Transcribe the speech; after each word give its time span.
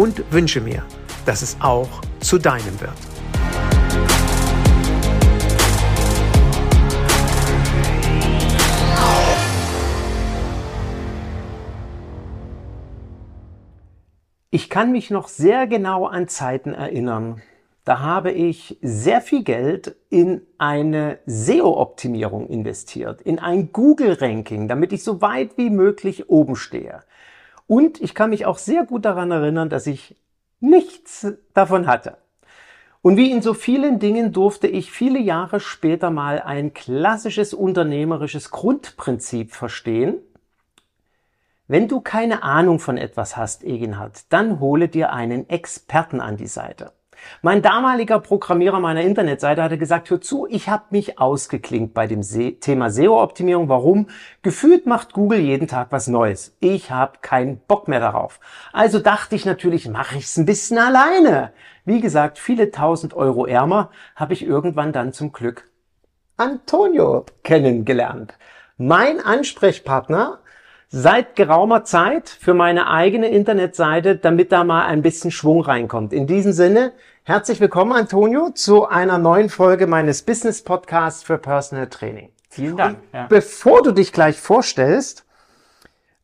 und 0.00 0.32
wünsche 0.32 0.62
mir, 0.62 0.82
dass 1.26 1.42
es 1.42 1.58
auch 1.60 2.00
zu 2.20 2.38
deinem 2.38 2.80
wird. 2.80 2.94
Ich 14.50 14.70
kann 14.70 14.90
mich 14.90 15.10
noch 15.10 15.28
sehr 15.28 15.66
genau 15.66 16.06
an 16.06 16.28
Zeiten 16.28 16.72
erinnern. 16.72 17.42
Da 17.84 18.00
habe 18.00 18.30
ich 18.30 18.78
sehr 18.80 19.20
viel 19.20 19.44
Geld 19.44 19.96
in 20.08 20.40
eine 20.56 21.18
SEO-Optimierung 21.26 22.46
investiert, 22.46 23.20
in 23.20 23.38
ein 23.38 23.70
Google-Ranking, 23.70 24.66
damit 24.66 24.94
ich 24.94 25.04
so 25.04 25.20
weit 25.20 25.58
wie 25.58 25.68
möglich 25.68 26.30
oben 26.30 26.56
stehe. 26.56 27.02
Und 27.70 28.00
ich 28.00 28.16
kann 28.16 28.30
mich 28.30 28.46
auch 28.46 28.58
sehr 28.58 28.84
gut 28.84 29.04
daran 29.04 29.30
erinnern, 29.30 29.68
dass 29.68 29.86
ich 29.86 30.16
nichts 30.58 31.24
davon 31.54 31.86
hatte. 31.86 32.16
Und 33.00 33.16
wie 33.16 33.30
in 33.30 33.42
so 33.42 33.54
vielen 33.54 34.00
Dingen 34.00 34.32
durfte 34.32 34.66
ich 34.66 34.90
viele 34.90 35.20
Jahre 35.20 35.60
später 35.60 36.10
mal 36.10 36.40
ein 36.40 36.74
klassisches 36.74 37.54
unternehmerisches 37.54 38.50
Grundprinzip 38.50 39.52
verstehen. 39.52 40.18
Wenn 41.68 41.86
du 41.86 42.00
keine 42.00 42.42
Ahnung 42.42 42.80
von 42.80 42.98
etwas 42.98 43.36
hast, 43.36 43.62
Egenhard, 43.62 44.24
dann 44.30 44.58
hole 44.58 44.88
dir 44.88 45.12
einen 45.12 45.48
Experten 45.48 46.20
an 46.20 46.36
die 46.36 46.48
Seite. 46.48 46.90
Mein 47.42 47.62
damaliger 47.62 48.20
Programmierer 48.20 48.80
meiner 48.80 49.02
Internetseite 49.02 49.62
hatte 49.62 49.78
gesagt, 49.78 50.10
hör 50.10 50.20
zu, 50.20 50.46
ich 50.48 50.68
habe 50.68 50.84
mich 50.90 51.18
ausgeklinkt 51.18 51.94
bei 51.94 52.06
dem 52.06 52.22
Thema 52.60 52.90
SEO-Optimierung. 52.90 53.68
Warum? 53.68 54.08
Gefühlt 54.42 54.86
macht 54.86 55.12
Google 55.12 55.40
jeden 55.40 55.68
Tag 55.68 55.88
was 55.90 56.06
Neues. 56.08 56.56
Ich 56.60 56.90
habe 56.90 57.18
keinen 57.20 57.58
Bock 57.66 57.88
mehr 57.88 58.00
darauf. 58.00 58.40
Also 58.72 58.98
dachte 58.98 59.36
ich 59.36 59.44
natürlich, 59.44 59.88
mache 59.88 60.18
ich 60.18 60.24
es 60.24 60.36
ein 60.36 60.46
bisschen 60.46 60.78
alleine. 60.78 61.52
Wie 61.84 62.00
gesagt, 62.00 62.38
viele 62.38 62.70
tausend 62.70 63.14
Euro 63.14 63.46
ärmer 63.46 63.90
habe 64.16 64.32
ich 64.32 64.44
irgendwann 64.44 64.92
dann 64.92 65.12
zum 65.12 65.32
Glück 65.32 65.70
Antonio 66.36 67.26
kennengelernt. 67.42 68.34
Mein 68.76 69.20
Ansprechpartner 69.20 70.38
seit 70.90 71.36
geraumer 71.36 71.84
Zeit 71.84 72.28
für 72.28 72.52
meine 72.52 72.88
eigene 72.90 73.28
Internetseite, 73.28 74.16
damit 74.16 74.50
da 74.50 74.64
mal 74.64 74.86
ein 74.86 75.02
bisschen 75.02 75.30
Schwung 75.30 75.60
reinkommt. 75.60 76.12
In 76.12 76.26
diesem 76.26 76.52
Sinne, 76.52 76.92
herzlich 77.22 77.60
willkommen, 77.60 77.92
Antonio, 77.92 78.50
zu 78.50 78.88
einer 78.88 79.18
neuen 79.18 79.48
Folge 79.50 79.86
meines 79.86 80.22
Business 80.22 80.62
Podcasts 80.62 81.22
für 81.22 81.38
Personal 81.38 81.86
Training. 81.86 82.30
Vielen 82.48 82.76
Dank. 82.76 82.98
Ja. 83.12 83.26
Bevor 83.28 83.82
du 83.82 83.92
dich 83.92 84.12
gleich 84.12 84.40
vorstellst, 84.40 85.24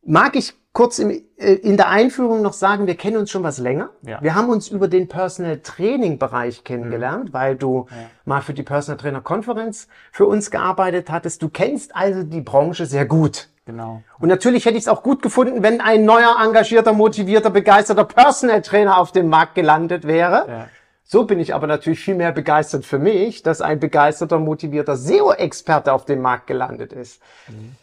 mag 0.04 0.34
ich 0.34 0.54
kurz 0.72 0.98
im, 0.98 1.10
äh, 1.10 1.52
in 1.52 1.76
der 1.76 1.88
Einführung 1.88 2.42
noch 2.42 2.52
sagen, 2.52 2.88
wir 2.88 2.96
kennen 2.96 3.18
uns 3.18 3.30
schon 3.30 3.44
was 3.44 3.58
länger. 3.58 3.90
Ja. 4.02 4.20
Wir 4.20 4.34
haben 4.34 4.48
uns 4.48 4.66
über 4.66 4.88
den 4.88 5.06
Personal 5.06 5.60
Training 5.60 6.18
Bereich 6.18 6.64
kennengelernt, 6.64 7.28
mhm. 7.28 7.32
weil 7.32 7.54
du 7.54 7.86
ja. 7.88 7.96
mal 8.24 8.40
für 8.40 8.52
die 8.52 8.64
Personal 8.64 8.98
Trainer 8.98 9.20
Konferenz 9.20 9.86
für 10.10 10.26
uns 10.26 10.50
gearbeitet 10.50 11.08
hattest. 11.08 11.40
Du 11.40 11.50
kennst 11.50 11.94
also 11.94 12.24
die 12.24 12.40
Branche 12.40 12.84
sehr 12.84 13.06
gut. 13.06 13.48
Genau. 13.66 14.02
Und 14.20 14.28
natürlich 14.28 14.64
hätte 14.64 14.76
ich 14.76 14.84
es 14.84 14.88
auch 14.88 15.02
gut 15.02 15.22
gefunden, 15.22 15.62
wenn 15.62 15.80
ein 15.80 16.04
neuer, 16.04 16.36
engagierter, 16.42 16.92
motivierter, 16.92 17.50
begeisterter 17.50 18.04
Personal 18.04 18.62
Trainer 18.62 18.96
auf 18.96 19.10
dem 19.10 19.28
Markt 19.28 19.56
gelandet 19.56 20.06
wäre. 20.06 20.46
Ja. 20.48 20.68
So 21.02 21.24
bin 21.24 21.40
ich 21.40 21.52
aber 21.52 21.66
natürlich 21.66 22.00
viel 22.00 22.14
mehr 22.14 22.32
begeistert 22.32 22.84
für 22.84 22.98
mich, 22.98 23.42
dass 23.42 23.60
ein 23.60 23.80
begeisterter, 23.80 24.38
motivierter 24.38 24.96
SEO-Experte 24.96 25.92
auf 25.92 26.04
dem 26.04 26.22
Markt 26.22 26.46
gelandet 26.46 26.92
ist. 26.92 27.20
Mhm. 27.48 27.76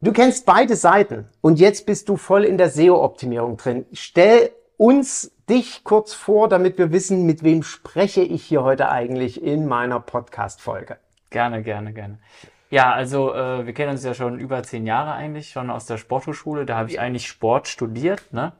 Du 0.00 0.12
kennst 0.12 0.46
beide 0.46 0.76
Seiten 0.76 1.28
und 1.40 1.58
jetzt 1.58 1.84
bist 1.86 2.08
du 2.08 2.16
voll 2.16 2.44
in 2.44 2.58
der 2.58 2.70
SEO-Optimierung 2.70 3.56
drin. 3.56 3.86
Stell 3.92 4.50
uns 4.76 5.32
dich 5.48 5.82
kurz 5.84 6.12
vor, 6.12 6.48
damit 6.48 6.78
wir 6.78 6.92
wissen, 6.92 7.26
mit 7.26 7.42
wem 7.42 7.62
spreche 7.62 8.22
ich 8.22 8.44
hier 8.44 8.62
heute 8.62 8.88
eigentlich 8.88 9.42
in 9.42 9.66
meiner 9.66 9.98
Podcast-Folge. 9.98 10.98
Gerne, 11.30 11.62
gerne, 11.62 11.92
gerne. 11.92 12.18
Ja, 12.70 12.92
also 12.92 13.32
äh, 13.32 13.64
wir 13.64 13.72
kennen 13.74 13.92
uns 13.92 14.04
ja 14.04 14.12
schon 14.14 14.40
über 14.40 14.62
zehn 14.62 14.86
Jahre 14.86 15.12
eigentlich, 15.12 15.50
schon 15.50 15.70
aus 15.70 15.86
der 15.86 15.98
Sporthochschule. 15.98 16.66
Da 16.66 16.76
habe 16.76 16.90
ich 16.90 16.98
eigentlich 16.98 17.28
Sport 17.28 17.68
studiert. 17.68 18.32
Ne? 18.32 18.52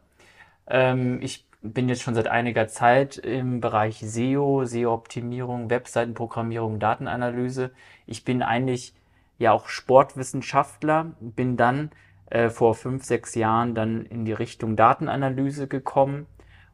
Ähm, 0.68 1.20
ich 1.22 1.44
bin 1.60 1.88
jetzt 1.88 2.02
schon 2.02 2.14
seit 2.14 2.28
einiger 2.28 2.68
Zeit 2.68 3.16
im 3.16 3.60
Bereich 3.60 3.98
SEO, 3.98 4.64
SEO-Optimierung, 4.64 5.70
Webseitenprogrammierung, 5.70 6.78
Datenanalyse. 6.78 7.72
Ich 8.06 8.24
bin 8.24 8.42
eigentlich 8.42 8.94
ja 9.38 9.52
auch 9.52 9.68
Sportwissenschaftler, 9.68 11.12
bin 11.20 11.56
dann 11.56 11.90
äh, 12.30 12.48
vor 12.48 12.74
fünf, 12.76 13.04
sechs 13.04 13.34
Jahren 13.34 13.74
dann 13.74 14.06
in 14.06 14.24
die 14.24 14.32
Richtung 14.32 14.76
Datenanalyse 14.76 15.66
gekommen 15.66 16.26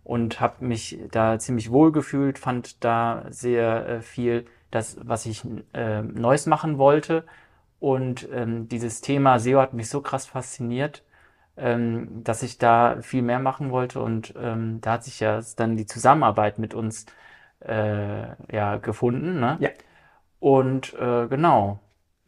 und 0.04 0.40
habe 0.40 0.64
mich 0.64 0.98
da 1.10 1.38
ziemlich 1.38 1.70
wohl 1.70 1.92
gefühlt, 1.92 2.38
fand 2.38 2.84
da 2.84 3.24
sehr 3.30 3.88
äh, 3.88 4.00
viel 4.02 4.44
das, 4.72 4.96
was 5.00 5.26
ich 5.26 5.44
äh, 5.74 6.02
Neues 6.02 6.46
machen 6.46 6.78
wollte. 6.78 7.24
Und 7.78 8.28
ähm, 8.32 8.68
dieses 8.68 9.00
Thema 9.00 9.38
SEO 9.38 9.60
hat 9.60 9.74
mich 9.74 9.88
so 9.88 10.00
krass 10.00 10.26
fasziniert, 10.26 11.02
ähm, 11.56 12.22
dass 12.24 12.42
ich 12.42 12.58
da 12.58 13.00
viel 13.02 13.22
mehr 13.22 13.38
machen 13.38 13.70
wollte. 13.70 14.00
Und 14.00 14.34
ähm, 14.36 14.80
da 14.80 14.92
hat 14.92 15.04
sich 15.04 15.20
ja 15.20 15.40
dann 15.56 15.76
die 15.76 15.86
Zusammenarbeit 15.86 16.58
mit 16.58 16.74
uns 16.74 17.06
äh, 17.60 18.54
ja 18.54 18.76
gefunden. 18.76 19.40
Ne? 19.40 19.56
Ja. 19.60 19.70
Und 20.40 20.94
äh, 20.94 21.28
genau, 21.28 21.78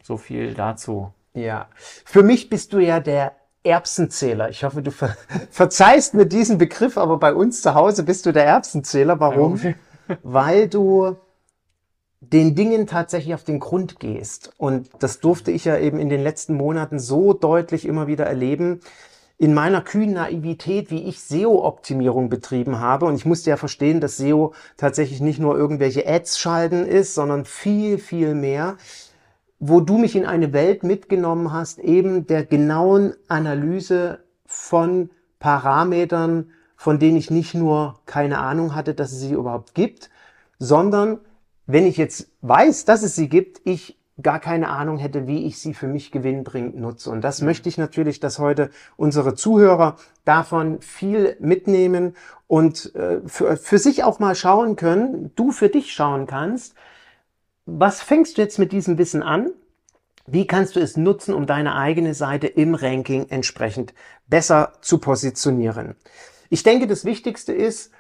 so 0.02 0.16
viel 0.16 0.54
dazu. 0.54 1.12
Ja. 1.32 1.68
Für 2.04 2.22
mich 2.22 2.48
bist 2.48 2.72
du 2.72 2.78
ja 2.78 3.00
der 3.00 3.32
Erbsenzähler. 3.64 4.50
Ich 4.50 4.62
hoffe, 4.62 4.82
du 4.82 4.90
ver 4.90 5.16
verzeihst 5.50 6.14
mir 6.14 6.26
diesen 6.26 6.58
Begriff, 6.58 6.98
aber 6.98 7.18
bei 7.18 7.34
uns 7.34 7.62
zu 7.62 7.74
Hause 7.74 8.04
bist 8.04 8.26
du 8.26 8.32
der 8.32 8.44
Erbsenzähler. 8.44 9.18
Warum? 9.18 9.58
Weil 10.22 10.68
du 10.68 11.16
den 12.32 12.54
Dingen 12.54 12.86
tatsächlich 12.86 13.34
auf 13.34 13.44
den 13.44 13.60
Grund 13.60 14.00
gehst. 14.00 14.52
Und 14.56 14.88
das 15.00 15.20
durfte 15.20 15.50
ich 15.50 15.64
ja 15.64 15.78
eben 15.78 15.98
in 15.98 16.08
den 16.08 16.22
letzten 16.22 16.54
Monaten 16.54 16.98
so 16.98 17.32
deutlich 17.32 17.86
immer 17.86 18.06
wieder 18.06 18.24
erleben. 18.24 18.80
In 19.36 19.52
meiner 19.52 19.80
kühnen 19.80 20.14
Naivität, 20.14 20.90
wie 20.90 21.04
ich 21.04 21.20
SEO-Optimierung 21.20 22.28
betrieben 22.28 22.78
habe. 22.78 23.06
Und 23.06 23.16
ich 23.16 23.26
musste 23.26 23.50
ja 23.50 23.56
verstehen, 23.56 24.00
dass 24.00 24.16
SEO 24.16 24.54
tatsächlich 24.76 25.20
nicht 25.20 25.40
nur 25.40 25.56
irgendwelche 25.56 26.06
Ads 26.06 26.38
schalten 26.38 26.86
ist, 26.86 27.14
sondern 27.14 27.44
viel, 27.44 27.98
viel 27.98 28.34
mehr. 28.34 28.76
Wo 29.58 29.80
du 29.80 29.98
mich 29.98 30.14
in 30.14 30.26
eine 30.26 30.52
Welt 30.52 30.84
mitgenommen 30.84 31.52
hast, 31.52 31.78
eben 31.78 32.26
der 32.26 32.44
genauen 32.44 33.14
Analyse 33.28 34.20
von 34.46 35.10
Parametern, 35.40 36.50
von 36.76 36.98
denen 36.98 37.16
ich 37.16 37.30
nicht 37.30 37.54
nur 37.54 38.00
keine 38.06 38.38
Ahnung 38.38 38.74
hatte, 38.74 38.94
dass 38.94 39.12
es 39.12 39.20
sie 39.20 39.32
überhaupt 39.32 39.74
gibt, 39.74 40.10
sondern 40.58 41.18
wenn 41.66 41.86
ich 41.86 41.96
jetzt 41.96 42.30
weiß, 42.42 42.84
dass 42.84 43.02
es 43.02 43.14
sie 43.14 43.28
gibt, 43.28 43.60
ich 43.64 43.98
gar 44.22 44.38
keine 44.38 44.68
Ahnung 44.68 44.98
hätte, 44.98 45.26
wie 45.26 45.44
ich 45.46 45.58
sie 45.58 45.74
für 45.74 45.88
mich 45.88 46.12
gewinnbringend 46.12 46.76
nutze. 46.76 47.10
Und 47.10 47.22
das 47.22 47.40
mhm. 47.40 47.46
möchte 47.46 47.68
ich 47.68 47.78
natürlich, 47.78 48.20
dass 48.20 48.38
heute 48.38 48.70
unsere 48.96 49.34
Zuhörer 49.34 49.96
davon 50.24 50.80
viel 50.80 51.36
mitnehmen 51.40 52.14
und 52.46 52.94
äh, 52.94 53.20
für, 53.26 53.56
für 53.56 53.78
sich 53.78 54.04
auch 54.04 54.20
mal 54.20 54.34
schauen 54.34 54.76
können, 54.76 55.32
du 55.34 55.50
für 55.50 55.68
dich 55.68 55.92
schauen 55.92 56.26
kannst, 56.26 56.74
was 57.66 58.02
fängst 58.02 58.36
du 58.36 58.42
jetzt 58.42 58.58
mit 58.58 58.72
diesem 58.72 58.98
Wissen 58.98 59.22
an? 59.22 59.50
Wie 60.26 60.46
kannst 60.46 60.76
du 60.76 60.80
es 60.80 60.96
nutzen, 60.96 61.34
um 61.34 61.46
deine 61.46 61.74
eigene 61.74 62.14
Seite 62.14 62.46
im 62.46 62.74
Ranking 62.74 63.26
entsprechend 63.28 63.94
besser 64.26 64.74
zu 64.80 64.98
positionieren? 64.98 65.96
Ich 66.50 66.62
denke, 66.62 66.86
das 66.86 67.04
Wichtigste 67.04 67.52
ist, 67.52 67.90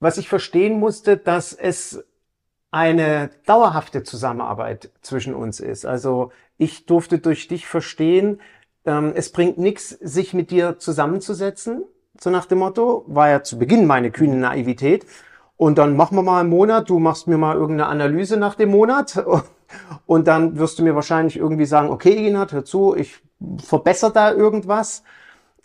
was 0.00 0.18
ich 0.18 0.28
verstehen 0.28 0.78
musste, 0.78 1.16
dass 1.16 1.52
es 1.52 2.04
eine 2.70 3.30
dauerhafte 3.46 4.02
Zusammenarbeit 4.02 4.90
zwischen 5.00 5.34
uns 5.34 5.60
ist. 5.60 5.86
Also 5.86 6.32
ich 6.58 6.86
durfte 6.86 7.18
durch 7.18 7.48
dich 7.48 7.66
verstehen, 7.66 8.40
ähm, 8.84 9.12
es 9.14 9.32
bringt 9.32 9.58
nichts, 9.58 9.90
sich 9.90 10.34
mit 10.34 10.50
dir 10.50 10.78
zusammenzusetzen, 10.78 11.84
so 12.20 12.30
nach 12.30 12.46
dem 12.46 12.58
Motto, 12.58 13.04
war 13.06 13.28
ja 13.28 13.42
zu 13.42 13.58
Beginn 13.58 13.86
meine 13.86 14.10
kühne 14.10 14.36
Naivität. 14.36 15.06
Und 15.56 15.78
dann 15.78 15.96
machen 15.96 16.16
wir 16.16 16.22
mal 16.22 16.40
einen 16.40 16.50
Monat, 16.50 16.90
du 16.90 16.98
machst 16.98 17.28
mir 17.28 17.38
mal 17.38 17.56
irgendeine 17.56 17.88
Analyse 17.88 18.36
nach 18.36 18.54
dem 18.56 18.70
Monat 18.70 19.24
und 20.06 20.28
dann 20.28 20.58
wirst 20.58 20.78
du 20.78 20.82
mir 20.82 20.94
wahrscheinlich 20.94 21.36
irgendwie 21.36 21.64
sagen, 21.64 21.88
okay, 21.88 22.26
Ignat, 22.26 22.52
hör 22.52 22.64
zu, 22.64 22.94
ich 22.94 23.22
verbessere 23.58 24.12
da 24.12 24.32
irgendwas 24.32 25.02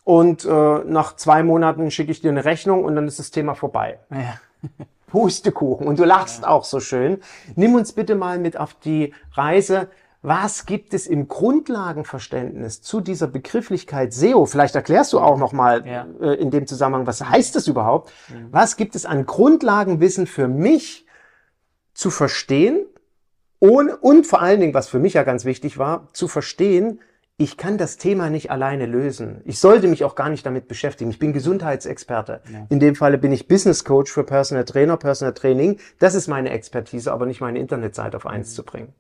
und 0.04 0.46
äh, 0.46 0.80
nach 0.86 1.16
zwei 1.16 1.44
Monaten 1.44 1.92
schicke 1.92 2.12
ich 2.12 2.22
dir 2.22 2.32
eine 2.32 2.46
Rechnung 2.46 2.84
und 2.84 2.96
dann 2.96 3.08
ist 3.08 3.20
das 3.20 3.32
Thema 3.32 3.56
vorbei. 3.56 4.00
Ja. 4.10 4.40
Pustekuchen. 5.08 5.88
Und 5.88 6.00
du 6.00 6.06
lachst 6.06 6.44
ja. 6.44 6.48
auch 6.48 6.64
so 6.64 6.80
schön. 6.80 7.20
Nimm 7.56 7.76
uns 7.76 7.92
bitte 7.92 8.16
mal 8.16 8.40
mit 8.40 8.58
auf 8.58 8.74
die 8.74 9.14
Reise. 9.34 9.90
Was 10.22 10.66
gibt 10.66 10.94
es 10.94 11.08
im 11.08 11.28
Grundlagenverständnis 11.28 12.82
zu 12.82 13.02
dieser 13.02 13.28
Begrifflichkeit 13.28 14.14
SEO? 14.14 14.46
Vielleicht 14.46 14.76
erklärst 14.76 15.12
du 15.14 15.20
auch 15.20 15.38
noch 15.38 15.52
mal 15.52 15.86
ja. 15.86 16.08
äh, 16.22 16.36
in 16.36 16.52
dem 16.52 16.68
Zusammenhang, 16.68 17.08
was 17.08 17.24
heißt 17.24 17.56
das 17.56 17.68
überhaupt? 17.68 18.12
Mhm. 18.30 18.48
Was 18.52 18.78
gibt 18.78 18.96
es 18.96 19.06
an 19.06 19.26
Grundlagenwissen 19.26 20.28
für 20.28 20.48
mich 20.48 21.06
zu 21.94 22.10
verstehen 22.10 22.86
und, 23.60 23.90
und 23.90 24.28
vor 24.28 24.42
allen 24.42 24.60
Dingen, 24.60 24.74
was 24.74 24.88
für 24.88 25.00
mich 25.00 25.14
ja 25.14 25.24
ganz 25.24 25.44
wichtig 25.44 25.78
war, 25.78 26.08
zu 26.14 26.28
verstehen, 26.28 27.00
ich 27.42 27.58
kann 27.58 27.80
das 27.80 27.98
Thema 27.98 28.30
nicht 28.30 28.52
alleine 28.52 28.86
lösen. 28.86 29.42
Ich 29.46 29.58
sollte 29.58 29.88
mich 29.88 30.04
auch 30.04 30.14
gar 30.14 30.30
nicht 30.30 30.46
damit 30.46 30.68
beschäftigen. 30.68 31.10
Ich 31.10 31.18
bin 31.18 31.34
Gesundheitsexperte. 31.34 32.42
Ja. 32.52 32.68
In 32.70 32.80
dem 32.80 32.96
Falle 32.96 33.18
bin 33.18 33.32
ich 33.32 33.48
Business 33.48 33.84
Coach 33.84 34.12
für 34.12 34.24
Personal 34.24 34.64
Trainer, 34.64 34.96
Personal 34.96 35.34
Training. 35.34 35.80
Das 35.98 36.14
ist 36.14 36.28
meine 36.28 36.52
Expertise, 36.52 37.12
aber 37.12 37.26
nicht 37.26 37.42
meine 37.42 37.58
Internetseite 37.58 38.16
auf 38.18 38.28
eins 38.28 38.52
mhm. 38.52 38.56
zu 38.56 38.64
bringen. 38.64 38.94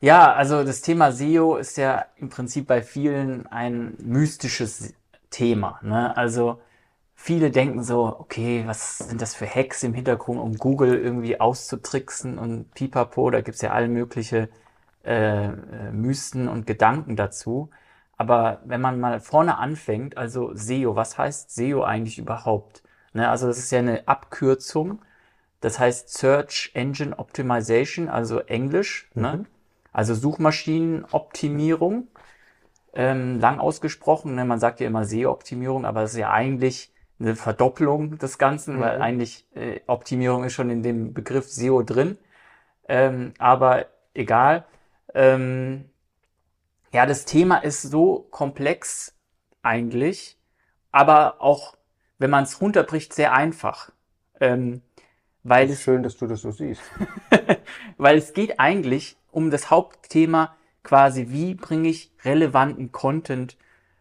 Ja, 0.00 0.32
also 0.32 0.62
das 0.62 0.80
Thema 0.80 1.10
SEO 1.10 1.56
ist 1.56 1.76
ja 1.76 2.04
im 2.18 2.28
Prinzip 2.28 2.68
bei 2.68 2.82
vielen 2.82 3.48
ein 3.48 3.94
mystisches 3.98 4.94
Thema. 5.30 5.80
Ne? 5.82 6.16
Also 6.16 6.60
viele 7.16 7.50
denken 7.50 7.82
so, 7.82 8.14
okay, 8.18 8.62
was 8.66 8.98
sind 8.98 9.20
das 9.20 9.34
für 9.34 9.46
Hacks 9.46 9.82
im 9.82 9.92
Hintergrund, 9.92 10.38
um 10.38 10.56
Google 10.56 10.94
irgendwie 10.94 11.40
auszutricksen 11.40 12.38
und 12.38 12.72
pipapo, 12.74 13.30
da 13.30 13.40
gibt's 13.40 13.62
ja 13.62 13.72
alle 13.72 13.88
mögliche 13.88 14.48
äh, 15.04 15.46
äh, 15.46 15.50
Mysten 15.92 16.48
und 16.48 16.66
Gedanken 16.66 17.16
dazu. 17.16 17.70
Aber 18.16 18.60
wenn 18.64 18.80
man 18.80 19.00
mal 19.00 19.20
vorne 19.20 19.58
anfängt, 19.58 20.16
also 20.16 20.54
SEO, 20.54 20.96
was 20.96 21.18
heißt 21.18 21.54
SEO 21.54 21.82
eigentlich 21.82 22.18
überhaupt? 22.18 22.82
Ne, 23.12 23.28
also 23.28 23.46
das 23.46 23.58
ist 23.58 23.70
ja 23.70 23.80
eine 23.80 24.06
Abkürzung. 24.06 25.00
Das 25.60 25.78
heißt 25.78 26.10
Search 26.10 26.70
Engine 26.74 27.18
Optimization, 27.18 28.08
also 28.08 28.40
Englisch, 28.40 29.10
ne? 29.14 29.28
mhm. 29.28 29.38
ne? 29.40 29.46
also 29.92 30.14
Suchmaschinenoptimierung. 30.14 32.08
Ähm, 32.96 33.40
lang 33.40 33.58
ausgesprochen, 33.58 34.36
ne? 34.36 34.44
man 34.44 34.60
sagt 34.60 34.78
ja 34.78 34.86
immer 34.86 35.04
SEO-Optimierung, 35.04 35.84
aber 35.84 36.02
das 36.02 36.12
ist 36.12 36.20
ja 36.20 36.30
eigentlich 36.30 36.92
eine 37.18 37.34
Verdoppelung 37.34 38.18
des 38.18 38.38
Ganzen, 38.38 38.76
mhm. 38.76 38.80
weil 38.80 39.02
eigentlich 39.02 39.46
äh, 39.54 39.80
Optimierung 39.86 40.44
ist 40.44 40.52
schon 40.52 40.70
in 40.70 40.82
dem 40.82 41.12
Begriff 41.12 41.50
SEO 41.50 41.82
drin. 41.82 42.18
Ähm, 42.88 43.32
aber 43.38 43.86
egal. 44.14 44.64
Ähm, 45.14 45.88
ja, 46.92 47.06
das 47.06 47.24
Thema 47.24 47.58
ist 47.58 47.82
so 47.82 48.26
komplex 48.30 49.14
eigentlich, 49.62 50.38
aber 50.92 51.40
auch, 51.40 51.76
wenn 52.18 52.30
man 52.30 52.44
es 52.44 52.60
runterbricht, 52.60 53.12
sehr 53.12 53.32
einfach. 53.32 53.90
Ähm, 54.40 54.82
weil 55.42 55.68
es, 55.70 55.82
schön, 55.82 56.02
dass 56.02 56.16
du 56.16 56.26
das 56.26 56.42
so 56.42 56.50
siehst. 56.50 56.82
weil 57.96 58.16
es 58.16 58.32
geht 58.32 58.58
eigentlich 58.60 59.16
um 59.30 59.50
das 59.50 59.70
Hauptthema 59.70 60.56
quasi, 60.82 61.26
wie 61.30 61.54
bringe 61.54 61.88
ich 61.88 62.12
relevanten 62.24 62.92
Content 62.92 63.56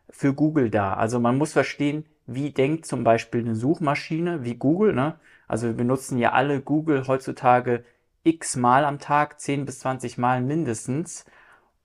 für 0.10 0.34
Google 0.34 0.70
da? 0.70 0.94
Also 0.94 1.20
man 1.20 1.38
muss 1.38 1.54
verstehen, 1.54 2.06
wie 2.26 2.52
denkt 2.52 2.86
zum 2.86 3.04
Beispiel 3.04 3.42
eine 3.42 3.56
Suchmaschine 3.56 4.44
wie 4.44 4.56
Google, 4.56 4.94
ne? 4.94 5.20
Also 5.48 5.68
wir 5.68 5.74
benutzen 5.74 6.18
ja 6.18 6.32
alle 6.32 6.62
Google 6.62 7.08
heutzutage 7.08 7.84
x 8.24 8.56
Mal 8.56 8.86
am 8.86 9.00
Tag, 9.00 9.40
10 9.40 9.66
bis 9.66 9.80
20 9.80 10.18
Mal 10.18 10.42
mindestens. 10.42 11.26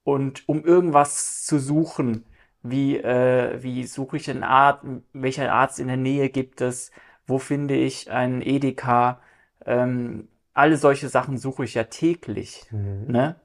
Und 0.03 0.47
um 0.47 0.63
irgendwas 0.63 1.45
zu 1.45 1.59
suchen, 1.59 2.25
wie, 2.63 2.97
äh, 2.97 3.61
wie 3.61 3.85
suche 3.85 4.17
ich 4.17 4.29
einen 4.29 4.43
Arzt, 4.43 4.83
welcher 5.13 5.51
Arzt 5.53 5.79
in 5.79 5.87
der 5.87 5.97
Nähe 5.97 6.29
gibt 6.29 6.61
es, 6.61 6.91
wo 7.27 7.37
finde 7.37 7.75
ich 7.75 8.11
einen 8.11 8.41
Edeka, 8.41 9.21
ähm, 9.65 10.27
alle 10.53 10.77
solche 10.77 11.09
Sachen 11.09 11.37
suche 11.37 11.63
ich 11.63 11.75
ja 11.75 11.85
täglich. 11.85 12.65
Mhm. 12.71 13.05
Ne? 13.07 13.35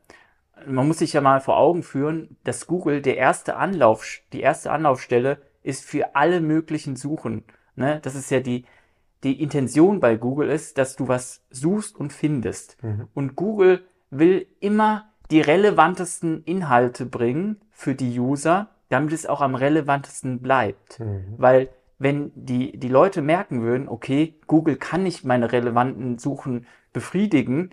Man 0.67 0.88
muss 0.88 0.99
sich 0.99 1.12
ja 1.12 1.20
mal 1.20 1.40
vor 1.40 1.58
Augen 1.58 1.82
führen, 1.82 2.37
dass 2.44 2.67
Google 2.67 3.02
der 3.02 3.17
erste 3.17 3.56
Anlauf, 3.56 4.05
die 4.32 4.40
erste 4.40 4.73
Anlaufstelle 4.73 5.43
ist 5.62 5.85
für 5.85 6.17
alle 6.17 6.40
möglichen 6.40 6.97
Suchen. 6.97 7.44
Ne? 7.76 8.00
Das 8.02 8.14
ist 8.14 8.31
ja 8.31 8.40
die, 8.40 8.64
die 9.25 9.43
Intention 9.43 10.00
bei 10.00 10.17
Google 10.17 10.50
ist, 10.50 10.79
dass 10.79 10.97
du 10.97 11.09
was 11.09 11.43
suchst 11.50 11.97
und 11.97 12.12
findest. 12.12 12.82
Mhm. 12.82 13.09
Und 13.15 13.37
Google 13.37 13.85
will 14.11 14.47
immer 14.61 15.11
die 15.31 15.41
relevantesten 15.41 16.44
Inhalte 16.44 17.06
bringen 17.06 17.56
für 17.71 17.94
die 17.94 18.19
User, 18.19 18.69
damit 18.91 19.12
es 19.12 19.26
auch 19.26 19.41
am 19.41 19.55
relevantesten 19.55 20.41
bleibt. 20.41 21.00
Mhm. 21.00 21.35
Weil 21.38 21.69
wenn 21.99 22.32
die, 22.35 22.79
die 22.79 22.88
Leute 22.88 23.23
merken 23.23 23.62
würden, 23.62 23.88
okay, 23.88 24.35
Google 24.47 24.76
kann 24.76 25.03
nicht 25.03 25.25
meine 25.25 25.50
relevanten 25.53 26.19
Suchen 26.19 26.67
befriedigen, 26.93 27.71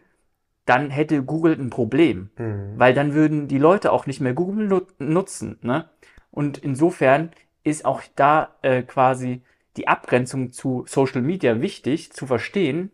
dann 0.65 0.89
hätte 0.89 1.23
Google 1.23 1.57
ein 1.59 1.69
Problem. 1.69 2.29
Mhm. 2.37 2.73
Weil 2.77 2.93
dann 2.93 3.13
würden 3.13 3.47
die 3.47 3.57
Leute 3.57 3.91
auch 3.91 4.05
nicht 4.05 4.21
mehr 4.21 4.33
Google 4.33 4.85
nutzen. 4.99 5.59
Ne? 5.61 5.89
Und 6.31 6.59
insofern 6.59 7.31
ist 7.63 7.83
auch 7.85 8.01
da 8.15 8.55
äh, 8.61 8.83
quasi 8.83 9.43
die 9.77 9.87
Abgrenzung 9.87 10.51
zu 10.51 10.85
Social 10.87 11.21
Media 11.21 11.61
wichtig 11.61 12.11
zu 12.13 12.27
verstehen, 12.27 12.91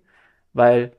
weil 0.53 0.93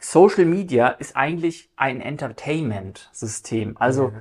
Social 0.00 0.46
Media 0.46 0.88
ist 0.88 1.16
eigentlich 1.16 1.70
ein 1.76 2.00
Entertainment-System. 2.00 3.76
Also 3.76 4.08
mhm. 4.08 4.14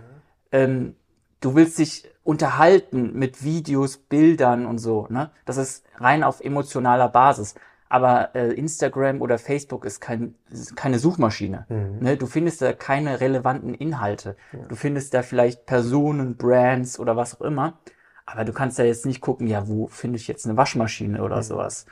ähm, 0.51 0.96
du 1.42 1.56
willst 1.56 1.80
dich 1.80 2.10
unterhalten 2.24 3.18
mit 3.18 3.44
Videos, 3.44 3.98
Bildern 3.98 4.65
und 4.65 4.77
so. 4.77 5.08
Ne? 5.10 5.32
Das 5.46 5.58
ist 5.58 5.86
rein 5.98 6.24
auf 6.24 6.42
emotionaler 6.42 7.10
Basis. 7.10 7.56
Aber 7.92 8.36
äh, 8.36 8.54
Instagram 8.54 9.20
oder 9.20 9.39
Facebook 9.39 9.84
ist, 9.84 10.00
kein, 10.00 10.36
ist 10.51 10.75
keine 10.75 11.00
Suchmaschine. 11.00 11.65
Mhm. 11.70 12.00
Ne? 12.01 12.18
Du 12.18 12.27
findest 12.27 12.62
da 12.62 12.72
keine 12.74 13.20
relevanten 13.20 13.74
Inhalte. 13.74 14.36
Ja. 14.54 14.60
Du 14.68 14.75
findest 14.75 15.13
da 15.15 15.24
vielleicht 15.24 15.65
Personen, 15.65 16.38
Brands 16.38 17.00
oder 17.00 17.15
was 17.15 17.39
auch 17.39 17.46
immer. 17.46 17.80
Aber 18.32 18.46
du 18.46 18.54
kannst 18.54 18.78
ja 18.78 18.86
jetzt 18.86 19.06
nicht 19.06 19.22
gucken, 19.22 19.48
ja, 19.48 19.68
wo 19.68 19.88
finde 19.88 20.18
ich 20.18 20.28
jetzt 20.28 20.46
eine 20.46 20.58
Waschmaschine 20.58 21.24
oder 21.24 21.38
mhm. 21.38 21.44
sowas. 21.44 21.86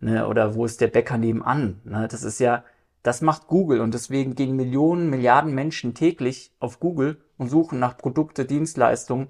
Ne? 0.00 0.26
Oder 0.26 0.54
wo 0.54 0.64
ist 0.64 0.80
der 0.80 0.88
Bäcker 0.88 1.18
nebenan? 1.18 1.80
Ne? 1.84 2.08
Das 2.08 2.22
ist 2.22 2.40
ja, 2.40 2.64
das 3.02 3.20
macht 3.20 3.46
Google 3.46 3.80
und 3.80 3.94
deswegen 3.94 4.34
gehen 4.34 4.56
Millionen, 4.56 5.10
Milliarden 5.10 5.54
Menschen 5.54 5.94
täglich 5.94 6.52
auf 6.60 6.80
Google 6.80 7.18
und 7.36 7.48
suchen 7.48 7.78
nach 7.78 7.96
Produkte, 7.96 8.44
Dienstleistungen, 8.44 9.28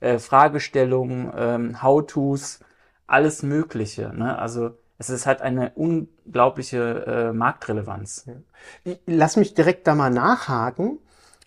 äh, 0.00 0.18
Fragestellungen, 0.18 1.32
ähm, 1.36 1.82
How-Tos, 1.82 2.60
alles 3.06 3.42
Mögliche. 3.42 4.12
Ne? 4.14 4.38
Also 4.38 4.70
es 4.98 5.10
ist 5.10 5.26
halt 5.26 5.42
eine 5.42 5.72
unglaubliche 5.74 7.04
äh, 7.06 7.32
Marktrelevanz. 7.32 8.26
Lass 9.06 9.36
mich 9.36 9.54
direkt 9.54 9.86
da 9.86 9.94
mal 9.94 10.10
nachhaken. 10.10 10.98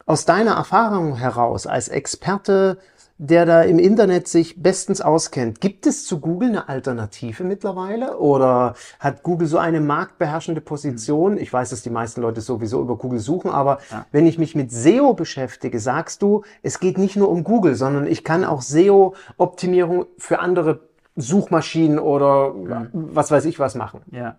Aus 0.06 0.26
deiner 0.26 0.56
Erfahrung 0.56 1.16
heraus 1.16 1.68
als 1.68 1.88
Experte 1.88 2.80
der 3.22 3.46
da 3.46 3.64
im 3.64 3.80
Internet 3.80 4.30
sich 4.30 4.64
bestens 4.64 5.02
auskennt. 5.02 5.60
Gibt 5.60 5.86
es 5.86 6.06
zu 6.06 6.22
Google 6.22 6.48
eine 6.48 6.70
Alternative 6.70 7.44
mittlerweile? 7.44 8.18
Oder 8.18 8.76
hat 8.98 9.24
Google 9.24 9.46
so 9.46 9.58
eine 9.58 9.82
marktbeherrschende 9.82 10.62
Position? 10.62 11.38
Ich 11.38 11.52
weiß, 11.52 11.70
dass 11.70 11.82
die 11.82 11.90
meisten 11.90 12.22
Leute 12.22 12.40
sowieso 12.40 12.82
über 12.82 12.98
Google 12.98 13.20
suchen, 13.20 13.52
aber 13.52 13.80
ja. 13.92 14.06
wenn 14.14 14.26
ich 14.26 14.40
mich 14.40 14.56
mit 14.56 14.72
SEO 14.72 15.14
beschäftige, 15.14 15.82
sagst 15.82 16.22
du, 16.22 16.44
es 16.64 16.80
geht 16.80 16.98
nicht 16.98 17.18
nur 17.18 17.30
um 17.30 17.44
Google, 17.44 17.76
sondern 17.76 18.08
ich 18.08 18.24
kann 18.24 18.46
auch 18.46 18.62
SEO-Optimierung 18.62 20.06
für 20.18 20.40
andere 20.40 20.88
Suchmaschinen 21.18 22.00
oder 22.00 22.56
ja. 22.70 22.88
was 22.94 23.32
weiß 23.32 23.44
ich 23.44 23.60
was 23.60 23.76
machen. 23.76 24.00
Ja. 24.12 24.38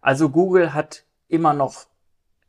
Also 0.00 0.30
Google 0.30 0.74
hat 0.74 1.04
immer 1.28 1.54
noch 1.54 1.86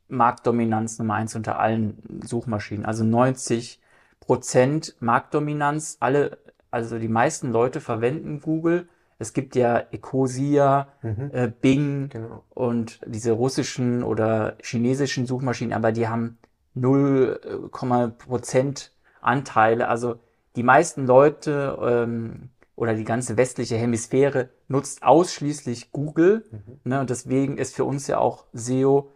Marktdominanz 0.08 0.98
Nummer 0.98 1.14
eins 1.14 1.36
unter 1.36 1.60
allen 1.60 2.20
Suchmaschinen. 2.24 2.84
Also 2.84 3.04
90 3.04 3.80
Prozent 4.26 4.94
Marktdominanz. 5.00 5.96
Alle, 5.98 6.38
also 6.70 6.98
die 6.98 7.08
meisten 7.08 7.50
Leute 7.50 7.80
verwenden 7.80 8.40
Google. 8.40 8.88
Es 9.18 9.32
gibt 9.32 9.56
ja 9.56 9.78
Ecosia, 9.90 10.88
mhm. 11.02 11.30
äh, 11.32 11.48
Bing 11.48 12.08
genau. 12.08 12.44
und 12.50 13.00
diese 13.04 13.32
russischen 13.32 14.02
oder 14.02 14.56
chinesischen 14.62 15.26
Suchmaschinen, 15.26 15.72
aber 15.72 15.92
die 15.92 16.08
haben 16.08 16.38
0, 16.74 17.68
Prozent 18.18 18.92
Anteile. 19.20 19.88
Also 19.88 20.16
die 20.56 20.62
meisten 20.62 21.06
Leute 21.06 21.78
ähm, 21.82 22.50
oder 22.76 22.94
die 22.94 23.04
ganze 23.04 23.36
westliche 23.36 23.76
Hemisphäre 23.76 24.48
nutzt 24.68 25.02
ausschließlich 25.02 25.92
Google. 25.92 26.44
Mhm. 26.50 26.80
Ne, 26.84 27.00
und 27.00 27.10
deswegen 27.10 27.58
ist 27.58 27.74
für 27.74 27.84
uns 27.84 28.06
ja 28.06 28.18
auch 28.18 28.46
SEO 28.52 29.10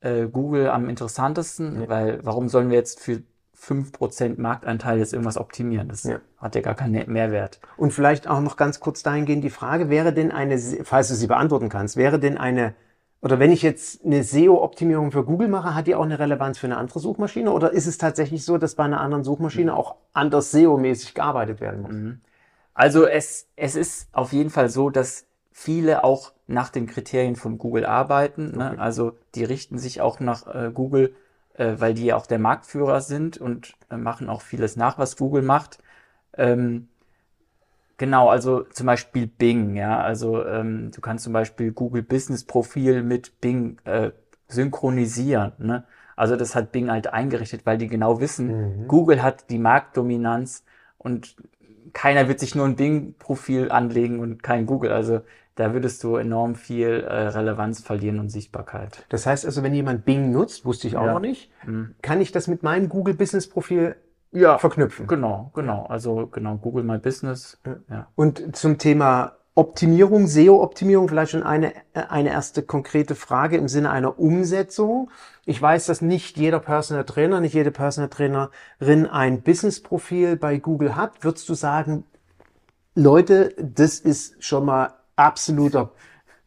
äh, 0.00 0.26
Google 0.26 0.70
am 0.70 0.88
interessantesten, 0.88 1.82
ja. 1.82 1.88
weil 1.88 2.20
warum 2.22 2.48
sollen 2.48 2.70
wir 2.70 2.76
jetzt 2.76 3.00
für 3.00 3.22
5% 3.62 4.40
Marktanteil 4.40 4.98
jetzt 4.98 5.12
irgendwas 5.12 5.38
optimieren? 5.38 5.88
Das 5.88 6.04
ja. 6.04 6.18
hat 6.38 6.54
ja 6.54 6.60
gar 6.60 6.74
keinen 6.74 7.10
Mehrwert. 7.12 7.60
Und 7.76 7.92
vielleicht 7.92 8.28
auch 8.28 8.40
noch 8.40 8.56
ganz 8.56 8.80
kurz 8.80 9.02
dahingehend 9.02 9.44
die 9.44 9.50
Frage, 9.50 9.88
wäre 9.88 10.12
denn 10.12 10.32
eine, 10.32 10.58
falls 10.58 11.08
du 11.08 11.14
sie 11.14 11.26
beantworten 11.26 11.68
kannst, 11.68 11.96
wäre 11.96 12.18
denn 12.18 12.38
eine 12.38 12.74
oder 13.22 13.38
wenn 13.38 13.52
ich 13.52 13.62
jetzt 13.62 14.04
eine 14.04 14.24
SEO-Optimierung 14.24 15.12
für 15.12 15.24
Google 15.24 15.46
mache, 15.46 15.76
hat 15.76 15.86
die 15.86 15.94
auch 15.94 16.02
eine 16.02 16.18
Relevanz 16.18 16.58
für 16.58 16.66
eine 16.66 16.76
andere 16.76 16.98
Suchmaschine? 16.98 17.52
Oder 17.52 17.72
ist 17.72 17.86
es 17.86 17.96
tatsächlich 17.96 18.44
so, 18.44 18.58
dass 18.58 18.74
bei 18.74 18.82
einer 18.82 19.00
anderen 19.00 19.22
Suchmaschine 19.22 19.70
mhm. 19.70 19.78
auch 19.78 19.94
anders 20.12 20.50
SEO-mäßig 20.50 21.14
gearbeitet 21.14 21.60
werden 21.60 21.82
muss? 21.82 21.92
Mhm. 21.92 22.20
Also 22.74 23.06
es, 23.06 23.46
es 23.54 23.76
ist 23.76 24.08
auf 24.12 24.32
jeden 24.32 24.50
Fall 24.50 24.68
so, 24.68 24.90
dass 24.90 25.26
viele 25.52 26.02
auch 26.02 26.32
nach 26.48 26.70
den 26.70 26.88
Kriterien 26.88 27.36
von 27.36 27.58
Google 27.58 27.86
arbeiten. 27.86 28.56
Ne? 28.56 28.70
Okay. 28.72 28.80
Also 28.80 29.12
die 29.36 29.44
richten 29.44 29.78
sich 29.78 30.00
auch 30.00 30.18
nach 30.18 30.52
äh, 30.52 30.72
Google, 30.74 31.14
äh, 31.54 31.74
weil 31.78 31.94
die 31.94 32.06
ja 32.06 32.16
auch 32.16 32.26
der 32.26 32.38
Marktführer 32.38 33.00
sind 33.00 33.38
und 33.38 33.74
äh, 33.90 33.96
machen 33.96 34.28
auch 34.28 34.42
vieles 34.42 34.76
nach, 34.76 34.98
was 34.98 35.16
Google 35.16 35.42
macht. 35.42 35.78
Ähm, 36.36 36.88
genau, 37.98 38.28
also 38.28 38.62
zum 38.62 38.86
Beispiel 38.86 39.26
Bing, 39.26 39.76
ja. 39.76 40.00
Also 40.00 40.44
ähm, 40.44 40.90
du 40.94 41.00
kannst 41.00 41.24
zum 41.24 41.32
Beispiel 41.32 41.72
Google 41.72 42.02
Business 42.02 42.44
Profil 42.44 43.02
mit 43.02 43.40
Bing 43.40 43.78
äh, 43.84 44.10
synchronisieren. 44.48 45.52
Ne? 45.58 45.84
Also 46.16 46.36
das 46.36 46.54
hat 46.54 46.72
Bing 46.72 46.90
halt 46.90 47.08
eingerichtet, 47.08 47.64
weil 47.64 47.78
die 47.78 47.88
genau 47.88 48.20
wissen, 48.20 48.82
mhm. 48.82 48.88
Google 48.88 49.22
hat 49.22 49.50
die 49.50 49.58
Marktdominanz 49.58 50.64
und 50.98 51.36
keiner 51.92 52.28
wird 52.28 52.40
sich 52.40 52.54
nur 52.54 52.66
ein 52.66 52.76
Bing-Profil 52.76 53.70
anlegen 53.70 54.20
und 54.20 54.42
kein 54.42 54.66
Google. 54.66 54.92
Also 54.92 55.20
da 55.54 55.74
würdest 55.74 56.02
du 56.02 56.16
enorm 56.16 56.54
viel 56.54 56.88
äh, 56.88 57.28
Relevanz 57.28 57.80
verlieren 57.80 58.18
und 58.18 58.30
Sichtbarkeit. 58.30 59.04
Das 59.10 59.26
heißt 59.26 59.44
also, 59.44 59.62
wenn 59.62 59.74
jemand 59.74 60.04
Bing 60.04 60.32
nutzt, 60.32 60.64
wusste 60.64 60.88
ich 60.88 60.96
auch 60.96 61.06
ja. 61.06 61.14
noch 61.14 61.20
nicht, 61.20 61.50
mhm. 61.66 61.94
kann 62.00 62.20
ich 62.20 62.32
das 62.32 62.48
mit 62.48 62.62
meinem 62.62 62.88
Google 62.88 63.14
Business 63.14 63.48
Profil 63.48 63.96
ja, 64.32 64.56
verknüpfen? 64.56 65.06
Genau, 65.06 65.50
genau. 65.54 65.84
Also 65.86 66.26
genau, 66.26 66.56
Google 66.56 66.84
My 66.84 66.98
Business. 66.98 67.60
Ja. 67.90 68.08
Und 68.14 68.56
zum 68.56 68.78
Thema 68.78 69.36
Optimierung, 69.54 70.26
SEO-Optimierung, 70.26 71.08
vielleicht 71.08 71.32
schon 71.32 71.42
eine, 71.42 71.74
eine 71.92 72.30
erste 72.30 72.62
konkrete 72.62 73.14
Frage 73.14 73.58
im 73.58 73.68
Sinne 73.68 73.90
einer 73.90 74.18
Umsetzung. 74.18 75.10
Ich 75.44 75.60
weiß, 75.60 75.84
dass 75.84 76.00
nicht 76.00 76.38
jeder 76.38 76.58
Personal 76.58 77.04
Trainer, 77.04 77.40
nicht 77.40 77.52
jede 77.52 77.70
Personal 77.70 78.08
Trainerin 78.08 79.06
ein 79.06 79.42
Business-Profil 79.42 80.36
bei 80.36 80.56
Google 80.56 80.96
hat. 80.96 81.22
Würdest 81.22 81.50
du 81.50 81.54
sagen, 81.54 82.04
Leute, 82.94 83.54
das 83.58 83.98
ist 84.00 84.42
schon 84.42 84.64
mal 84.64 84.94
absoluter 85.16 85.92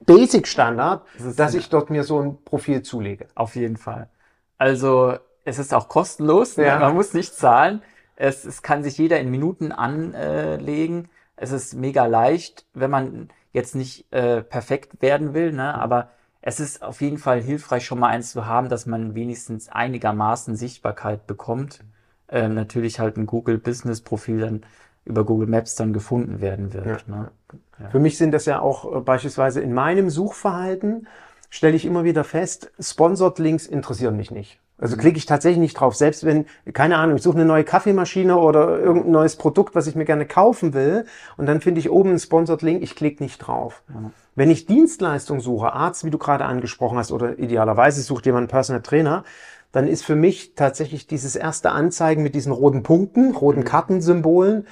Basic-Standard, 0.05 1.05
das 1.17 1.36
dass 1.36 1.53
ich 1.53 1.69
dort 1.69 1.89
mir 1.89 2.03
so 2.03 2.19
ein 2.19 2.43
Profil 2.43 2.81
zulege? 2.81 3.27
Auf 3.36 3.55
jeden 3.55 3.77
Fall. 3.77 4.10
Also, 4.57 5.17
es 5.45 5.60
ist 5.60 5.74
auch 5.74 5.88
kostenlos. 5.88 6.57
Ne? 6.57 6.65
Ja. 6.65 6.79
Man 6.79 6.95
muss 6.95 7.13
nicht 7.13 7.34
zahlen. 7.34 7.81
Es, 8.15 8.45
es 8.45 8.62
kann 8.62 8.84
sich 8.84 8.98
jeder 8.98 9.19
in 9.19 9.29
Minuten 9.29 9.72
anlegen. 9.72 11.10
Es 11.36 11.51
ist 11.51 11.74
mega 11.75 12.05
leicht, 12.05 12.65
wenn 12.74 12.91
man 12.91 13.29
jetzt 13.51 13.75
nicht 13.75 14.12
äh, 14.12 14.41
perfekt 14.41 15.01
werden 15.01 15.34
will, 15.34 15.51
ne? 15.51 15.74
aber 15.75 16.10
es 16.41 16.60
ist 16.60 16.84
auf 16.84 17.01
jeden 17.01 17.17
Fall 17.17 17.41
hilfreich, 17.41 17.86
schon 17.86 18.00
mal 18.00 18.10
eins 18.10 18.31
zu 18.31 18.45
haben, 18.45 18.69
dass 18.69 18.86
man 18.86 19.15
wenigstens 19.15 19.67
einigermaßen 19.67 20.55
Sichtbarkeit 20.55 21.25
bekommt. 21.25 21.79
Ähm, 22.27 22.53
natürlich 22.53 23.00
halt 23.00 23.17
ein 23.17 23.25
Google 23.25 23.57
Business 23.57 24.01
Profil 24.01 24.39
dann 24.39 24.65
über 25.05 25.24
Google 25.24 25.47
Maps 25.47 25.75
dann 25.75 25.93
gefunden 25.93 26.41
werden 26.41 26.74
wird. 26.74 27.05
Ja. 27.07 27.15
Ne? 27.15 27.31
Ja. 27.79 27.89
Für 27.89 28.00
mich 28.00 28.17
sind 28.17 28.31
das 28.31 28.45
ja 28.45 28.59
auch 28.59 28.97
äh, 28.97 29.00
beispielsweise 29.00 29.62
in 29.62 29.74
meinem 29.74 30.09
Suchverhalten, 30.09 31.07
stelle 31.50 31.75
ich 31.75 31.85
immer 31.85 32.03
wieder 32.03 32.24
fest, 32.24 32.71
Sponsored 32.79 33.39
Links 33.39 33.67
interessieren 33.67 34.17
mich 34.17 34.31
nicht. 34.31 34.59
Also 34.77 34.97
klicke 34.97 35.17
ich 35.17 35.25
tatsächlich 35.25 35.59
nicht 35.59 35.79
drauf. 35.79 35.95
Selbst 35.95 36.25
wenn, 36.25 36.47
keine 36.74 36.97
Ahnung, 36.97 37.15
ich 37.15 37.24
suche 37.24 37.38
eine 37.38 37.45
neue 37.45 37.63
Kaffeemaschine 37.63 38.38
oder 38.38 38.77
irgendein 38.77 39.12
neues 39.12 39.38
Produkt, 39.38 39.74
was 39.74 39.88
ich 39.88 39.95
mir 39.95 40.03
gerne 40.03 40.25
kaufen 40.25 40.74
will, 40.74 41.05
und 41.38 41.45
dann 41.45 41.62
finde 41.62 41.79
ich 41.79 41.89
oben 41.89 42.09
einen 42.09 42.19
Sponsored 42.19 42.62
Link, 42.62 42.83
ich 42.83 42.95
klicke 42.95 43.24
nicht 43.24 43.38
drauf. 43.38 43.83
Mhm. 43.88 44.12
Wenn 44.35 44.50
ich 44.50 44.65
Dienstleistung 44.65 45.39
suche, 45.39 45.71
Arzt, 45.71 46.03
wie 46.03 46.09
du 46.09 46.17
gerade 46.17 46.43
angesprochen 46.43 46.97
hast, 46.97 47.13
oder 47.13 47.39
idealerweise 47.39 48.01
sucht 48.01 48.25
jemand 48.25 48.43
einen 48.43 48.47
Personal 48.50 48.81
Trainer, 48.81 49.24
dann 49.71 49.88
ist 49.88 50.03
für 50.03 50.15
mich 50.15 50.55
tatsächlich 50.55 51.07
dieses 51.07 51.38
erste 51.38 51.71
Anzeigen 51.71 52.21
mit 52.21 52.35
diesen 52.35 52.51
roten 52.51 52.83
Punkten, 52.83 53.33
roten 53.33 53.62
mhm. 53.62 53.65
Kartensymbolen, 53.65 54.67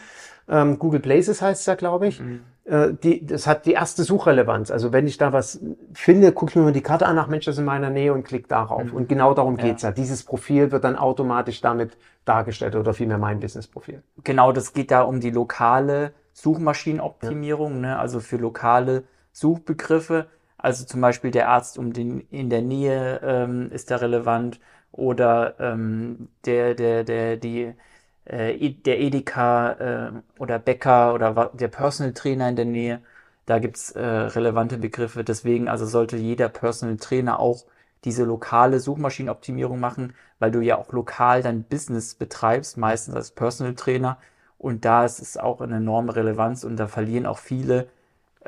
ähm, 0.53 0.79
Google 0.79 1.01
Places 1.01 1.41
heißt 1.41 1.62
es 1.62 1.65
ja, 1.65 1.75
glaube 1.75 2.07
ich, 2.07 2.22
mhm 2.22 2.41
äh, 2.65 2.93
die, 2.93 3.25
das 3.25 3.48
hat 3.48 3.65
die 3.65 3.74
erste 3.74 4.03
Suchrelevanz. 4.03 4.72
Also 4.72 4.93
wenn 4.93 5.07
ich 5.07 5.17
da 5.17 5.33
was 5.33 5.60
finde, 5.93 6.31
gucke 6.31 6.51
ich 6.51 6.55
mir 6.55 6.63
mal 6.63 6.72
die 6.72 6.81
Karte 6.81 7.05
an, 7.05 7.17
ach 7.17 7.27
Mensch, 7.27 7.45
das 7.45 7.55
ist 7.55 7.60
in 7.60 7.65
meiner 7.65 7.89
Nähe 7.89 8.13
und 8.13 8.24
klicke 8.24 8.48
darauf. 8.48 8.86
Mhm. 8.86 8.93
Und 8.93 9.10
genau 9.10 9.33
darum 9.33 9.57
ja. 9.57 9.65
geht's 9.65 9.83
ja. 9.83 9.91
Dieses 9.91 10.24
Profil 10.24 10.72
wird 10.72 10.83
dann 10.83 10.95
automatisch 10.95 11.62
damit 11.62 11.98
dargestellt 12.25 12.75
oder 12.75 12.93
vielmehr 12.93 13.17
mein 13.17 13.39
Business-Profil. 13.39 14.01
Genau, 14.24 14.51
das 14.53 14.74
geht 14.74 14.91
da 14.91 15.01
um 15.01 15.19
die 15.19 15.31
lokale 15.31 16.13
Suchmaschinenoptimierung, 16.33 17.75
ja. 17.75 17.79
ne? 17.79 18.00
also 18.00 18.19
für 18.19 18.38
lokale 18.38 19.03
Suchbegriffe. 19.33 20.27
Also 20.57 20.86
zum 20.86 21.01
Beispiel 21.01 21.31
der 21.31 21.50
Arzt 21.50 21.77
um 21.77 21.91
den, 21.91 22.22
in 22.31 22.50
der 22.50 22.62
Nähe 22.62 23.19
ähm, 23.24 23.69
ist 23.72 23.91
da 23.91 23.98
relevant 23.98 24.62
oder 24.93 25.55
ähm, 25.60 26.29
der, 26.45 26.75
der, 26.75 27.03
der, 27.03 27.36
die 27.36 27.74
äh, 28.25 28.70
der 28.70 29.00
Edeka 29.00 29.72
äh, 29.74 30.12
oder 30.39 30.60
Bäcker 30.60 31.13
oder 31.13 31.51
der 31.53 31.68
Personal 31.68 32.13
Trainer 32.13 32.50
in 32.50 32.56
der 32.56 32.65
Nähe. 32.65 33.01
Da 33.46 33.60
gibt's 33.60 33.92
äh, 33.92 34.01
relevante 34.01 34.77
Begriffe. 34.77 35.24
Deswegen 35.24 35.68
also 35.68 35.86
sollte 35.86 36.18
jeder 36.18 36.50
Personal 36.50 36.98
Trainer 36.98 37.39
auch 37.39 37.65
diese 38.06 38.24
lokale 38.24 38.80
Suchmaschinenoptimierung 38.80 39.80
machen, 39.80 40.13
weil 40.39 40.51
du 40.51 40.62
ja 40.62 40.77
auch 40.77 40.92
lokal 40.92 41.42
dein 41.42 41.63
Business 41.63 42.15
betreibst, 42.15 42.77
meistens 42.77 43.15
als 43.15 43.32
Personal 43.32 43.75
Trainer. 43.75 44.18
Und 44.58 44.86
da 44.86 45.03
ist 45.03 45.20
es 45.20 45.38
auch 45.38 45.62
eine 45.62 45.77
enorme 45.77 46.15
Relevanz 46.15 46.63
und 46.63 46.77
da 46.77 46.88
verlieren 46.88 47.25
auch 47.25 47.38
viele 47.38 47.88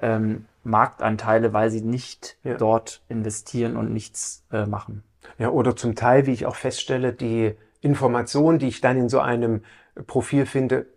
ähm, 0.02 0.46
Marktanteile, 0.64 1.54
weil 1.54 1.70
sie 1.70 1.82
nicht 1.82 2.38
ja. 2.44 2.56
dort 2.56 3.02
investieren 3.10 3.76
und 3.78 3.92
nichts 3.92 4.46
äh, 4.52 4.66
machen. 4.66 5.04
Ja, 5.38 5.50
oder 5.50 5.76
zum 5.76 5.96
Teil, 5.96 6.26
wie 6.26 6.32
ich 6.32 6.46
auch 6.46 6.56
feststelle, 6.56 7.12
die 7.14 7.56
Informationen, 7.86 8.60
die 8.60 8.68
ich 8.68 8.82
dann 8.82 8.98
in 8.98 9.10
so 9.10 9.20
einem 9.20 9.62
Profil 10.08 10.46
finde, 10.46 10.88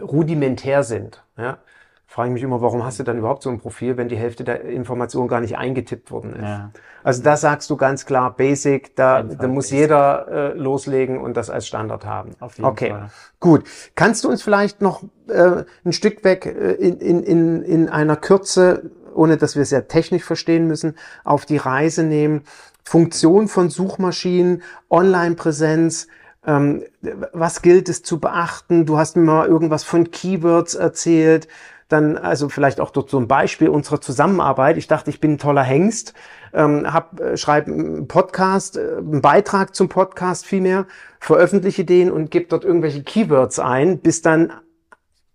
rudimentär 0.00 0.82
sind. 0.82 1.22
Ja? 1.36 1.58
Frage 2.06 2.28
ich 2.28 2.34
mich 2.34 2.42
immer, 2.42 2.62
warum 2.62 2.84
hast 2.84 2.98
du 2.98 3.02
dann 3.02 3.18
überhaupt 3.18 3.42
so 3.42 3.50
ein 3.50 3.58
Profil, 3.58 3.96
wenn 3.96 4.08
die 4.08 4.16
Hälfte 4.16 4.44
der 4.44 4.62
Informationen 4.62 5.28
gar 5.28 5.40
nicht 5.40 5.58
eingetippt 5.58 6.10
worden 6.10 6.34
ist? 6.34 6.42
Ja. 6.42 6.70
Also 7.02 7.22
da 7.22 7.36
sagst 7.36 7.68
du 7.68 7.76
ganz 7.76 8.06
klar 8.06 8.34
Basic, 8.34 8.96
da, 8.96 9.22
da 9.22 9.48
muss 9.48 9.66
Basic. 9.66 9.78
jeder 9.80 10.28
äh, 10.28 10.52
loslegen 10.56 11.18
und 11.18 11.36
das 11.36 11.50
als 11.50 11.66
Standard 11.66 12.06
haben. 12.06 12.30
Auf 12.40 12.56
jeden 12.56 12.66
okay, 12.66 12.90
Fall. 12.90 13.10
gut. 13.40 13.64
Kannst 13.96 14.24
du 14.24 14.30
uns 14.30 14.42
vielleicht 14.42 14.80
noch 14.80 15.02
äh, 15.28 15.64
ein 15.84 15.92
Stück 15.92 16.24
weg 16.24 16.46
äh, 16.46 16.72
in, 16.72 16.98
in, 16.98 17.22
in, 17.22 17.62
in 17.62 17.88
einer 17.88 18.16
Kürze, 18.16 18.90
ohne 19.14 19.36
dass 19.36 19.56
wir 19.56 19.64
sehr 19.64 19.88
technisch 19.88 20.24
verstehen 20.24 20.66
müssen, 20.66 20.94
auf 21.24 21.44
die 21.44 21.56
Reise 21.56 22.04
nehmen, 22.04 22.44
Funktion 22.84 23.48
von 23.48 23.70
Suchmaschinen, 23.70 24.62
Online-Präsenz, 24.90 26.06
ähm, 26.46 26.84
was 27.32 27.62
gilt 27.62 27.88
es 27.88 28.02
zu 28.02 28.20
beachten? 28.20 28.86
Du 28.86 28.98
hast 28.98 29.16
mir 29.16 29.22
mal 29.22 29.46
irgendwas 29.48 29.84
von 29.84 30.10
Keywords 30.10 30.74
erzählt. 30.74 31.48
Dann, 31.88 32.16
also 32.16 32.48
vielleicht 32.48 32.80
auch 32.80 32.90
dort 32.90 33.10
so 33.10 33.18
ein 33.18 33.28
Beispiel 33.28 33.68
unserer 33.68 34.00
Zusammenarbeit. 34.00 34.78
Ich 34.78 34.86
dachte, 34.86 35.10
ich 35.10 35.20
bin 35.20 35.32
ein 35.32 35.38
toller 35.38 35.62
Hengst, 35.62 36.14
ähm, 36.52 36.92
hab, 36.92 37.20
äh, 37.20 37.36
schreibe 37.36 37.70
einen 37.70 38.08
Podcast, 38.08 38.76
äh, 38.76 38.96
einen 38.98 39.20
Beitrag 39.20 39.74
zum 39.74 39.88
Podcast 39.88 40.46
vielmehr, 40.46 40.86
veröffentliche 41.20 41.84
den 41.84 42.10
und 42.10 42.30
gebe 42.30 42.46
dort 42.46 42.64
irgendwelche 42.64 43.02
Keywords 43.02 43.58
ein, 43.58 43.98
bis 43.98 44.22
dann 44.22 44.52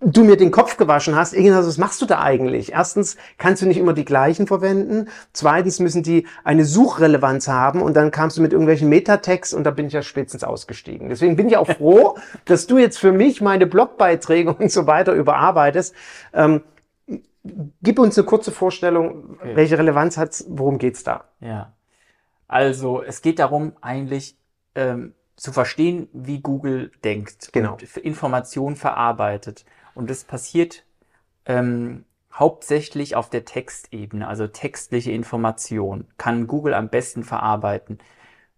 du 0.02 0.24
mir 0.24 0.38
den 0.38 0.52
Kopf 0.52 0.78
gewaschen 0.78 1.16
hast, 1.16 1.34
irgendwas, 1.34 1.68
was 1.68 1.78
machst 1.78 2.02
du 2.02 2.06
da 2.06 2.22
eigentlich? 2.22 2.72
Erstens 2.72 3.18
kannst 3.38 3.62
du 3.62 3.66
nicht 3.66 3.78
immer 3.78 3.94
die 3.94 4.06
gleichen 4.06 4.48
verwenden. 4.48 5.10
Zweitens 5.34 5.80
müssen 5.80 6.04
die 6.04 6.26
eine 6.44 6.64
Suchrelevanz 6.64 7.50
haben 7.50 7.82
und 7.82 7.96
dann 7.96 8.12
kamst 8.12 8.38
du 8.38 8.42
mit 8.42 8.54
irgendwelchen 8.54 8.88
Metatext 8.88 9.54
und 9.54 9.66
da 9.66 9.72
bin 9.72 9.88
ich 9.88 9.94
ja 9.94 10.02
spätestens 10.02 10.44
ausgestiegen. 10.44 11.10
Deswegen 11.10 11.36
bin 11.36 11.50
ich 11.50 11.58
auch 11.58 11.70
froh, 11.70 12.18
dass 12.46 12.66
du 12.66 12.78
jetzt 12.78 12.98
für 12.98 13.12
mich 13.12 13.42
meine 13.42 13.68
Blogbeiträge 13.68 14.54
und 14.54 14.72
so 14.72 14.88
weiter 14.88 15.14
überarbeitest. 15.14 15.94
Ähm, 16.34 16.62
gib 17.84 18.00
uns 18.00 18.18
eine 18.18 18.26
kurze 18.26 18.52
Vorstellung, 18.52 19.36
okay. 19.36 19.56
welche 19.56 19.78
Relevanz 19.78 20.18
hat's, 20.18 20.46
worum 20.48 20.78
geht's 20.78 21.04
da? 21.04 21.26
Ja. 21.42 21.74
Also, 22.48 23.04
es 23.04 23.22
geht 23.22 23.40
darum, 23.40 23.74
eigentlich, 23.82 24.38
ähm, 24.76 25.14
zu 25.36 25.54
verstehen, 25.54 26.10
wie 26.12 26.42
Google 26.42 26.92
denkt 27.04 27.54
genau. 27.54 27.74
und 27.74 27.98
Informationen 27.98 28.76
verarbeitet. 28.76 29.66
Und 30.00 30.10
das 30.10 30.24
passiert 30.24 30.86
ähm, 31.46 32.06
hauptsächlich 32.32 33.18
auf 33.18 33.30
der 33.30 33.44
Textebene, 33.44 34.30
also 34.30 34.48
textliche 34.48 35.12
Information 35.12 36.08
kann 36.18 36.48
Google 36.48 36.74
am 36.74 36.88
besten 36.88 37.26
verarbeiten. 37.26 37.98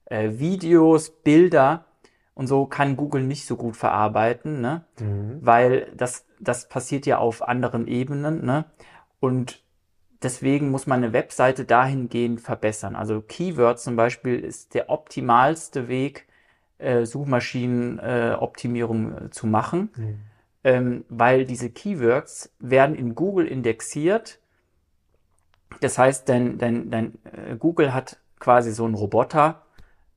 Äh, 0.06 0.34
Videos, 0.34 1.10
Bilder 1.10 1.86
und 2.36 2.46
so 2.46 2.68
kann 2.68 2.96
Google 2.96 3.24
nicht 3.24 3.48
so 3.48 3.56
gut 3.56 3.76
verarbeiten, 3.76 4.62
ne? 4.62 4.84
Mhm. 5.00 5.40
weil 5.42 5.92
das, 5.98 6.28
das 6.40 6.70
passiert 6.70 7.08
ja 7.08 7.18
auf 7.18 7.42
anderen 7.42 7.88
Ebenen. 7.88 8.46
Ne? 8.46 8.66
Und 9.20 9.64
deswegen 10.22 10.70
muss 10.70 10.86
man 10.86 11.04
eine 11.04 11.12
Webseite 11.12 11.66
dahingehend 11.66 12.40
verbessern. 12.40 12.96
Also 12.96 13.20
Keywords 13.20 13.84
zum 13.84 13.96
Beispiel 13.96 14.40
ist 14.40 14.76
der 14.76 14.92
optimalste 14.92 15.88
Weg, 15.88 16.28
äh, 16.78 17.04
Suchmaschinenoptimierung 17.04 19.18
äh, 19.18 19.32
zu 19.32 19.48
machen, 19.48 19.90
mhm. 19.96 20.20
Ähm, 20.64 21.06
weil 21.10 21.46
diese 21.46 21.70
Keywords 21.70 22.54
werden 22.60 22.96
in 22.96 23.16
Google 23.16 23.48
indexiert. 23.48 24.40
Das 25.80 25.98
heißt, 25.98 26.30
dein, 26.30 26.58
dein, 26.58 26.90
dein 26.92 27.18
äh, 27.26 27.56
Google 27.58 27.94
hat 27.94 28.20
quasi 28.40 28.72
so 28.72 28.86
einen 28.86 28.96
Roboter, 28.96 29.64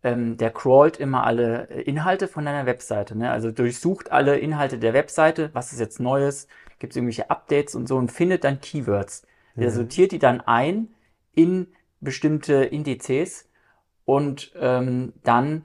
ähm, 0.03 0.37
der 0.37 0.51
crawlt 0.51 0.99
immer 0.99 1.25
alle 1.25 1.69
äh, 1.71 1.83
Inhalte 1.83 2.29
von 2.29 2.45
deiner 2.45 2.67
Webseite. 2.67 3.17
Ne? 3.17 3.31
Also 3.31 3.51
durchsucht 3.51 4.13
alle 4.13 4.39
Inhalte 4.39 4.79
der 4.79 4.93
Webseite, 4.93 5.51
was 5.55 5.73
ist 5.73 5.81
jetzt 5.81 6.01
Neues, 6.01 6.49
gibt 6.79 6.93
es 6.93 6.97
irgendwelche 6.97 7.31
Updates 7.31 7.75
und 7.75 7.89
so 7.89 7.97
und 7.97 8.13
findet 8.13 8.45
dann 8.45 8.61
Keywords. 8.61 9.27
Der 9.57 9.71
mhm. 9.71 9.75
sortiert 9.75 10.13
die 10.13 10.19
dann 10.19 10.41
ein 10.43 10.89
in 11.33 11.69
bestimmte 12.01 12.65
Indizes 12.65 13.49
und 14.05 14.53
ähm, 14.57 15.15
dann 15.23 15.65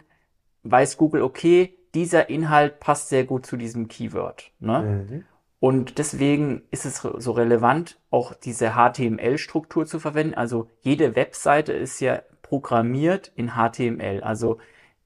weiß 0.63 0.97
Google, 0.97 1.23
okay, 1.23 1.78
dieser 1.95 2.29
Inhalt 2.29 2.79
passt 2.79 3.09
sehr 3.09 3.23
gut 3.23 3.45
zu 3.45 3.57
diesem 3.57 3.87
Keyword. 3.87 4.51
Ne? 4.59 5.05
Mhm. 5.09 5.25
Und 5.59 5.97
deswegen 5.97 6.63
ist 6.71 6.85
es 6.85 6.99
so 7.01 7.31
relevant, 7.31 7.99
auch 8.09 8.33
diese 8.33 8.71
HTML-Struktur 8.75 9.85
zu 9.85 9.99
verwenden. 9.99 10.33
Also 10.33 10.69
jede 10.81 11.15
Webseite 11.15 11.73
ist 11.73 11.99
ja 11.99 12.21
programmiert 12.41 13.31
in 13.35 13.51
HTML. 13.51 14.21
Also 14.21 14.59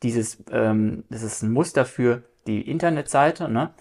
dieses, 0.04 0.44
ähm, 0.52 1.06
das 1.10 1.24
ist 1.24 1.42
ein 1.42 1.52
Muster 1.52 1.86
für 1.86 2.24
die 2.46 2.62
Internetseite. 2.70 3.50
Ne? 3.50 3.74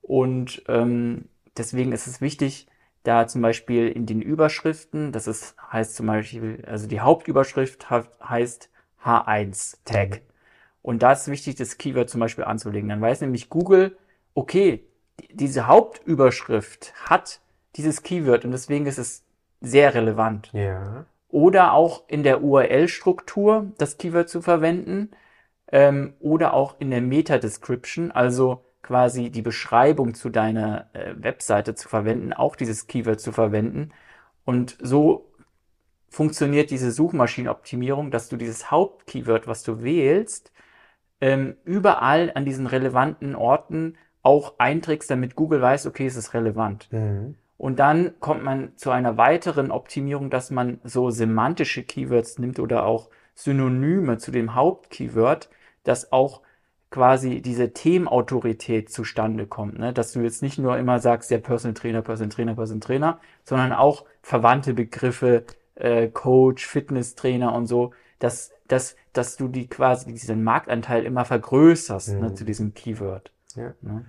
Und 0.00 0.62
ähm, 0.68 1.28
deswegen 1.56 1.92
ist 1.92 2.06
es 2.06 2.20
wichtig, 2.20 2.68
da 3.02 3.26
zum 3.26 3.42
Beispiel 3.42 3.88
in 3.88 4.06
den 4.06 4.22
Überschriften, 4.22 5.12
das 5.12 5.26
ist, 5.26 5.56
heißt 5.70 5.94
zum 5.94 6.06
Beispiel, 6.06 6.64
also 6.66 6.86
die 6.86 7.00
Hauptüberschrift 7.00 7.90
heißt 7.90 8.70
H1 9.04 9.76
Tag. 9.84 10.22
Und 10.84 11.02
da 11.02 11.10
ist 11.12 11.22
es 11.22 11.28
wichtig, 11.28 11.56
das 11.56 11.78
Keyword 11.78 12.08
zum 12.08 12.20
Beispiel 12.20 12.44
anzulegen. 12.44 12.88
Dann 12.88 13.00
weiß 13.00 13.22
nämlich 13.22 13.48
Google, 13.48 13.96
okay, 14.34 14.84
diese 15.32 15.66
Hauptüberschrift 15.66 16.94
hat 17.08 17.40
dieses 17.74 18.04
Keyword 18.04 18.44
und 18.44 18.52
deswegen 18.52 18.86
ist 18.86 18.98
es 18.98 19.24
sehr 19.60 19.94
relevant. 19.94 20.50
Ja 20.52 21.06
oder 21.34 21.72
auch 21.72 22.04
in 22.06 22.22
der 22.22 22.44
URL-Struktur 22.44 23.72
das 23.76 23.98
Keyword 23.98 24.28
zu 24.28 24.40
verwenden 24.40 25.10
ähm, 25.72 26.14
oder 26.20 26.54
auch 26.54 26.76
in 26.78 26.92
der 26.92 27.00
Meta-Description, 27.00 28.12
also 28.12 28.64
quasi 28.82 29.30
die 29.30 29.42
Beschreibung 29.42 30.14
zu 30.14 30.30
deiner 30.30 30.86
äh, 30.92 31.12
Webseite 31.16 31.74
zu 31.74 31.88
verwenden, 31.88 32.32
auch 32.32 32.54
dieses 32.54 32.86
Keyword 32.86 33.20
zu 33.20 33.32
verwenden. 33.32 33.90
Und 34.44 34.78
so 34.80 35.32
funktioniert 36.08 36.70
diese 36.70 36.92
Suchmaschinenoptimierung, 36.92 38.12
dass 38.12 38.28
du 38.28 38.36
dieses 38.36 38.70
Hauptkeyword, 38.70 39.48
was 39.48 39.64
du 39.64 39.82
wählst, 39.82 40.52
ähm, 41.20 41.56
überall 41.64 42.32
an 42.34 42.44
diesen 42.44 42.66
relevanten 42.66 43.34
Orten 43.34 43.96
auch 44.22 44.54
einträgst, 44.58 45.10
damit 45.10 45.36
Google 45.36 45.60
weiß, 45.60 45.86
okay, 45.86 46.06
es 46.06 46.16
ist 46.16 46.34
relevant. 46.34 46.88
Mhm. 46.90 47.36
Und 47.56 47.78
dann 47.78 48.18
kommt 48.20 48.42
man 48.42 48.76
zu 48.76 48.90
einer 48.90 49.16
weiteren 49.16 49.70
Optimierung, 49.70 50.30
dass 50.30 50.50
man 50.50 50.80
so 50.82 51.10
semantische 51.10 51.82
Keywords 51.82 52.38
nimmt 52.38 52.58
oder 52.58 52.84
auch 52.84 53.10
Synonyme 53.34 54.18
zu 54.18 54.30
dem 54.30 54.54
Hauptkeyword, 54.54 55.48
dass 55.84 56.12
auch 56.12 56.42
quasi 56.90 57.42
diese 57.42 57.72
Themenautorität 57.72 58.88
zustande 58.88 59.46
kommt, 59.46 59.78
ne? 59.78 59.92
dass 59.92 60.12
du 60.12 60.20
jetzt 60.20 60.42
nicht 60.42 60.58
nur 60.58 60.78
immer 60.78 61.00
sagst, 61.00 61.30
der 61.30 61.38
Personal 61.38 61.74
Trainer, 61.74 62.02
Personal 62.02 62.30
Trainer, 62.30 62.54
Personal 62.54 62.80
Trainer, 62.80 63.20
sondern 63.42 63.72
auch 63.72 64.04
verwandte 64.22 64.74
Begriffe, 64.74 65.44
äh, 65.74 66.08
Coach, 66.08 66.64
Fitness 66.64 67.16
Trainer 67.16 67.52
und 67.52 67.66
so, 67.66 67.92
dass, 68.18 68.52
dass, 68.68 68.96
dass 69.12 69.36
du 69.36 69.48
die 69.48 69.68
quasi 69.68 70.12
diesen 70.12 70.44
Marktanteil 70.44 71.04
immer 71.04 71.24
vergrößerst 71.24 72.08
ne, 72.08 72.14
mhm. 72.14 72.20
ne, 72.22 72.34
zu 72.34 72.44
diesem 72.44 72.74
Keyword. 72.74 73.32
Ja. 73.56 73.74
Ne? 73.82 74.04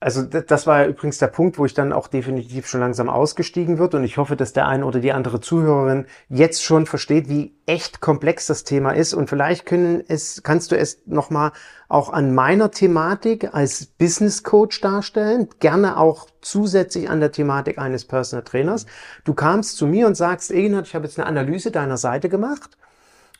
Also 0.00 0.22
das 0.22 0.68
war 0.68 0.82
ja 0.82 0.86
übrigens 0.86 1.18
der 1.18 1.26
Punkt, 1.26 1.58
wo 1.58 1.64
ich 1.64 1.74
dann 1.74 1.92
auch 1.92 2.06
definitiv 2.06 2.68
schon 2.68 2.78
langsam 2.78 3.08
ausgestiegen 3.08 3.78
wird 3.78 3.96
und 3.96 4.04
ich 4.04 4.16
hoffe, 4.16 4.36
dass 4.36 4.52
der 4.52 4.68
eine 4.68 4.86
oder 4.86 5.00
die 5.00 5.10
andere 5.10 5.40
Zuhörerin 5.40 6.06
jetzt 6.28 6.62
schon 6.62 6.86
versteht, 6.86 7.28
wie 7.28 7.56
echt 7.66 8.00
komplex 8.00 8.46
das 8.46 8.62
Thema 8.62 8.92
ist 8.92 9.12
und 9.12 9.28
vielleicht 9.28 9.66
können 9.66 10.04
es, 10.06 10.44
kannst 10.44 10.70
du 10.70 10.78
es 10.78 11.02
nochmal 11.06 11.50
auch 11.88 12.12
an 12.12 12.32
meiner 12.32 12.70
Thematik 12.70 13.52
als 13.52 13.86
Business 13.86 14.44
Coach 14.44 14.80
darstellen, 14.80 15.48
gerne 15.58 15.96
auch 15.96 16.28
zusätzlich 16.42 17.10
an 17.10 17.18
der 17.18 17.32
Thematik 17.32 17.78
eines 17.78 18.04
Personal 18.04 18.44
Trainers. 18.44 18.86
Du 19.24 19.34
kamst 19.34 19.78
zu 19.78 19.88
mir 19.88 20.06
und 20.06 20.16
sagst, 20.16 20.52
Egenhard, 20.52 20.86
ich 20.86 20.94
habe 20.94 21.06
jetzt 21.06 21.18
eine 21.18 21.26
Analyse 21.26 21.72
deiner 21.72 21.96
Seite 21.96 22.28
gemacht 22.28 22.78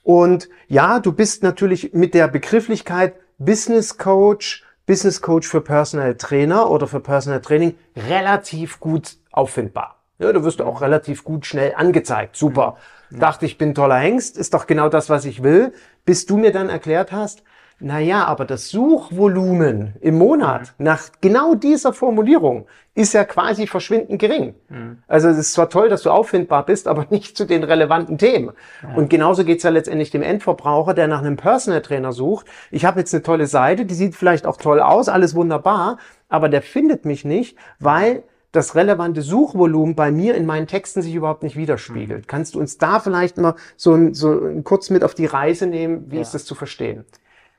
und 0.08 0.48
ja, 0.68 1.00
du 1.00 1.12
bist 1.12 1.42
natürlich 1.42 1.92
mit 1.92 2.14
der 2.14 2.28
Begrifflichkeit 2.28 3.16
Business 3.36 3.98
Coach 3.98 4.64
Business 4.86 5.20
Coach 5.20 5.46
für 5.46 5.60
Personal 5.60 6.14
Trainer 6.14 6.70
oder 6.70 6.86
für 6.86 7.00
Personal 7.00 7.42
Training 7.42 7.74
relativ 7.94 8.80
gut 8.80 9.18
auffindbar. 9.32 10.02
Ja, 10.18 10.32
du 10.32 10.42
wirst 10.44 10.62
auch 10.62 10.80
relativ 10.80 11.24
gut 11.24 11.44
schnell 11.44 11.74
angezeigt. 11.76 12.36
Super. 12.36 12.78
Ja. 13.10 13.18
Dachte 13.18 13.44
ich 13.44 13.58
bin 13.58 13.74
toller 13.74 13.98
Hengst, 13.98 14.38
ist 14.38 14.54
doch 14.54 14.66
genau 14.66 14.88
das, 14.88 15.10
was 15.10 15.26
ich 15.26 15.42
will, 15.42 15.74
bis 16.06 16.24
du 16.24 16.38
mir 16.38 16.52
dann 16.52 16.70
erklärt 16.70 17.12
hast, 17.12 17.42
naja, 17.80 18.24
aber 18.24 18.44
das 18.44 18.70
Suchvolumen 18.70 19.94
im 20.00 20.18
Monat 20.18 20.74
mhm. 20.78 20.84
nach 20.84 21.10
genau 21.20 21.54
dieser 21.54 21.92
Formulierung 21.92 22.66
ist 22.94 23.14
ja 23.14 23.24
quasi 23.24 23.68
verschwindend 23.68 24.18
gering. 24.18 24.54
Mhm. 24.68 24.98
Also 25.06 25.28
es 25.28 25.38
ist 25.38 25.52
zwar 25.52 25.70
toll, 25.70 25.88
dass 25.88 26.02
du 26.02 26.10
auffindbar 26.10 26.66
bist, 26.66 26.88
aber 26.88 27.06
nicht 27.10 27.36
zu 27.36 27.46
den 27.46 27.62
relevanten 27.62 28.18
Themen. 28.18 28.50
Ja. 28.82 28.96
Und 28.96 29.10
genauso 29.10 29.44
geht's 29.44 29.62
ja 29.62 29.70
letztendlich 29.70 30.10
dem 30.10 30.22
Endverbraucher, 30.22 30.92
der 30.92 31.06
nach 31.06 31.20
einem 31.20 31.36
Personal 31.36 31.80
Trainer 31.80 32.12
sucht. 32.12 32.46
Ich 32.72 32.84
habe 32.84 32.98
jetzt 32.98 33.14
eine 33.14 33.22
tolle 33.22 33.46
Seite, 33.46 33.84
die 33.84 33.94
sieht 33.94 34.16
vielleicht 34.16 34.46
auch 34.46 34.56
toll 34.56 34.80
aus, 34.80 35.08
alles 35.08 35.36
wunderbar, 35.36 35.98
aber 36.28 36.48
der 36.48 36.62
findet 36.62 37.04
mich 37.04 37.24
nicht, 37.24 37.56
weil 37.78 38.24
das 38.50 38.74
relevante 38.74 39.22
Suchvolumen 39.22 39.94
bei 39.94 40.10
mir 40.10 40.34
in 40.34 40.46
meinen 40.46 40.66
Texten 40.66 41.02
sich 41.02 41.14
überhaupt 41.14 41.44
nicht 41.44 41.54
widerspiegelt. 41.54 42.22
Mhm. 42.22 42.26
Kannst 42.26 42.56
du 42.56 42.58
uns 42.58 42.78
da 42.78 42.98
vielleicht 42.98 43.36
mal 43.36 43.54
so, 43.76 44.12
so 44.12 44.40
kurz 44.64 44.90
mit 44.90 45.04
auf 45.04 45.14
die 45.14 45.26
Reise 45.26 45.68
nehmen? 45.68 46.10
Wie 46.10 46.16
ja. 46.16 46.22
ist 46.22 46.34
das 46.34 46.44
zu 46.44 46.56
verstehen? 46.56 47.04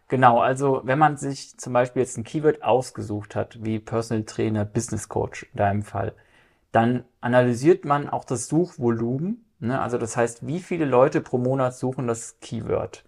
Genau, 0.09 0.39
also 0.39 0.81
wenn 0.83 0.97
man 0.97 1.17
sich 1.17 1.55
zum 1.57 1.71
Beispiel 1.71 2.01
jetzt 2.01 2.17
ein 2.17 2.23
Keyword 2.23 2.63
ausgesucht 2.63 3.35
hat, 3.35 3.63
wie 3.63 3.77
Personal 3.79 4.23
Trainer, 4.23 4.65
Business 4.65 5.07
Coach 5.07 5.43
in 5.53 5.57
deinem 5.57 5.83
Fall, 5.83 6.13
dann 6.71 7.03
analysiert 7.21 7.85
man 7.85 8.09
auch 8.09 8.25
das 8.25 8.47
Suchvolumen. 8.47 9.45
Ne? 9.59 9.79
Also 9.79 9.99
das 9.99 10.17
heißt, 10.17 10.47
wie 10.47 10.59
viele 10.59 10.85
Leute 10.85 11.21
pro 11.21 11.37
Monat 11.37 11.75
suchen 11.75 12.07
das 12.07 12.39
Keyword. 12.41 13.05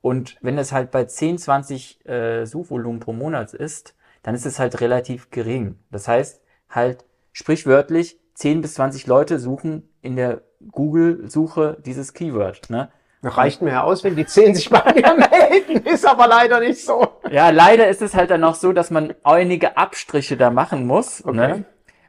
Und 0.00 0.36
wenn 0.40 0.58
es 0.58 0.72
halt 0.72 0.90
bei 0.90 1.04
10, 1.04 1.38
20 1.38 2.06
äh, 2.08 2.44
Suchvolumen 2.44 2.98
pro 2.98 3.12
Monat 3.12 3.54
ist, 3.54 3.94
dann 4.24 4.34
ist 4.34 4.46
es 4.46 4.58
halt 4.58 4.80
relativ 4.80 5.30
gering. 5.30 5.78
Das 5.92 6.08
heißt 6.08 6.42
halt 6.68 7.04
sprichwörtlich 7.32 8.18
10 8.34 8.62
bis 8.62 8.74
20 8.74 9.06
Leute 9.06 9.38
suchen 9.38 9.88
in 10.00 10.16
der 10.16 10.42
Google-Suche 10.72 11.78
dieses 11.84 12.14
Keyword. 12.14 12.68
Ne? 12.68 12.90
Reicht 13.22 13.62
mir 13.62 13.70
ja 13.70 13.82
aus, 13.84 14.02
wenn 14.02 14.16
die 14.16 14.26
zehn 14.26 14.54
sich 14.54 14.68
bei 14.68 14.82
mir 14.94 15.14
melden, 15.14 15.86
ist 15.86 16.06
aber 16.06 16.26
leider 16.26 16.60
nicht 16.60 16.84
so. 16.84 17.06
Ja, 17.30 17.50
leider 17.50 17.88
ist 17.88 18.02
es 18.02 18.14
halt 18.14 18.30
dann 18.30 18.40
noch 18.40 18.56
so, 18.56 18.72
dass 18.72 18.90
man 18.90 19.14
einige 19.22 19.76
Abstriche 19.76 20.36
da 20.36 20.50
machen 20.50 20.86
muss, 20.86 21.24
okay. 21.24 21.36
ne? 21.36 21.64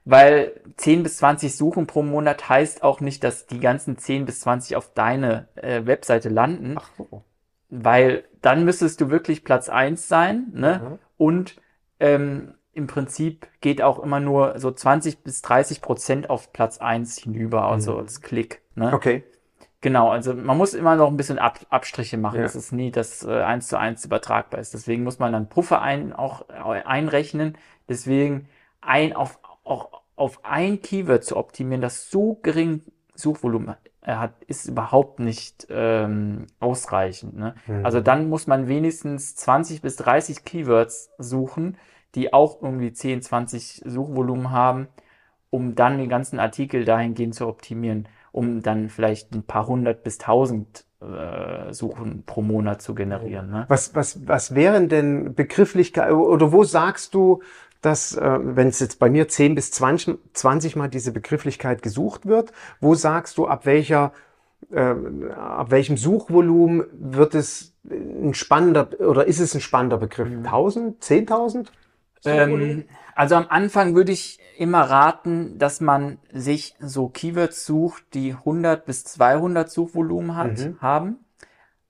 Weil 0.06 0.60
10 0.78 1.04
bis 1.04 1.18
20 1.18 1.56
Suchen 1.56 1.88
pro 1.88 2.02
Monat 2.02 2.50
heißt 2.50 2.84
auch 2.84 3.00
nicht, 3.00 3.24
dass 3.24 3.46
die 3.46 3.60
ganzen 3.60 3.98
10 3.98 4.26
bis 4.26 4.42
20 4.42 4.76
auf 4.76 4.94
deine 4.94 5.48
äh, 5.56 5.86
Webseite 5.86 6.30
landen. 6.30 6.76
Ach 6.78 6.90
so. 6.98 7.24
Weil 7.70 8.26
dann 8.42 8.66
müsstest 8.66 9.00
du 9.00 9.10
wirklich 9.10 9.46
Platz 9.46 9.70
eins 9.70 10.08
sein, 10.08 10.48
ne? 10.54 10.82
Mhm. 10.84 11.00
Und 11.18 11.56
ähm, 12.00 12.56
im 12.74 12.88
Prinzip 12.88 13.48
geht 13.62 13.82
auch 13.82 14.00
immer 14.00 14.20
nur 14.20 14.60
so 14.60 14.72
20 14.72 15.24
bis 15.24 15.42
30 15.44 15.82
Prozent 15.82 16.30
auf 16.30 16.52
Platz 16.52 16.80
eins 16.80 17.18
hinüber, 17.20 17.66
also 17.66 17.94
mhm. 17.94 18.00
als 18.00 18.22
Klick. 18.22 18.62
Ne? 18.76 18.92
Okay. 18.94 19.24
Genau, 19.84 20.12
also 20.12 20.34
man 20.34 20.58
muss 20.58 20.74
immer 20.74 20.96
noch 20.96 21.10
ein 21.10 21.18
bisschen 21.18 21.40
Ab 21.40 21.60
Abstriche 21.70 22.18
machen, 22.18 22.38
ja. 22.38 22.44
dass 22.44 22.56
es 22.56 22.72
nie 22.72 22.90
das 22.90 23.26
äh, 23.26 23.42
eins 23.42 23.68
zu 23.68 23.78
eins 23.78 24.06
übertragbar 24.06 24.62
ist. 24.62 24.74
Deswegen 24.74 25.04
muss 25.04 25.20
man 25.20 25.34
dann 25.34 25.50
Puffer 25.50 25.82
ein, 25.82 26.14
auch 26.14 26.48
äh, 26.48 26.84
einrechnen. 26.86 27.58
Deswegen 27.90 28.48
ein 28.80 29.14
auf, 29.14 29.40
auch 29.66 29.90
auf 30.16 30.40
ein 30.46 30.82
Keyword 30.82 31.26
zu 31.26 31.36
optimieren, 31.36 31.82
das 31.82 32.10
so 32.10 32.40
gering 32.42 32.84
Suchvolumen 33.14 33.76
hat, 34.02 34.32
ist 34.48 34.68
überhaupt 34.70 35.20
nicht 35.20 35.68
ähm, 35.70 36.48
ausreichend. 36.62 37.36
Ne? 37.36 37.56
Mhm. 37.68 37.86
Also 37.86 38.00
dann 38.00 38.30
muss 38.30 38.48
man 38.48 38.70
wenigstens 38.70 39.36
20 39.36 39.82
bis 39.82 39.98
30 39.98 40.46
Keywords 40.46 41.12
suchen, 41.18 41.78
die 42.16 42.32
auch 42.32 42.62
irgendwie 42.62 42.94
10, 42.94 43.22
20 43.22 43.82
Suchvolumen 43.86 44.52
haben, 44.52 44.88
um 45.50 45.76
dann 45.76 45.98
den 45.98 46.08
ganzen 46.08 46.40
Artikel 46.40 46.86
dahingehend 46.86 47.36
zu 47.36 47.48
optimieren 47.48 48.08
um 48.34 48.62
dann 48.64 48.90
vielleicht 48.90 49.32
ein 49.34 49.44
paar 49.44 49.68
hundert 49.68 50.04
bis 50.04 50.18
tausend 50.18 50.86
äh, 51.02 51.72
Suchen 51.72 52.24
pro 52.26 52.42
Monat 52.42 52.82
zu 52.82 52.96
generieren. 52.96 53.50
Ne? 53.50 53.66
Was, 53.70 53.96
was, 53.96 54.28
was 54.28 54.56
wären 54.56 54.90
denn 54.90 55.36
Begrifflichkeiten 55.36 56.16
oder 56.16 56.52
wo 56.52 56.64
sagst 56.64 57.14
du, 57.14 57.42
dass, 57.82 58.16
äh, 58.16 58.40
wenn 58.42 58.70
es 58.70 58.80
jetzt 58.80 58.98
bei 59.00 59.10
mir 59.10 59.28
10 59.28 59.56
bis 59.56 59.72
20, 59.72 60.18
20 60.34 60.76
Mal 60.76 60.90
diese 60.90 61.12
Begrifflichkeit 61.12 61.84
gesucht 61.84 62.26
wird, 62.26 62.52
wo 62.82 62.96
sagst 62.96 63.38
du, 63.38 63.48
ab 63.48 63.66
welcher, 63.68 64.14
äh, 64.72 64.94
ab 65.36 65.70
welchem 65.70 65.96
Suchvolumen 65.96 66.86
wird 66.94 67.36
es 67.36 67.74
ein 67.88 68.34
spannender 68.34 68.90
oder 69.00 69.28
ist 69.28 69.42
es 69.42 69.54
ein 69.54 69.62
spannender 69.62 69.98
Begriff? 69.98 70.28
1000, 70.28 71.04
10.000? 71.04 71.68
Ähm, 72.26 72.86
also 73.16 73.36
am 73.36 73.46
Anfang 73.50 73.96
würde 73.96 74.12
ich 74.12 74.40
immer 74.58 74.82
raten, 74.84 75.58
dass 75.58 75.82
man 75.82 76.20
sich 76.32 76.76
so 76.80 77.10
Keywords 77.10 77.66
sucht, 77.66 78.04
die 78.14 78.34
100 78.34 78.86
bis 78.86 79.04
200 79.06 79.70
Suchvolumen 79.72 80.36
hat, 80.36 80.58
Mhm. 80.60 80.78
haben, 80.82 81.18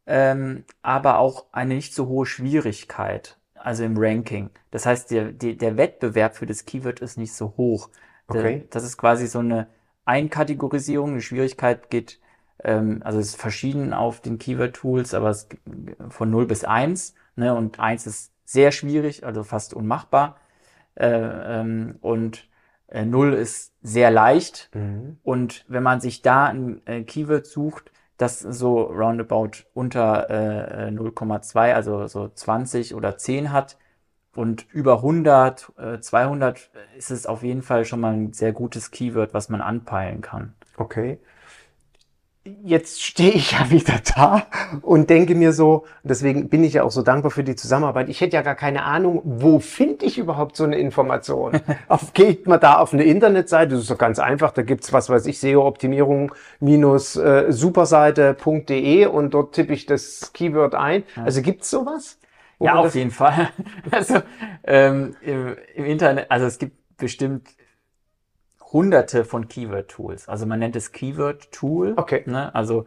ähm, 0.05 0.63
aber 0.81 1.19
auch 1.19 1.45
eine 1.51 1.75
nicht 1.75 1.93
so 1.95 2.07
hohe 2.07 2.25
Schwierigkeit, 2.25 3.37
also 3.55 3.83
im 3.83 3.95
Ranking. 3.97 4.49
Das 4.71 4.85
heißt, 4.85 5.11
der, 5.11 5.31
der, 5.31 5.53
der 5.53 5.77
Wettbewerb 5.77 6.35
für 6.35 6.45
das 6.45 6.65
Keyword 6.65 6.99
ist 6.99 7.17
nicht 7.17 7.33
so 7.33 7.53
hoch. 7.57 7.89
Der- 8.33 8.41
Okay. 8.41 8.67
Das 8.69 8.83
ist 8.83 8.97
quasi 8.97 9.27
so 9.27 9.39
eine 9.39 9.67
Einkategorisierung. 10.05 11.11
Eine 11.11 11.21
Schwierigkeit 11.21 11.89
geht, 11.89 12.19
ähm, 12.63 13.01
also 13.05 13.19
es 13.19 13.27
ist 13.29 13.35
verschieden 13.41 13.93
auf 13.93 14.19
den 14.21 14.37
Keyword-Tools, 14.39 15.13
aber 15.13 15.29
es 15.29 15.47
von 16.09 16.29
0 16.29 16.45
bis 16.47 16.63
1, 16.65 17.13
ne, 17.35 17.53
und 17.55 17.79
1 17.79 18.05
ist 18.07 18.32
sehr 18.45 18.71
schwierig, 18.71 19.25
also 19.25 19.43
fast 19.43 19.73
unmachbar. 19.73 20.37
Äh, 20.95 21.07
ähm, 21.07 21.95
und 22.01 22.47
äh, 22.87 23.05
0 23.05 23.33
ist 23.33 23.73
sehr 23.81 24.11
leicht. 24.11 24.69
Mhm. 24.73 25.17
Und 25.23 25.65
wenn 25.67 25.83
man 25.83 26.01
sich 26.01 26.21
da 26.21 26.45
ein 26.45 26.85
äh, 26.85 27.03
Keyword 27.03 27.45
sucht, 27.45 27.91
das 28.17 28.39
so 28.39 28.83
roundabout 28.83 29.65
unter 29.73 30.29
äh, 30.29 30.87
äh, 30.87 30.91
0,2, 30.91 31.73
also 31.73 32.07
so 32.07 32.29
20 32.29 32.93
oder 32.93 33.17
10 33.17 33.51
hat 33.51 33.77
und 34.35 34.67
über 34.71 34.97
100, 34.97 35.71
äh, 35.77 35.99
200 35.99 36.69
ist 36.97 37.11
es 37.11 37.25
auf 37.25 37.43
jeden 37.43 37.63
Fall 37.63 37.85
schon 37.85 37.99
mal 37.99 38.13
ein 38.13 38.33
sehr 38.33 38.53
gutes 38.53 38.91
Keyword, 38.91 39.33
was 39.33 39.49
man 39.49 39.61
anpeilen 39.61 40.21
kann. 40.21 40.53
Okay. 40.77 41.19
Jetzt 42.45 43.01
stehe 43.01 43.31
ich 43.31 43.51
ja 43.53 43.69
wieder 43.69 44.01
da 44.15 44.45
und 44.81 45.09
denke 45.09 45.33
mir 45.33 45.53
so, 45.53 45.85
deswegen 46.03 46.49
bin 46.49 46.63
ich 46.63 46.73
ja 46.73 46.83
auch 46.83 46.91
so 46.91 47.01
dankbar 47.01 47.31
für 47.31 47.43
die 47.43 47.55
Zusammenarbeit. 47.55 48.09
Ich 48.09 48.19
hätte 48.19 48.35
ja 48.35 48.41
gar 48.41 48.55
keine 48.55 48.83
Ahnung, 48.83 49.21
wo 49.23 49.59
finde 49.59 50.05
ich 50.05 50.17
überhaupt 50.17 50.57
so 50.57 50.65
eine 50.65 50.77
Information? 50.77 51.61
auf, 51.87 52.13
geht 52.13 52.45
man 52.45 52.59
da 52.59 52.79
auf 52.79 52.93
eine 52.93 53.03
Internetseite? 53.03 53.71
Das 53.71 53.81
ist 53.81 53.91
doch 53.91 53.97
ganz 53.97 54.19
einfach. 54.19 54.51
Da 54.51 54.61
gibt's 54.61 54.91
was 54.91 55.09
weiß 55.09 55.25
ich, 55.27 55.39
SEO-Optimierung 55.39 56.33
minus 56.59 57.15
äh, 57.15 57.45
superseite.de 57.49 59.05
und 59.05 59.33
dort 59.33 59.55
tippe 59.55 59.73
ich 59.73 59.85
das 59.85 60.31
Keyword 60.33 60.75
ein. 60.75 61.03
Also 61.15 61.41
gibt's 61.41 61.69
sowas? 61.69 62.19
Ja, 62.59 62.75
auf 62.75 62.95
jeden 62.95 63.11
Fall. 63.11 63.49
Also 63.91 64.21
ähm, 64.63 65.15
im, 65.21 65.55
im 65.75 65.85
Internet, 65.85 66.29
also 66.29 66.45
es 66.45 66.57
gibt 66.57 66.97
bestimmt 66.97 67.47
hunderte 68.73 69.23
von 69.23 69.47
Keyword-Tools. 69.47 70.27
Also 70.27 70.45
man 70.45 70.59
nennt 70.59 70.75
es 70.75 70.91
Keyword-Tool. 70.91 71.93
Okay. 71.95 72.23
Ne? 72.25 72.53
Also 72.53 72.85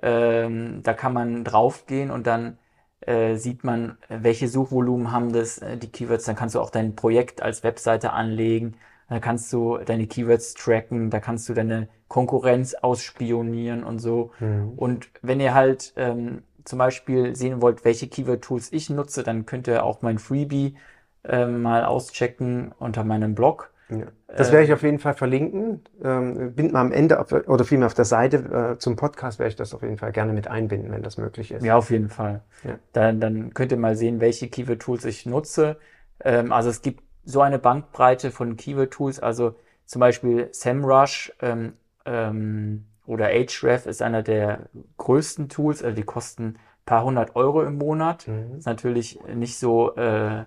ähm, 0.00 0.82
da 0.82 0.94
kann 0.94 1.12
man 1.12 1.44
draufgehen 1.44 2.10
und 2.10 2.26
dann 2.26 2.58
äh, 3.00 3.36
sieht 3.36 3.62
man, 3.62 3.98
welche 4.08 4.48
Suchvolumen 4.48 5.12
haben 5.12 5.32
das, 5.32 5.58
äh, 5.58 5.76
die 5.76 5.92
Keywords. 5.92 6.24
Dann 6.24 6.34
kannst 6.34 6.54
du 6.54 6.60
auch 6.60 6.70
dein 6.70 6.96
Projekt 6.96 7.42
als 7.42 7.62
Webseite 7.62 8.12
anlegen. 8.12 8.74
Da 9.08 9.20
kannst 9.20 9.52
du 9.52 9.78
deine 9.78 10.06
Keywords 10.06 10.54
tracken. 10.54 11.10
Da 11.10 11.20
kannst 11.20 11.48
du 11.48 11.54
deine 11.54 11.88
Konkurrenz 12.08 12.74
ausspionieren 12.74 13.84
und 13.84 13.98
so. 13.98 14.32
Mhm. 14.40 14.72
Und 14.76 15.10
wenn 15.22 15.40
ihr 15.40 15.54
halt 15.54 15.92
ähm, 15.96 16.42
zum 16.64 16.78
Beispiel 16.78 17.36
sehen 17.36 17.62
wollt, 17.62 17.84
welche 17.84 18.08
Keyword-Tools 18.08 18.72
ich 18.72 18.90
nutze, 18.90 19.22
dann 19.22 19.46
könnt 19.46 19.68
ihr 19.68 19.84
auch 19.84 20.02
mein 20.02 20.18
Freebie 20.18 20.76
ähm, 21.24 21.62
mal 21.62 21.84
auschecken 21.84 22.72
unter 22.78 23.04
meinem 23.04 23.34
Blog. 23.34 23.72
Ja. 23.90 24.06
Das 24.26 24.52
werde 24.52 24.66
ich 24.66 24.72
auf 24.72 24.82
jeden 24.82 24.98
Fall 24.98 25.14
verlinken. 25.14 25.80
Ähm, 26.02 26.54
binden 26.54 26.72
wir 26.72 26.78
am 26.80 26.92
Ende 26.92 27.18
auf, 27.18 27.32
oder 27.32 27.64
vielmehr 27.64 27.86
auf 27.86 27.94
der 27.94 28.04
Seite 28.04 28.74
äh, 28.74 28.78
zum 28.78 28.96
Podcast 28.96 29.38
werde 29.38 29.48
ich 29.48 29.56
das 29.56 29.72
auf 29.74 29.82
jeden 29.82 29.96
Fall 29.96 30.12
gerne 30.12 30.32
mit 30.32 30.48
einbinden, 30.48 30.90
wenn 30.92 31.02
das 31.02 31.16
möglich 31.16 31.50
ist. 31.50 31.64
Ja, 31.64 31.76
auf 31.76 31.90
jeden 31.90 32.10
Fall. 32.10 32.42
Ja. 32.64 32.78
Dann, 32.92 33.20
dann 33.20 33.54
könnt 33.54 33.72
ihr 33.72 33.78
mal 33.78 33.96
sehen, 33.96 34.20
welche 34.20 34.48
Keyword-Tools 34.48 35.06
ich 35.06 35.24
nutze. 35.24 35.78
Ähm, 36.22 36.52
also 36.52 36.68
es 36.68 36.82
gibt 36.82 37.02
so 37.24 37.40
eine 37.40 37.58
Bandbreite 37.58 38.30
von 38.30 38.56
Keyword-Tools, 38.56 39.20
also 39.20 39.54
zum 39.86 40.00
Beispiel 40.00 40.48
SEMrush 40.52 41.32
ähm, 41.40 41.72
ähm, 42.04 42.84
oder 43.06 43.26
Ahrefs 43.26 43.86
ist 43.86 44.02
einer 44.02 44.22
der 44.22 44.68
größten 44.98 45.48
Tools, 45.48 45.82
also 45.82 45.96
die 45.96 46.02
kosten 46.02 46.44
ein 46.44 46.58
paar 46.84 47.04
hundert 47.04 47.36
Euro 47.36 47.62
im 47.62 47.78
Monat. 47.78 48.28
Mhm. 48.28 48.58
Ist 48.58 48.66
natürlich 48.66 49.18
nicht 49.34 49.58
so 49.58 49.94
äh, 49.96 50.44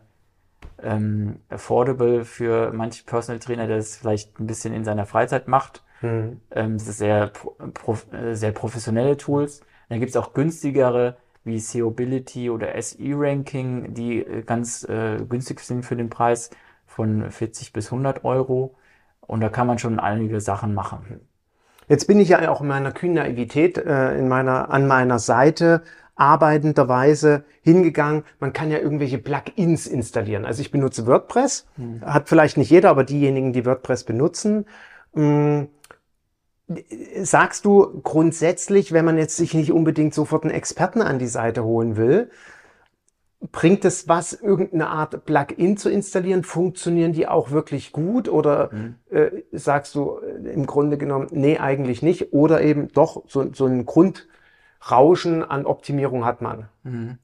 ähm, 0.83 1.37
affordable 1.49 2.25
für 2.25 2.71
manche 2.73 3.03
Personal 3.03 3.39
Trainer, 3.39 3.67
der 3.67 3.77
es 3.77 3.97
vielleicht 3.97 4.39
ein 4.39 4.47
bisschen 4.47 4.73
in 4.73 4.83
seiner 4.83 5.05
Freizeit 5.05 5.47
macht. 5.47 5.83
Mhm. 6.01 6.41
Ähm, 6.51 6.77
das 6.77 6.87
ist 6.87 6.97
sehr, 6.97 7.31
pro, 7.73 7.97
äh, 8.11 8.35
sehr 8.35 8.51
professionelle 8.51 9.17
Tools. 9.17 9.61
Dann 9.89 9.99
gibt 9.99 10.09
es 10.11 10.17
auch 10.17 10.33
günstigere 10.33 11.17
wie 11.43 11.59
SEObility 11.59 12.49
oder 12.49 12.79
SE-Ranking, 12.81 13.93
die 13.93 14.19
äh, 14.19 14.43
ganz 14.43 14.83
äh, 14.83 15.17
günstig 15.27 15.59
sind 15.61 15.85
für 15.85 15.95
den 15.95 16.09
Preis 16.09 16.49
von 16.85 17.29
40 17.29 17.73
bis 17.73 17.91
100 17.91 18.23
Euro. 18.23 18.75
Und 19.21 19.41
da 19.41 19.49
kann 19.49 19.67
man 19.67 19.79
schon 19.79 19.99
einige 19.99 20.41
Sachen 20.41 20.73
machen. 20.73 21.21
Jetzt 21.87 22.07
bin 22.07 22.19
ich 22.19 22.29
ja 22.29 22.49
auch 22.49 22.61
in 22.61 22.67
meiner 22.67 22.91
kühnen 22.91 23.15
Naivität 23.15 23.77
äh, 23.77 24.17
in 24.17 24.27
meiner, 24.27 24.69
an 24.71 24.87
meiner 24.87 25.19
Seite 25.19 25.83
arbeitenderweise 26.21 27.43
hingegangen. 27.63 28.23
Man 28.39 28.53
kann 28.53 28.69
ja 28.69 28.77
irgendwelche 28.77 29.17
Plugins 29.17 29.87
installieren. 29.87 30.45
Also 30.45 30.61
ich 30.61 30.71
benutze 30.71 31.07
WordPress, 31.07 31.65
hat 32.05 32.29
vielleicht 32.29 32.57
nicht 32.57 32.69
jeder, 32.69 32.91
aber 32.91 33.03
diejenigen, 33.03 33.53
die 33.53 33.65
WordPress 33.65 34.03
benutzen. 34.03 34.65
mh, 35.13 35.67
Sagst 37.21 37.65
du 37.65 37.99
grundsätzlich, 38.01 38.93
wenn 38.93 39.03
man 39.03 39.17
jetzt 39.17 39.35
sich 39.35 39.53
nicht 39.53 39.73
unbedingt 39.73 40.13
sofort 40.13 40.43
einen 40.43 40.53
Experten 40.53 41.01
an 41.01 41.19
die 41.19 41.27
Seite 41.27 41.65
holen 41.65 41.97
will, 41.97 42.29
bringt 43.51 43.83
es 43.83 44.07
was, 44.07 44.31
irgendeine 44.33 44.87
Art 44.87 45.25
Plugin 45.25 45.75
zu 45.75 45.89
installieren? 45.89 46.43
Funktionieren 46.43 47.11
die 47.11 47.27
auch 47.27 47.51
wirklich 47.51 47.91
gut? 47.91 48.29
Oder 48.29 48.69
äh, 49.09 49.31
sagst 49.51 49.95
du 49.95 50.19
äh, 50.19 50.49
im 50.51 50.65
Grunde 50.65 50.97
genommen, 50.97 51.27
nee, 51.31 51.57
eigentlich 51.57 52.01
nicht? 52.03 52.31
Oder 52.31 52.61
eben 52.61 52.87
doch, 52.93 53.23
so, 53.27 53.51
so 53.51 53.65
ein 53.65 53.85
Grundrauschen 54.81 55.43
an 55.43 55.65
Optimierung 55.65 56.25
hat 56.25 56.41
man. 56.41 56.67
Mhm. 56.83 57.19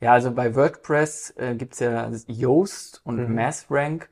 Ja, 0.00 0.12
also 0.12 0.30
bei 0.30 0.54
WordPress 0.54 1.34
äh, 1.36 1.54
gibt's 1.56 1.80
ja 1.80 2.08
Yoast 2.28 3.00
und 3.04 3.28
Mhm. 3.28 3.34
MassRank. 3.34 4.08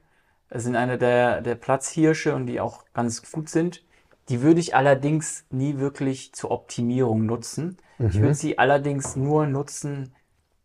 Das 0.48 0.64
sind 0.64 0.76
eine 0.76 0.98
der, 0.98 1.40
der 1.42 1.54
Platzhirsche 1.54 2.34
und 2.34 2.46
die 2.46 2.60
auch 2.60 2.84
ganz 2.94 3.30
gut 3.30 3.48
sind. 3.48 3.84
Die 4.28 4.42
würde 4.42 4.60
ich 4.60 4.74
allerdings 4.74 5.44
nie 5.50 5.78
wirklich 5.78 6.32
zur 6.32 6.50
Optimierung 6.50 7.26
nutzen. 7.26 7.76
Ich 7.98 8.20
würde 8.20 8.34
sie 8.34 8.58
allerdings 8.58 9.14
nur 9.16 9.46
nutzen, 9.46 10.12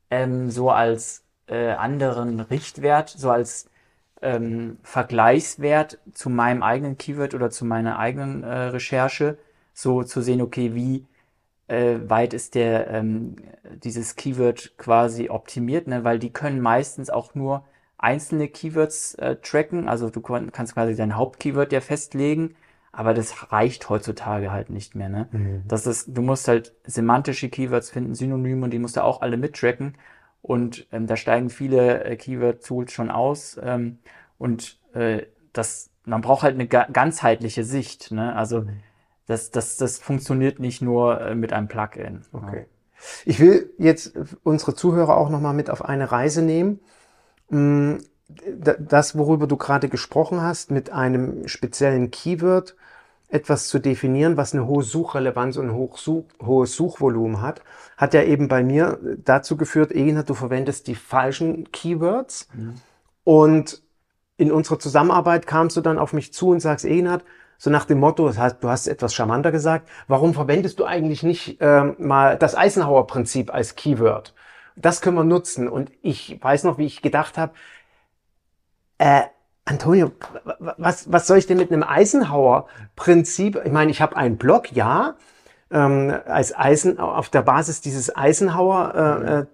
ähm, 0.10 0.50
so 0.50 0.72
als 0.72 1.24
äh, 1.48 1.72
anderen 1.72 2.40
Richtwert, 2.40 3.10
so 3.10 3.30
als 3.30 3.70
ähm, 4.22 4.78
Vergleichswert 4.84 6.00
zu 6.14 6.30
meinem 6.30 6.64
eigenen 6.64 6.98
Keyword 6.98 7.36
oder 7.36 7.50
zu 7.50 7.66
meiner 7.66 8.00
eigenen 8.00 8.44
äh, 8.44 8.48
Recherche, 8.48 9.38
so 9.74 10.04
zu 10.04 10.22
sehen, 10.22 10.42
okay, 10.42 10.76
wie 10.76 11.06
äh, 11.72 12.10
weit 12.10 12.34
ist 12.34 12.56
der 12.56 12.90
ähm, 12.90 13.38
dieses 13.84 14.16
Keyword 14.16 14.78
quasi 14.78 15.30
optimiert, 15.30 15.88
ne? 15.88 16.04
weil 16.04 16.20
die 16.20 16.34
können 16.34 16.60
meistens 16.60 17.10
auch 17.10 17.34
nur 17.34 17.64
einzelne 17.98 18.48
Keywords 18.50 19.16
äh, 19.16 19.38
tracken, 19.38 19.88
also 19.88 20.10
du 20.10 20.22
kannst 20.22 20.74
quasi 20.74 20.96
dein 20.96 21.16
Hauptkeyword 21.16 21.72
ja 21.72 21.80
festlegen, 21.80 22.56
aber 22.92 23.14
das 23.14 23.54
reicht 23.54 23.90
heutzutage 23.90 24.52
halt 24.52 24.70
nicht 24.70 24.96
mehr, 24.96 25.08
ne? 25.08 25.28
Das 25.66 25.88
ist, 25.88 26.10
du 26.10 26.22
musst 26.22 26.48
halt 26.48 26.74
semantische 26.84 27.48
Keywords 27.48 27.90
finden, 27.90 28.16
Synonyme 28.16 28.66
und 28.66 28.72
die 28.72 28.80
musst 28.80 28.98
du 28.98 29.04
auch 29.04 29.22
alle 29.22 29.38
mittracken 29.38 29.96
und 30.42 30.88
ähm, 30.92 31.08
da 31.08 31.16
steigen 31.16 31.50
viele 31.50 32.04
äh, 32.04 32.18
Keyword-Tools 32.18 32.92
schon 32.92 33.12
aus 33.12 33.58
ähm, 33.64 34.00
und 34.38 34.80
äh, 34.94 35.28
das, 35.54 35.92
man 36.04 36.22
braucht 36.22 36.44
halt 36.44 36.56
eine 36.56 36.68
ga 36.68 36.88
ganzheitliche 36.92 37.64
Sicht, 37.64 38.12
ne? 38.12 38.36
Also 38.36 38.66
das, 39.32 39.52
das, 39.52 39.78
das 39.78 39.98
funktioniert 39.98 40.60
nicht 40.60 40.82
nur 40.82 41.22
äh, 41.22 41.36
mit 41.36 41.54
einem 41.54 41.68
Plugin. 41.68 42.22
Okay. 42.32 42.66
Ich 43.26 43.40
will 43.40 43.74
jetzt 43.80 44.14
unsere 44.44 44.76
Zuhörer 44.76 45.18
auch 45.18 45.30
nochmal 45.30 45.56
mit 45.56 45.70
auf 45.72 45.84
eine 45.84 46.12
Reise 46.12 46.42
nehmen. 46.44 46.80
Mm, 47.50 47.96
Das, 48.80 49.18
worüber 49.18 49.48
du 49.48 49.58
gerade 49.58 49.90
gesprochen 49.90 50.42
hast, 50.42 50.72
mit 50.72 50.90
einem 50.92 51.48
speziellen 51.48 52.12
Keyword 52.12 52.76
etwas 53.30 53.68
zu 53.68 53.80
definieren, 53.80 54.38
was 54.38 54.54
eine 54.54 54.68
hohe 54.68 54.84
Suchrelevanz 54.84 55.58
und 55.58 55.70
ein 55.70 55.76
hohes 55.76 56.76
Suchvolumen 56.76 57.42
hat, 57.42 57.62
hat 57.98 58.14
ja 58.14 58.24
eben 58.24 58.48
bei 58.48 58.64
mir 58.64 59.00
dazu 59.24 59.58
geführt, 59.58 59.92
Egina, 59.92 60.24
du 60.24 60.34
verwendest 60.34 60.88
die 60.88 60.96
falschen 60.96 61.72
Keywords. 61.72 62.48
Und 63.24 63.82
in 64.38 64.52
unserer 64.52 64.80
Zusammenarbeit 64.80 65.46
kamst 65.48 65.78
du 65.78 65.82
dann 65.82 66.00
auf 66.00 66.14
mich 66.14 66.34
zu 66.34 66.50
und 66.50 66.60
sagst, 66.62 66.86
Egenhard, 66.86 67.24
So 67.64 67.70
nach 67.70 67.86
dem 67.86 68.00
Motto, 68.00 68.26
das 68.26 68.40
heißt, 68.40 68.64
du 68.64 68.70
hast 68.70 68.88
etwas 68.88 69.14
charmanter 69.14 69.52
gesagt, 69.52 69.88
warum 70.08 70.34
verwendest 70.34 70.80
du 70.80 70.86
eigentlich 70.86 71.22
nicht 71.22 71.58
ähm, 71.62 71.96
mal 72.00 72.36
das 72.36 72.56
Eisenhower-Prinzip 72.56 73.54
als 73.54 73.76
Keyword? 73.76 74.34
Das 74.76 75.00
können 75.00 75.16
wir 75.16 75.24
nutzen. 75.24 75.70
Und 75.70 75.92
ich 76.02 76.40
weiß 76.42 76.64
noch, 76.64 76.80
wie 76.80 76.88
ich 76.88 77.04
gedacht 77.04 77.38
habe, 77.38 77.54
äh, 78.98 79.22
Antonio, 79.64 80.12
was, 80.58 81.12
was 81.12 81.28
soll 81.28 81.38
ich 81.38 81.46
denn 81.46 81.60
mit 81.60 81.72
einem 81.72 81.84
Eisenhower-Prinzip? 81.84 83.62
Ich 83.64 83.72
meine, 83.72 83.92
ich 83.92 84.02
habe 84.02 84.18
einen 84.18 84.38
Blog, 84.38 84.72
ja, 84.72 85.14
ähm, 85.70 86.16
als 86.26 86.58
Eisen, 86.58 87.00
auf 87.00 87.30
der 87.30 87.44
Basis 87.44 87.80
dieses 87.80 88.16
Eisenhower 88.16 88.96
äh, 89.30 89.42
äh. 89.42 89.46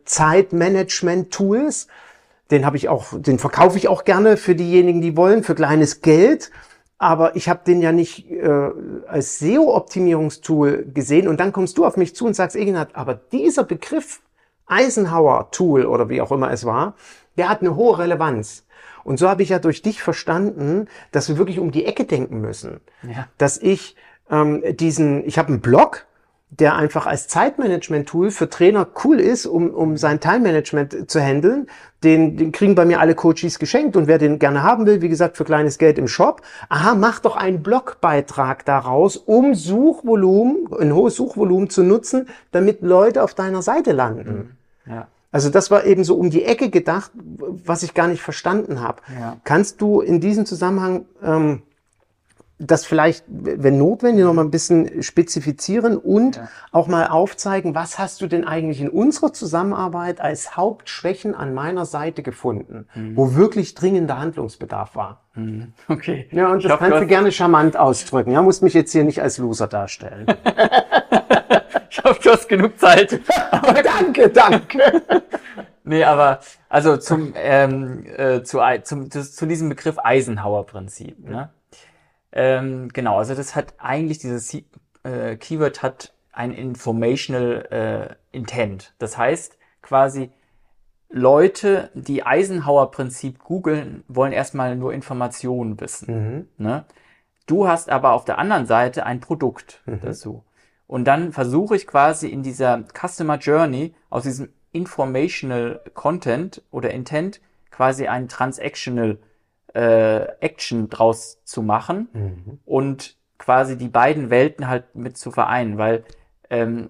Den 2.52 2.66
habe 2.66 2.78
ich 2.78 2.88
auch, 2.88 3.08
den 3.12 3.38
verkaufe 3.38 3.78
ich 3.78 3.90
auch 3.90 4.06
gerne 4.06 4.38
für 4.38 4.56
diejenigen, 4.56 5.02
die 5.02 5.18
wollen, 5.18 5.44
für 5.44 5.56
kleines 5.56 6.00
Geld. 6.00 6.52
Aber 7.00 7.36
ich 7.36 7.48
habe 7.48 7.62
den 7.66 7.82
ja 7.82 7.92
nicht 7.92 8.30
äh, 8.32 8.72
als 9.08 9.40
SEO-Optimierungstool 9.40 10.88
gesehen. 10.94 11.28
Und 11.28 11.40
dann 11.40 11.52
kommst 11.52 11.78
du 11.78 11.86
auf 11.86 11.96
mich 11.96 12.16
zu 12.16 12.26
und 12.26 12.36
sagst, 12.36 12.56
Eginhard, 12.56 12.96
aber 12.96 13.14
dieser 13.14 13.64
Begriff 13.64 14.22
Eisenhower-Tool 14.66 15.86
oder 15.86 16.10
wie 16.10 16.22
auch 16.22 16.32
immer 16.32 16.52
es 16.52 16.66
war, 16.66 16.96
der 17.38 17.50
hat 17.50 17.62
eine 17.62 17.76
hohe 17.76 18.00
Relevanz. 18.00 18.66
Und 19.04 19.20
so 19.20 19.30
habe 19.30 19.44
ich 19.44 19.50
ja 19.50 19.60
durch 19.60 19.82
dich 19.82 20.02
verstanden, 20.02 20.88
dass 21.12 21.30
wir 21.30 21.38
wirklich 21.38 21.60
um 21.60 21.72
die 21.72 21.86
Ecke 21.86 22.04
denken 22.04 22.42
müssen. 22.42 22.82
Ja. 23.04 23.28
Dass 23.38 23.58
ich 23.58 23.96
ähm, 24.30 24.64
diesen, 24.76 25.26
ich 25.26 25.38
habe 25.38 25.50
einen 25.50 25.62
Blog, 25.62 26.07
der 26.50 26.76
einfach 26.76 27.06
als 27.06 27.28
Zeitmanagement-Tool 27.28 28.32
für 28.32 28.50
Trainer 28.50 28.88
cool 29.04 29.20
ist, 29.20 29.46
um, 29.46 29.70
um 29.70 29.98
sein 29.98 30.20
Time-Management 30.20 31.10
zu 31.10 31.20
handeln. 31.20 31.68
Den, 32.04 32.38
den 32.38 32.52
kriegen 32.52 32.76
bei 32.76 32.86
mir 32.86 33.00
alle 33.00 33.16
Coaches 33.16 33.60
geschenkt 33.60 33.98
und 33.98 34.08
wer 34.08 34.18
den 34.18 34.40
gerne 34.40 34.64
haben 34.64 34.86
will, 34.86 35.02
wie 35.02 35.10
gesagt, 35.10 35.36
für 35.36 35.44
kleines 35.44 35.78
Geld 35.78 35.98
im 35.98 36.08
Shop. 36.08 36.42
Aha, 36.70 36.96
mach 36.96 37.20
doch 37.20 37.36
einen 37.36 37.64
Blogbeitrag 37.64 38.64
daraus, 38.66 39.18
um 39.18 39.56
Suchvolumen, 39.56 40.70
ein 40.80 40.94
hohes 40.94 41.16
Suchvolumen 41.16 41.70
zu 41.70 41.84
nutzen, 41.84 42.28
damit 42.52 42.82
Leute 42.82 43.24
auf 43.24 43.34
deiner 43.34 43.62
Seite 43.62 43.92
landen. 43.92 44.56
Mhm. 44.86 44.94
Ja. 44.94 45.08
Also 45.32 45.50
das 45.50 45.70
war 45.70 45.86
eben 45.86 46.04
so 46.04 46.16
um 46.16 46.30
die 46.30 46.46
Ecke 46.46 46.70
gedacht, 46.70 47.12
was 47.66 47.84
ich 47.84 47.94
gar 47.94 48.08
nicht 48.08 48.22
verstanden 48.22 48.80
habe. 48.82 49.02
Ja. 49.20 49.38
Kannst 49.44 49.82
du 49.82 50.00
in 50.00 50.22
diesem 50.22 50.46
Zusammenhang 50.46 51.06
ähm, 51.22 51.62
das 52.60 52.86
vielleicht, 52.86 53.24
wenn 53.28 53.78
notwendig, 53.78 54.26
noch 54.26 54.34
mal 54.34 54.44
ein 54.44 54.50
bisschen 54.50 55.04
spezifizieren 55.04 55.96
und 55.96 56.38
ja. 56.38 56.48
auch 56.72 56.88
mal 56.88 57.08
aufzeigen, 57.08 57.76
was 57.76 58.00
hast 58.00 58.22
du 58.22 58.28
denn 58.28 58.46
eigentlich 58.46 58.82
in 58.82 58.90
unserer 58.90 59.32
Zusammenarbeit 59.32 60.20
als 60.20 60.58
Hauptschwächen 60.58 61.36
an 61.36 61.54
meiner 61.54 61.86
Seite 61.86 62.24
gefunden, 62.24 62.88
mhm. 62.96 63.16
wo 63.16 63.36
wirklich 63.36 63.76
dringender 63.76 64.20
Handlungsbedarf 64.20 64.96
war. 64.96 65.22
Mhm. 65.36 65.74
Okay. 65.88 66.28
Ja, 66.32 66.52
und 66.52 66.66
das 66.66 66.72
ich 66.72 66.80
kannst 66.80 67.00
du 67.00 67.06
gerne 67.06 67.32
charmant 67.32 67.78
ausdrücken. 67.78 68.32
Ja, 68.32 68.42
musst 68.42 68.64
mich 68.64 68.74
jetzt 68.74 68.92
hier 68.92 69.04
nicht 69.04 69.22
als 69.22 69.38
Loser 69.38 69.68
darstellen. 69.68 70.26
ich 71.92 72.04
hoffe, 72.04 72.20
du 72.24 72.32
hast 72.32 72.50
genug 72.50 72.80
Zeit. 72.80 73.20
aber 73.52 73.74
danke, 73.84 74.30
danke. 74.30 75.04
nee, 75.84 76.04
aber 76.04 76.40
also 76.70 76.98
zum, 76.98 77.34
ähm, 77.36 78.04
äh, 78.18 78.42
zu, 78.42 78.62
zum, 78.82 79.12
zu, 79.12 79.32
zu 79.32 79.46
diesem 79.46 79.70
Begriff 79.70 80.00
Eisenhower-Prinzip. 80.04 81.30
Ne? 81.30 81.50
Ähm, 82.38 82.90
genau, 82.94 83.18
also 83.18 83.34
das 83.34 83.56
hat 83.56 83.74
eigentlich 83.80 84.20
dieses 84.20 84.56
äh, 85.04 85.36
Keyword 85.38 85.82
hat 85.82 86.14
ein 86.32 86.52
informational 86.52 87.66
äh, 88.32 88.38
intent. 88.38 88.94
Das 89.00 89.18
heißt 89.18 89.58
quasi 89.82 90.30
Leute, 91.10 91.90
die 91.96 92.24
Eisenhower-Prinzip 92.24 93.40
googeln, 93.40 94.04
wollen 94.08 94.34
erstmal 94.34 94.76
nur 94.76 94.94
Informationen 94.94 95.82
wissen. 95.82 96.48
Mhm. 96.58 96.64
Ne? 96.64 96.86
Du 97.48 97.68
hast 97.68 97.90
aber 97.90 98.14
auf 98.14 98.24
der 98.24 98.38
anderen 98.38 98.68
Seite 98.68 99.08
ein 99.08 99.20
Produkt 99.20 99.82
mhm. 99.88 100.02
dazu. 100.02 100.44
Und 100.86 101.06
dann 101.06 101.34
versuche 101.34 101.76
ich 101.76 101.88
quasi 101.88 102.28
in 102.28 102.44
dieser 102.44 102.84
Customer 102.94 103.38
Journey 103.40 103.96
aus 104.12 104.24
diesem 104.24 104.50
Informational 104.74 105.82
Content 105.96 106.62
oder 106.70 106.92
Intent 106.92 107.42
quasi 107.72 108.06
ein 108.06 108.28
Transactional 108.28 109.18
äh, 109.78 110.26
Action 110.40 110.90
draus 110.90 111.40
zu 111.44 111.62
machen 111.62 112.10
mhm. 112.12 112.60
und 112.66 113.16
quasi 113.38 113.78
die 113.78 113.90
beiden 113.90 114.32
Welten 114.32 114.68
halt 114.68 114.96
mit 114.96 115.18
zu 115.18 115.30
vereinen, 115.30 115.78
weil 115.78 116.04
ähm, 116.50 116.90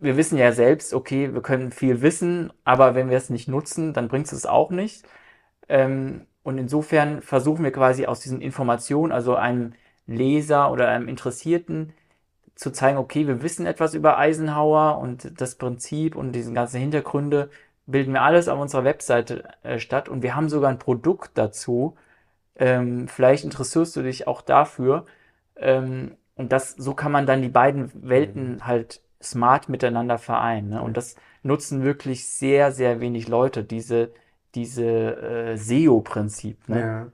wir 0.00 0.18
wissen 0.18 0.36
ja 0.36 0.52
selbst, 0.52 0.92
okay, 0.92 1.32
wir 1.32 1.40
können 1.40 1.70
viel 1.70 2.02
wissen, 2.02 2.52
aber 2.64 2.94
wenn 2.94 3.08
wir 3.08 3.16
es 3.16 3.30
nicht 3.30 3.48
nutzen, 3.48 3.94
dann 3.94 4.08
bringt 4.08 4.30
es 4.30 4.44
auch 4.44 4.70
nicht. 4.70 5.04
Ähm, 5.70 6.26
und 6.42 6.58
insofern 6.58 7.22
versuchen 7.22 7.64
wir 7.64 7.72
quasi 7.72 8.04
aus 8.04 8.20
diesen 8.20 8.42
Informationen, 8.42 9.10
also 9.10 9.36
einem 9.36 9.72
Leser 10.06 10.70
oder 10.70 10.88
einem 10.88 11.08
Interessierten, 11.08 11.94
zu 12.54 12.70
zeigen, 12.70 12.98
okay, 12.98 13.26
wir 13.26 13.42
wissen 13.42 13.64
etwas 13.64 13.94
über 13.94 14.18
Eisenhower 14.18 14.98
und 14.98 15.40
das 15.40 15.54
Prinzip 15.54 16.16
und 16.16 16.32
diesen 16.32 16.54
ganzen 16.54 16.80
Hintergründe 16.80 17.48
bilden 17.86 18.12
wir 18.12 18.22
alles 18.22 18.48
auf 18.48 18.60
unserer 18.60 18.84
Webseite 18.84 19.44
äh, 19.62 19.78
statt 19.78 20.08
und 20.08 20.22
wir 20.22 20.34
haben 20.36 20.48
sogar 20.48 20.70
ein 20.70 20.78
Produkt 20.78 21.32
dazu. 21.34 21.96
Ähm, 22.56 23.08
vielleicht 23.08 23.44
interessierst 23.44 23.96
du 23.96 24.02
dich 24.02 24.26
auch 24.26 24.42
dafür. 24.42 25.06
Ähm, 25.56 26.16
und 26.36 26.52
das, 26.52 26.72
so 26.72 26.94
kann 26.94 27.12
man 27.12 27.26
dann 27.26 27.42
die 27.42 27.48
beiden 27.48 27.90
Welten 27.94 28.54
mhm. 28.54 28.66
halt 28.66 29.00
smart 29.22 29.68
miteinander 29.68 30.18
vereinen. 30.18 30.70
Ne? 30.70 30.82
Und 30.82 30.96
das 30.96 31.16
nutzen 31.42 31.82
wirklich 31.82 32.26
sehr, 32.26 32.72
sehr 32.72 33.00
wenig 33.00 33.28
Leute, 33.28 33.64
diese, 33.64 34.10
diese 34.54 34.84
äh, 34.84 35.56
SEO-Prinzip. 35.56 36.68
Ne? 36.68 36.80
Ja. 36.80 37.06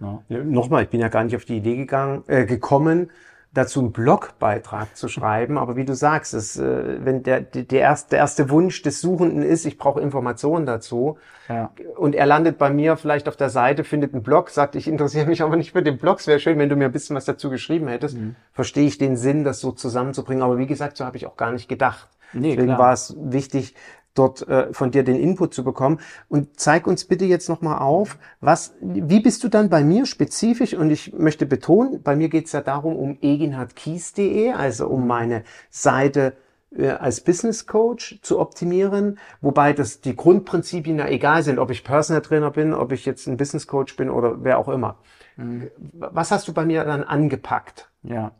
Ja. 0.00 0.42
Nochmal, 0.44 0.84
ich 0.84 0.88
bin 0.88 1.00
ja 1.00 1.08
gar 1.08 1.24
nicht 1.24 1.36
auf 1.36 1.44
die 1.44 1.58
Idee 1.58 1.76
gegangen, 1.76 2.24
äh, 2.26 2.46
gekommen, 2.46 3.10
dazu 3.52 3.80
einen 3.80 3.92
Blogbeitrag 3.92 4.96
zu 4.96 5.08
schreiben. 5.08 5.58
Aber 5.58 5.74
wie 5.76 5.84
du 5.84 5.94
sagst, 5.94 6.34
es, 6.34 6.56
äh, 6.56 7.04
wenn 7.04 7.22
der, 7.22 7.40
der, 7.40 7.80
erste, 7.80 8.10
der 8.10 8.18
erste 8.20 8.50
Wunsch 8.50 8.82
des 8.82 9.00
Suchenden 9.00 9.42
ist, 9.42 9.66
ich 9.66 9.76
brauche 9.76 10.00
Informationen 10.00 10.66
dazu, 10.66 11.18
ja. 11.48 11.72
und 11.96 12.14
er 12.14 12.26
landet 12.26 12.58
bei 12.58 12.70
mir 12.70 12.96
vielleicht 12.96 13.28
auf 13.28 13.36
der 13.36 13.50
Seite, 13.50 13.82
findet 13.82 14.14
einen 14.14 14.22
Blog, 14.22 14.50
sagt, 14.50 14.76
ich 14.76 14.86
interessiere 14.86 15.26
mich 15.26 15.42
aber 15.42 15.56
nicht 15.56 15.72
für 15.72 15.82
den 15.82 15.98
Blog, 15.98 16.20
es 16.20 16.28
wäre 16.28 16.38
schön, 16.38 16.58
wenn 16.58 16.68
du 16.68 16.76
mir 16.76 16.86
ein 16.86 16.92
bisschen 16.92 17.16
was 17.16 17.24
dazu 17.24 17.50
geschrieben 17.50 17.88
hättest, 17.88 18.16
mhm. 18.16 18.36
verstehe 18.52 18.86
ich 18.86 18.98
den 18.98 19.16
Sinn, 19.16 19.42
das 19.42 19.60
so 19.60 19.72
zusammenzubringen. 19.72 20.44
Aber 20.44 20.58
wie 20.58 20.66
gesagt, 20.66 20.96
so 20.96 21.04
habe 21.04 21.16
ich 21.16 21.26
auch 21.26 21.36
gar 21.36 21.50
nicht 21.50 21.68
gedacht. 21.68 22.08
Nee, 22.32 22.50
Deswegen 22.50 22.66
klar. 22.66 22.78
war 22.78 22.92
es 22.92 23.16
wichtig, 23.18 23.74
dort 24.14 24.46
äh, 24.48 24.72
von 24.72 24.90
dir 24.90 25.04
den 25.04 25.16
Input 25.16 25.54
zu 25.54 25.64
bekommen. 25.64 26.00
Und 26.28 26.58
zeig 26.58 26.86
uns 26.86 27.04
bitte 27.04 27.24
jetzt 27.24 27.48
nochmal 27.48 27.78
auf, 27.78 28.18
was, 28.40 28.74
wie 28.80 29.20
bist 29.20 29.44
du 29.44 29.48
dann 29.48 29.68
bei 29.68 29.84
mir 29.84 30.06
spezifisch? 30.06 30.74
Und 30.74 30.90
ich 30.90 31.12
möchte 31.12 31.46
betonen, 31.46 32.02
bei 32.02 32.16
mir 32.16 32.28
geht 32.28 32.46
es 32.46 32.52
ja 32.52 32.60
darum, 32.60 32.96
um 32.96 33.18
eginhardkies.de, 33.20 34.52
also 34.52 34.88
um 34.88 35.06
meine 35.06 35.44
Seite 35.70 36.34
äh, 36.76 36.88
als 36.90 37.20
Business 37.20 37.66
Coach 37.66 38.20
zu 38.22 38.38
optimieren, 38.38 39.18
wobei 39.40 39.72
das 39.72 40.00
die 40.00 40.14
Grundprinzipien 40.14 40.98
ja 40.98 41.08
egal 41.08 41.42
sind, 41.42 41.58
ob 41.58 41.70
ich 41.70 41.84
Personal 41.84 42.22
Trainer 42.22 42.50
bin, 42.50 42.74
ob 42.74 42.92
ich 42.92 43.06
jetzt 43.06 43.26
ein 43.26 43.36
Business 43.36 43.66
Coach 43.66 43.96
bin 43.96 44.10
oder 44.10 44.44
wer 44.44 44.58
auch 44.58 44.68
immer. 44.68 44.98
Mhm. 45.36 45.70
Was 45.92 46.30
hast 46.30 46.46
du 46.48 46.52
bei 46.52 46.64
mir 46.64 46.84
dann 46.84 47.02
angepackt? 47.02 47.90
Ja, 48.02 48.32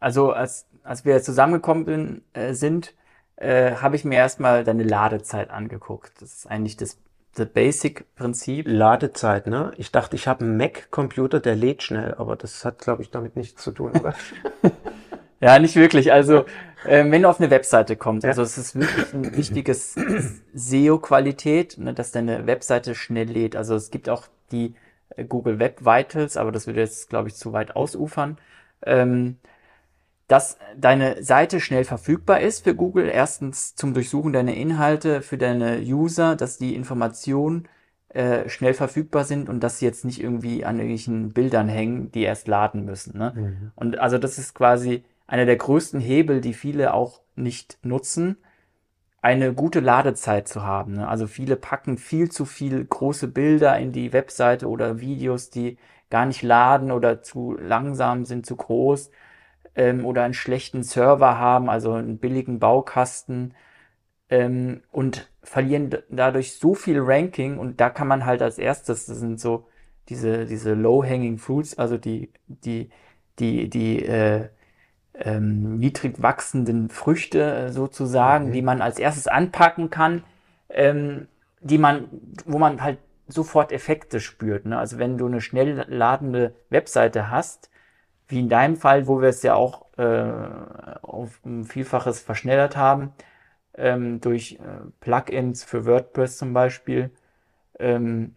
also 0.00 0.32
als, 0.32 0.66
als 0.82 1.04
wir 1.04 1.22
zusammengekommen 1.22 1.84
bin, 1.84 2.22
äh, 2.32 2.54
sind, 2.54 2.94
äh, 3.36 3.72
habe 3.76 3.96
ich 3.96 4.04
mir 4.04 4.16
erstmal 4.16 4.64
deine 4.64 4.82
Ladezeit 4.82 5.50
angeguckt. 5.50 6.12
Das 6.20 6.32
ist 6.34 6.46
eigentlich 6.46 6.76
das, 6.76 6.98
das 7.34 7.48
Basic-Prinzip. 7.48 8.66
Ladezeit, 8.68 9.46
ne? 9.46 9.72
Ich 9.76 9.92
dachte, 9.92 10.16
ich 10.16 10.26
habe 10.26 10.44
einen 10.44 10.56
Mac-Computer, 10.56 11.40
der 11.40 11.56
lädt 11.56 11.82
schnell, 11.82 12.14
aber 12.14 12.36
das 12.36 12.64
hat, 12.64 12.78
glaube 12.78 13.02
ich, 13.02 13.10
damit 13.10 13.36
nichts 13.36 13.62
zu 13.62 13.72
tun, 13.72 13.92
oder? 13.92 14.14
ja, 15.40 15.58
nicht 15.58 15.76
wirklich. 15.76 16.12
Also, 16.12 16.46
äh, 16.84 17.10
wenn 17.10 17.22
du 17.22 17.28
auf 17.28 17.40
eine 17.40 17.50
Webseite 17.50 17.96
kommst, 17.96 18.24
ja. 18.24 18.30
also 18.30 18.42
es 18.42 18.56
ist 18.56 18.78
wirklich 18.78 19.12
ein 19.12 19.36
wichtiges 19.36 19.96
SEO-Qualität, 20.54 21.78
ne, 21.78 21.92
dass 21.92 22.12
deine 22.12 22.46
Webseite 22.46 22.94
schnell 22.94 23.28
lädt. 23.28 23.54
Also 23.56 23.74
es 23.74 23.90
gibt 23.90 24.08
auch 24.08 24.24
die 24.50 24.74
Google 25.28 25.58
Web 25.58 25.84
Vitals, 25.84 26.36
aber 26.36 26.52
das 26.52 26.66
würde 26.66 26.80
jetzt, 26.80 27.08
glaube 27.10 27.28
ich, 27.28 27.34
zu 27.34 27.52
weit 27.52 27.76
ausufern. 27.76 28.38
Ähm, 28.82 29.36
dass 30.28 30.58
deine 30.76 31.22
Seite 31.22 31.60
schnell 31.60 31.84
verfügbar 31.84 32.40
ist 32.40 32.64
für 32.64 32.74
Google. 32.74 33.08
Erstens 33.08 33.74
zum 33.76 33.94
Durchsuchen 33.94 34.32
deiner 34.32 34.54
Inhalte 34.54 35.22
für 35.22 35.38
deine 35.38 35.78
User, 35.78 36.34
dass 36.34 36.58
die 36.58 36.74
Informationen 36.74 37.68
äh, 38.08 38.48
schnell 38.48 38.74
verfügbar 38.74 39.24
sind 39.24 39.48
und 39.48 39.60
dass 39.60 39.78
sie 39.78 39.84
jetzt 39.84 40.04
nicht 40.04 40.20
irgendwie 40.20 40.64
an 40.64 40.76
irgendwelchen 40.76 41.32
Bildern 41.32 41.68
hängen, 41.68 42.10
die 42.10 42.22
erst 42.22 42.48
laden 42.48 42.84
müssen. 42.84 43.16
Ne? 43.16 43.32
Mhm. 43.36 43.72
Und 43.76 43.98
also 43.98 44.18
das 44.18 44.38
ist 44.38 44.54
quasi 44.54 45.04
einer 45.26 45.44
der 45.44 45.56
größten 45.56 46.00
Hebel, 46.00 46.40
die 46.40 46.54
viele 46.54 46.94
auch 46.94 47.20
nicht 47.36 47.78
nutzen, 47.82 48.36
eine 49.22 49.52
gute 49.54 49.80
Ladezeit 49.80 50.48
zu 50.48 50.62
haben. 50.62 50.94
Ne? 50.94 51.08
Also 51.08 51.26
viele 51.26 51.56
packen 51.56 51.98
viel 51.98 52.30
zu 52.30 52.44
viel 52.44 52.84
große 52.84 53.28
Bilder 53.28 53.78
in 53.78 53.92
die 53.92 54.12
Webseite 54.12 54.68
oder 54.68 55.00
Videos, 55.00 55.50
die 55.50 55.78
gar 56.10 56.26
nicht 56.26 56.42
laden 56.42 56.90
oder 56.90 57.22
zu 57.22 57.56
langsam 57.60 58.24
sind, 58.24 58.46
zu 58.46 58.56
groß 58.56 59.10
ähm, 59.76 60.04
oder 60.04 60.24
einen 60.24 60.34
schlechten 60.34 60.82
Server 60.82 61.38
haben, 61.38 61.70
also 61.70 61.92
einen 61.92 62.18
billigen 62.18 62.58
Baukasten 62.58 63.54
ähm, 64.28 64.82
und 64.90 65.30
verlieren 65.42 65.94
dadurch 66.10 66.58
so 66.58 66.74
viel 66.74 66.98
Ranking 67.00 67.58
und 67.58 67.80
da 67.80 67.90
kann 67.90 68.08
man 68.08 68.26
halt 68.26 68.42
als 68.42 68.58
erstes, 68.58 69.06
das 69.06 69.18
sind 69.18 69.40
so 69.40 69.68
diese, 70.08 70.46
diese 70.46 70.74
low-hanging 70.74 71.38
fruits, 71.38 71.78
also 71.78 71.98
die, 71.98 72.32
die 72.48 72.90
die, 73.38 73.68
die 73.68 74.04
äh, 74.04 74.48
ähm, 75.14 75.78
niedrig 75.78 76.22
wachsenden 76.22 76.88
Früchte 76.88 77.42
äh, 77.42 77.72
sozusagen, 77.72 78.48
mhm. 78.48 78.52
die 78.52 78.62
man 78.62 78.82
als 78.82 78.98
erstes 78.98 79.28
anpacken 79.28 79.90
kann, 79.90 80.24
ähm, 80.68 81.28
die 81.60 81.78
man, 81.78 82.08
wo 82.44 82.58
man 82.58 82.82
halt 82.82 82.98
sofort 83.28 83.72
Effekte 83.72 84.20
spürt. 84.20 84.66
Ne? 84.66 84.78
Also 84.78 84.98
wenn 84.98 85.18
du 85.18 85.26
eine 85.26 85.40
schnell 85.40 85.84
ladende 85.88 86.54
Webseite 86.70 87.30
hast, 87.30 87.70
wie 88.28 88.40
in 88.40 88.48
deinem 88.48 88.76
Fall, 88.76 89.06
wo 89.06 89.20
wir 89.20 89.28
es 89.28 89.42
ja 89.42 89.54
auch 89.54 89.86
äh, 89.98 90.32
auf 91.02 91.40
ein 91.44 91.64
Vielfaches 91.64 92.20
verschnellert 92.20 92.76
haben, 92.76 93.12
ähm, 93.74 94.20
durch 94.20 94.52
äh, 94.54 94.90
Plugins 95.00 95.64
für 95.64 95.86
WordPress 95.86 96.38
zum 96.38 96.52
Beispiel, 96.52 97.10
ähm, 97.78 98.34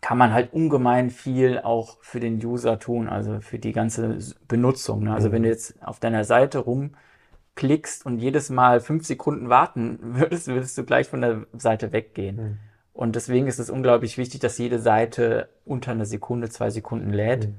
kann 0.00 0.18
man 0.18 0.32
halt 0.32 0.52
ungemein 0.52 1.10
viel 1.10 1.58
auch 1.58 1.98
für 2.02 2.20
den 2.20 2.44
User 2.44 2.78
tun, 2.78 3.08
also 3.08 3.40
für 3.40 3.58
die 3.58 3.72
ganze 3.72 4.18
Benutzung. 4.46 5.04
Ne? 5.04 5.14
Also 5.14 5.28
mhm. 5.28 5.32
wenn 5.32 5.42
du 5.42 5.48
jetzt 5.48 5.74
auf 5.82 5.98
deiner 5.98 6.24
Seite 6.24 6.58
rumklickst 6.58 8.06
und 8.06 8.18
jedes 8.18 8.48
Mal 8.50 8.80
fünf 8.80 9.06
Sekunden 9.06 9.48
warten 9.48 9.98
würdest, 10.02 10.48
würdest 10.48 10.78
du 10.78 10.84
gleich 10.84 11.08
von 11.08 11.20
der 11.20 11.46
Seite 11.52 11.92
weggehen. 11.92 12.36
Mhm. 12.36 12.58
Und 12.92 13.14
deswegen 13.14 13.46
ist 13.46 13.60
es 13.60 13.70
unglaublich 13.70 14.18
wichtig, 14.18 14.40
dass 14.40 14.58
jede 14.58 14.80
Seite 14.80 15.48
unter 15.64 15.92
einer 15.92 16.06
Sekunde, 16.06 16.48
zwei 16.48 16.70
Sekunden 16.70 17.12
lädt. 17.12 17.48
Mhm. 17.48 17.54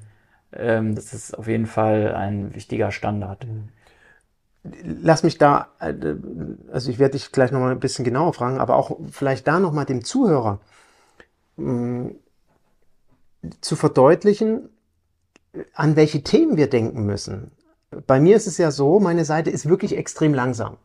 Ähm, 0.53 0.95
das 0.95 1.13
ist 1.13 1.37
auf 1.37 1.47
jeden 1.47 1.67
Fall 1.67 2.13
ein 2.13 2.55
wichtiger 2.55 2.91
Standard. 2.91 3.45
Mhm. 3.45 3.69
Lass 4.83 5.23
mich 5.23 5.37
da, 5.37 5.69
äh, 5.79 5.93
also 6.71 6.89
ich 6.91 6.99
werde 6.99 7.13
dich 7.13 7.31
gleich 7.31 7.51
nochmal 7.51 7.71
ein 7.71 7.79
bisschen 7.79 8.05
genauer 8.05 8.33
fragen, 8.33 8.59
aber 8.59 8.75
auch 8.75 8.97
vielleicht 9.11 9.47
da 9.47 9.59
nochmal 9.59 9.85
dem 9.85 10.03
Zuhörer 10.03 10.59
mm, 11.57 12.07
zu 13.61 13.75
verdeutlichen, 13.75 14.69
an 15.73 15.95
welche 15.95 16.23
Themen 16.23 16.57
wir 16.57 16.69
denken 16.69 17.05
müssen. 17.05 17.51
Bei 18.05 18.19
mir 18.19 18.35
ist 18.35 18.47
es 18.47 18.57
ja 18.57 18.71
so, 18.71 18.99
meine 18.99 19.25
Seite 19.25 19.49
ist 19.49 19.67
wirklich 19.67 19.97
extrem 19.97 20.33
langsam. 20.33 20.77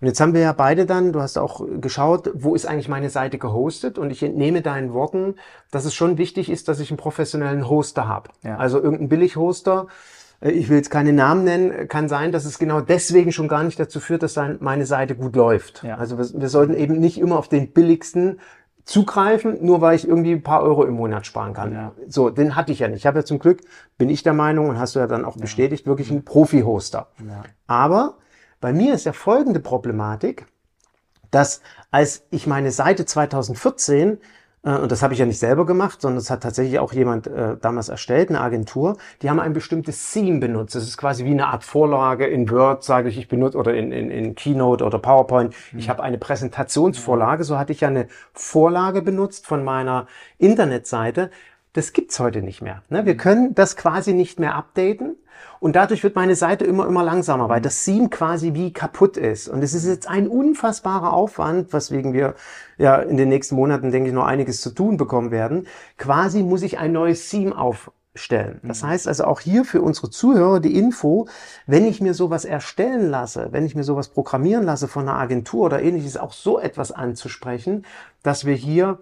Und 0.00 0.06
jetzt 0.06 0.20
haben 0.20 0.32
wir 0.32 0.40
ja 0.40 0.52
beide 0.52 0.86
dann, 0.86 1.12
du 1.12 1.20
hast 1.20 1.36
auch 1.36 1.66
geschaut, 1.80 2.30
wo 2.34 2.54
ist 2.54 2.66
eigentlich 2.66 2.88
meine 2.88 3.10
Seite 3.10 3.36
gehostet? 3.36 3.98
Und 3.98 4.10
ich 4.10 4.22
entnehme 4.22 4.62
deinen 4.62 4.94
Worten, 4.94 5.34
dass 5.70 5.84
es 5.84 5.94
schon 5.94 6.16
wichtig 6.16 6.50
ist, 6.50 6.68
dass 6.68 6.80
ich 6.80 6.90
einen 6.90 6.96
professionellen 6.96 7.68
Hoster 7.68 8.08
habe. 8.08 8.30
Ja. 8.42 8.56
Also 8.56 8.82
irgendein 8.82 9.10
Billighoster. 9.10 9.88
Äh, 10.40 10.52
ich 10.52 10.70
will 10.70 10.78
jetzt 10.78 10.90
keine 10.90 11.12
Namen 11.12 11.44
nennen, 11.44 11.88
kann 11.88 12.08
sein, 12.08 12.32
dass 12.32 12.46
es 12.46 12.58
genau 12.58 12.80
deswegen 12.80 13.30
schon 13.30 13.46
gar 13.46 13.62
nicht 13.62 13.78
dazu 13.78 14.00
führt, 14.00 14.22
dass 14.22 14.40
meine 14.60 14.86
Seite 14.86 15.14
gut 15.14 15.36
läuft. 15.36 15.82
Ja. 15.82 15.96
Also 15.96 16.16
wir, 16.16 16.40
wir 16.40 16.48
sollten 16.48 16.74
eben 16.74 16.98
nicht 16.98 17.18
immer 17.18 17.38
auf 17.38 17.48
den 17.48 17.72
billigsten 17.72 18.40
zugreifen, 18.86 19.58
nur 19.60 19.82
weil 19.82 19.96
ich 19.96 20.08
irgendwie 20.08 20.32
ein 20.32 20.42
paar 20.42 20.62
Euro 20.62 20.84
im 20.84 20.94
Monat 20.94 21.26
sparen 21.26 21.52
kann. 21.52 21.72
Ja. 21.72 21.92
So, 22.08 22.30
den 22.30 22.56
hatte 22.56 22.72
ich 22.72 22.78
ja 22.78 22.88
nicht. 22.88 23.00
Ich 23.00 23.06
habe 23.06 23.18
ja 23.18 23.24
zum 23.24 23.38
Glück, 23.38 23.60
bin 23.98 24.08
ich 24.08 24.22
der 24.22 24.32
Meinung 24.32 24.68
und 24.70 24.78
hast 24.78 24.96
du 24.96 24.98
ja 24.98 25.06
dann 25.06 25.26
auch 25.26 25.36
bestätigt, 25.36 25.86
wirklich 25.86 26.10
einen 26.10 26.24
Profi-Hoster. 26.24 27.08
Ja. 27.18 27.42
Aber 27.66 28.14
bei 28.60 28.72
mir 28.72 28.94
ist 28.94 29.06
ja 29.06 29.12
folgende 29.12 29.60
Problematik, 29.60 30.46
dass 31.30 31.62
als 31.90 32.24
ich 32.30 32.46
meine 32.46 32.70
Seite 32.72 33.04
2014 33.04 34.18
äh, 34.62 34.76
und 34.76 34.92
das 34.92 35.02
habe 35.02 35.14
ich 35.14 35.20
ja 35.20 35.26
nicht 35.26 35.38
selber 35.38 35.66
gemacht, 35.66 36.00
sondern 36.00 36.18
das 36.18 36.30
hat 36.30 36.42
tatsächlich 36.42 36.78
auch 36.78 36.92
jemand 36.92 37.26
äh, 37.26 37.56
damals 37.60 37.88
erstellt, 37.88 38.28
eine 38.28 38.40
Agentur, 38.40 38.96
die 39.22 39.30
haben 39.30 39.40
ein 39.40 39.52
bestimmtes 39.52 40.12
Theme 40.12 40.40
benutzt. 40.40 40.74
Das 40.74 40.82
ist 40.82 40.96
quasi 40.96 41.24
wie 41.24 41.30
eine 41.30 41.46
Art 41.46 41.64
Vorlage 41.64 42.26
in 42.26 42.50
Word, 42.50 42.84
sage 42.84 43.08
ich, 43.08 43.18
ich 43.18 43.28
benutze, 43.28 43.56
oder 43.56 43.74
in, 43.74 43.92
in, 43.92 44.10
in 44.10 44.34
Keynote 44.34 44.84
oder 44.84 44.98
PowerPoint. 44.98 45.54
Mhm. 45.72 45.78
Ich 45.78 45.88
habe 45.88 46.02
eine 46.02 46.18
Präsentationsvorlage, 46.18 47.44
so 47.44 47.58
hatte 47.58 47.72
ich 47.72 47.80
ja 47.80 47.88
eine 47.88 48.08
Vorlage 48.32 49.02
benutzt 49.02 49.46
von 49.46 49.64
meiner 49.64 50.06
Internetseite. 50.38 51.30
Das 51.72 51.92
gibt's 51.92 52.18
heute 52.18 52.42
nicht 52.42 52.62
mehr. 52.62 52.82
Ne? 52.88 53.06
Wir 53.06 53.14
mhm. 53.14 53.18
können 53.18 53.54
das 53.54 53.76
quasi 53.76 54.12
nicht 54.12 54.40
mehr 54.40 54.54
updaten. 54.54 55.16
Und 55.58 55.76
dadurch 55.76 56.02
wird 56.02 56.16
meine 56.16 56.34
Seite 56.36 56.64
immer, 56.64 56.86
immer 56.86 57.04
langsamer, 57.04 57.48
weil 57.48 57.60
das 57.60 57.84
Theme 57.84 58.08
quasi 58.08 58.54
wie 58.54 58.72
kaputt 58.72 59.16
ist. 59.16 59.48
Und 59.48 59.62
es 59.62 59.74
ist 59.74 59.86
jetzt 59.86 60.08
ein 60.08 60.26
unfassbarer 60.26 61.12
Aufwand, 61.12 61.72
weswegen 61.72 62.12
wir 62.12 62.34
ja 62.78 62.96
in 62.96 63.16
den 63.16 63.28
nächsten 63.28 63.54
Monaten, 63.54 63.90
denke 63.90 64.08
ich, 64.08 64.14
noch 64.14 64.24
einiges 64.24 64.60
zu 64.62 64.70
tun 64.70 64.96
bekommen 64.96 65.30
werden. 65.30 65.66
Quasi 65.98 66.42
muss 66.42 66.62
ich 66.62 66.78
ein 66.78 66.92
neues 66.92 67.28
Theme 67.28 67.56
aufstellen. 67.56 68.60
Das 68.62 68.82
mhm. 68.82 68.88
heißt 68.88 69.08
also 69.08 69.24
auch 69.24 69.40
hier 69.40 69.64
für 69.64 69.82
unsere 69.82 70.10
Zuhörer 70.10 70.60
die 70.60 70.76
Info, 70.78 71.28
wenn 71.66 71.86
ich 71.86 72.00
mir 72.00 72.14
sowas 72.14 72.44
erstellen 72.44 73.10
lasse, 73.10 73.48
wenn 73.50 73.66
ich 73.66 73.74
mir 73.74 73.84
sowas 73.84 74.08
programmieren 74.08 74.64
lasse 74.64 74.88
von 74.88 75.08
einer 75.08 75.18
Agentur 75.18 75.66
oder 75.66 75.82
ähnliches, 75.82 76.16
auch 76.16 76.32
so 76.32 76.58
etwas 76.58 76.90
anzusprechen, 76.90 77.84
dass 78.22 78.46
wir 78.46 78.54
hier 78.54 78.98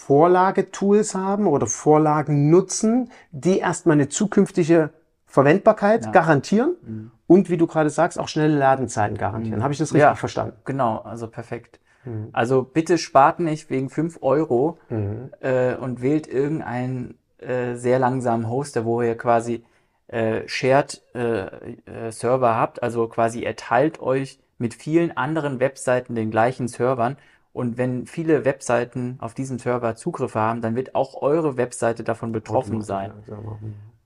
Vorlagetools 0.00 1.14
haben 1.14 1.46
oder 1.46 1.66
Vorlagen 1.66 2.50
nutzen, 2.50 3.10
die 3.30 3.58
erstmal 3.58 3.94
eine 3.94 4.08
zukünftige 4.08 4.90
Verwendbarkeit 5.26 6.06
ja. 6.06 6.10
garantieren 6.10 6.76
mhm. 6.82 7.10
und 7.26 7.50
wie 7.50 7.56
du 7.56 7.66
gerade 7.66 7.90
sagst, 7.90 8.18
auch 8.18 8.28
schnelle 8.28 8.56
Ladenzeiten 8.56 9.16
garantieren. 9.16 9.60
Mhm. 9.60 9.62
Habe 9.62 9.72
ich 9.72 9.78
das 9.78 9.88
richtig 9.88 10.02
ja, 10.02 10.14
verstanden? 10.14 10.56
Genau, 10.64 10.98
also 10.98 11.28
perfekt. 11.28 11.80
Mhm. 12.04 12.28
Also 12.32 12.62
bitte 12.62 12.98
spart 12.98 13.40
nicht 13.40 13.70
wegen 13.70 13.88
fünf 13.88 14.18
Euro 14.20 14.78
mhm. 14.90 15.30
äh, 15.40 15.74
und 15.74 16.02
wählt 16.02 16.26
irgendeinen 16.26 17.16
äh, 17.38 17.74
sehr 17.74 17.98
langsamen 17.98 18.48
Hoster, 18.48 18.84
wo 18.84 19.00
ihr 19.00 19.16
quasi 19.16 19.64
äh, 20.08 20.46
Shared 20.46 21.02
äh, 21.14 21.46
äh, 21.46 22.10
Server 22.10 22.56
habt, 22.56 22.82
also 22.82 23.08
quasi 23.08 23.44
ihr 23.44 23.56
teilt 23.56 24.00
euch 24.00 24.38
mit 24.58 24.74
vielen 24.74 25.16
anderen 25.16 25.60
Webseiten 25.60 26.14
den 26.14 26.30
gleichen 26.30 26.68
Servern 26.68 27.16
und 27.54 27.78
wenn 27.78 28.06
viele 28.06 28.44
Webseiten 28.44 29.16
auf 29.20 29.32
diesen 29.32 29.60
Server 29.60 29.94
Zugriff 29.94 30.34
haben, 30.34 30.60
dann 30.60 30.74
wird 30.74 30.96
auch 30.96 31.22
eure 31.22 31.56
Webseite 31.56 32.02
davon 32.02 32.32
betroffen 32.32 32.82
sein. 32.82 33.12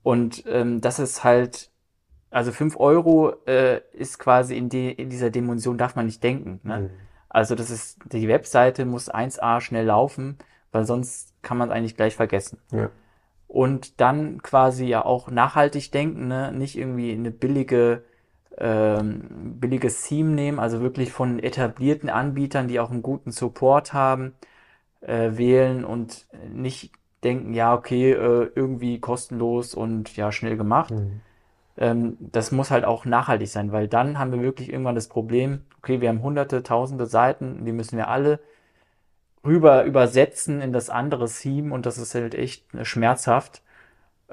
Und 0.03 0.43
ähm, 0.47 0.81
das 0.81 0.99
ist 0.99 1.23
halt, 1.23 1.71
also 2.29 2.51
fünf 2.51 2.79
Euro 2.79 3.33
äh, 3.47 3.81
ist 3.91 4.19
quasi 4.19 4.55
in, 4.55 4.69
die, 4.69 4.91
in 4.91 5.09
dieser 5.09 5.31
Dimension 5.31 5.79
darf 5.79 5.95
man 5.95 6.05
nicht 6.05 6.23
denken. 6.23 6.59
Ne? 6.63 6.79
Mhm. 6.79 6.89
Also 7.27 7.55
das 7.55 7.71
ist, 7.71 7.97
die 8.11 8.27
Webseite 8.27 8.85
muss 8.85 9.11
1A 9.11 9.61
schnell 9.61 9.87
laufen, 9.87 10.37
weil 10.71 10.85
sonst 10.85 11.33
kann 11.41 11.57
man 11.57 11.69
es 11.69 11.75
eigentlich 11.75 11.97
gleich 11.97 12.15
vergessen. 12.15 12.59
Ja. 12.71 12.91
Und 13.47 13.99
dann 13.99 14.43
quasi 14.43 14.85
ja 14.85 15.03
auch 15.03 15.31
nachhaltig 15.31 15.91
denken, 15.91 16.27
ne? 16.27 16.51
nicht 16.51 16.77
irgendwie 16.77 17.13
eine 17.13 17.31
billige, 17.31 18.03
ähm, 18.59 19.57
billiges 19.59 20.03
Theme 20.03 20.31
nehmen, 20.31 20.59
also 20.59 20.81
wirklich 20.81 21.11
von 21.11 21.39
etablierten 21.39 22.09
Anbietern, 22.09 22.67
die 22.67 22.79
auch 22.79 22.91
einen 22.91 23.01
guten 23.01 23.31
Support 23.31 23.93
haben, 23.93 24.33
äh, 25.01 25.31
wählen 25.37 25.85
und 25.85 26.27
nicht 26.53 26.91
denken, 27.23 27.53
ja, 27.53 27.73
okay, 27.73 28.11
äh, 28.11 28.51
irgendwie 28.55 28.99
kostenlos 28.99 29.73
und 29.73 30.15
ja, 30.15 30.31
schnell 30.31 30.57
gemacht. 30.57 30.91
Mhm. 30.91 31.21
Ähm, 31.77 32.17
das 32.19 32.51
muss 32.51 32.71
halt 32.71 32.85
auch 32.85 33.05
nachhaltig 33.05 33.47
sein, 33.47 33.71
weil 33.71 33.87
dann 33.87 34.19
haben 34.19 34.31
wir 34.31 34.41
wirklich 34.41 34.71
irgendwann 34.71 34.95
das 34.95 35.07
Problem, 35.07 35.61
okay, 35.77 36.01
wir 36.01 36.09
haben 36.09 36.21
hunderte, 36.21 36.61
tausende 36.61 37.05
Seiten, 37.05 37.65
die 37.65 37.71
müssen 37.71 37.97
wir 37.97 38.09
alle 38.09 38.39
rüber 39.45 39.85
übersetzen 39.85 40.61
in 40.61 40.73
das 40.73 40.89
andere 40.89 41.27
Theme 41.29 41.73
und 41.73 41.85
das 41.85 41.97
ist 41.97 42.13
halt 42.13 42.35
echt 42.35 42.65
schmerzhaft 42.83 43.61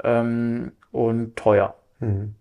ähm, 0.02 0.72
und 0.90 1.36
teuer. 1.36 1.76
Mhm. 2.00 2.34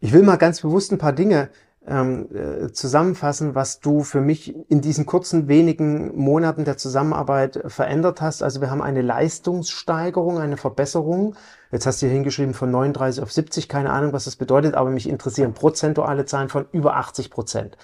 Ich 0.00 0.12
will 0.12 0.22
mal 0.22 0.36
ganz 0.36 0.60
bewusst 0.60 0.92
ein 0.92 0.98
paar 0.98 1.12
Dinge 1.12 1.48
ähm, 1.86 2.28
äh, 2.32 2.70
zusammenfassen, 2.70 3.54
was 3.54 3.80
du 3.80 4.02
für 4.04 4.20
mich 4.20 4.54
in 4.70 4.80
diesen 4.80 5.06
kurzen 5.06 5.48
wenigen 5.48 6.16
Monaten 6.16 6.64
der 6.64 6.76
Zusammenarbeit 6.76 7.60
verändert 7.66 8.20
hast. 8.20 8.42
Also 8.42 8.60
wir 8.60 8.70
haben 8.70 8.82
eine 8.82 9.02
Leistungssteigerung, 9.02 10.38
eine 10.38 10.56
Verbesserung. 10.56 11.34
Jetzt 11.72 11.86
hast 11.86 12.00
du 12.00 12.06
hier 12.06 12.14
hingeschrieben 12.14 12.54
von 12.54 12.70
39 12.70 13.22
auf 13.22 13.32
70, 13.32 13.68
keine 13.68 13.90
Ahnung, 13.90 14.12
was 14.12 14.26
das 14.26 14.36
bedeutet, 14.36 14.74
aber 14.74 14.90
mich 14.90 15.08
interessieren 15.08 15.54
prozentuale 15.54 16.26
Zahlen 16.26 16.48
von 16.48 16.66
über 16.72 16.96
80 16.96 17.30
Prozent. 17.30 17.76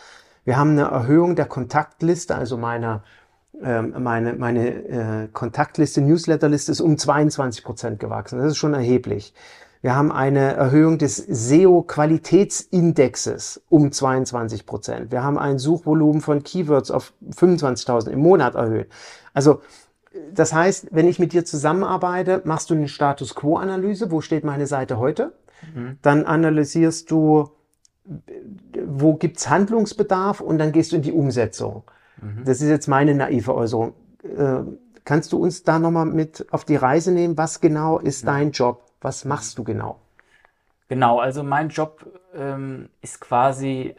Wir 0.45 0.57
haben 0.57 0.71
eine 0.73 0.83
Erhöhung 0.83 1.35
der 1.35 1.47
Kontaktliste, 1.47 2.37
also 2.37 2.57
meiner 2.57 3.03
ähm, 3.63 3.95
meine, 3.99 4.35
meine 4.35 4.69
äh, 4.69 5.29
Kontaktliste, 5.33 6.01
Newsletterliste 6.01 6.73
ist 6.73 6.81
um 6.81 6.99
22 6.99 7.65
Prozent 7.65 8.01
gewachsen. 8.01 8.39
Das 8.39 8.49
ist 8.49 8.57
schon 8.57 8.75
erheblich. 8.75 9.33
Wir 9.85 9.95
haben 9.95 10.11
eine 10.11 10.55
Erhöhung 10.55 10.97
des 10.97 11.19
SEO-Qualitätsindexes 11.19 13.61
um 13.69 13.93
22 13.93 14.65
Prozent. 14.65 15.13
Wir 15.13 15.23
haben 15.23 15.39
ein 15.39 15.59
Suchvolumen 15.59 16.23
von 16.23 16.43
Keywords 16.43 16.91
auf 16.91 17.13
25.000 17.37 18.09
im 18.09 18.21
Monat 18.21 18.55
erhöht. 18.55 18.89
Also 19.35 19.61
das 20.33 20.55
heißt, 20.55 20.89
wenn 20.93 21.07
ich 21.07 21.19
mit 21.19 21.35
dir 21.35 21.45
zusammenarbeite, 21.45 22.41
machst 22.45 22.71
du 22.71 22.75
eine 22.75 22.89
Status 22.89 23.35
Quo-Analyse. 23.35 24.11
Wo 24.11 24.23
steht 24.23 24.43
meine 24.43 24.67
Seite 24.67 24.97
heute? 24.97 25.35
Mhm. 25.75 25.99
Dann 26.01 26.25
analysierst 26.25 27.11
du, 27.11 27.51
wo 28.87 29.17
gibt's 29.17 29.51
Handlungsbedarf 29.51 30.41
und 30.41 30.57
dann 30.57 30.73
gehst 30.73 30.93
du 30.93 30.97
in 30.97 31.03
die 31.03 31.13
Umsetzung. 31.13 31.83
Mhm. 32.23 32.45
Das 32.47 32.63
ist 32.63 32.71
jetzt 32.71 32.89
meine 32.89 33.15
naive 33.15 33.55
Äußerung. 33.55 33.93
Äh, 34.23 34.61
kannst 35.05 35.35
du 35.35 35.37
uns 35.37 35.63
da 35.63 35.79
nochmal 35.79 36.07
mit 36.07 36.47
auf 36.53 36.65
die 36.65 36.77
Reise 36.77 37.13
nehmen? 37.13 37.37
Was 37.37 37.61
genau 37.61 37.99
ist 37.99 38.23
ja. 38.23 38.33
dein 38.33 38.53
Job? 38.53 38.84
Was 39.05 39.27
machst 39.27 39.59
du 39.59 39.65
genau? 39.65 40.01
Genau, 40.89 41.19
also 41.19 41.43
mein 41.43 41.69
Job 41.69 42.07
ähm, 42.35 42.89
ist 43.03 43.21
quasi 43.21 43.97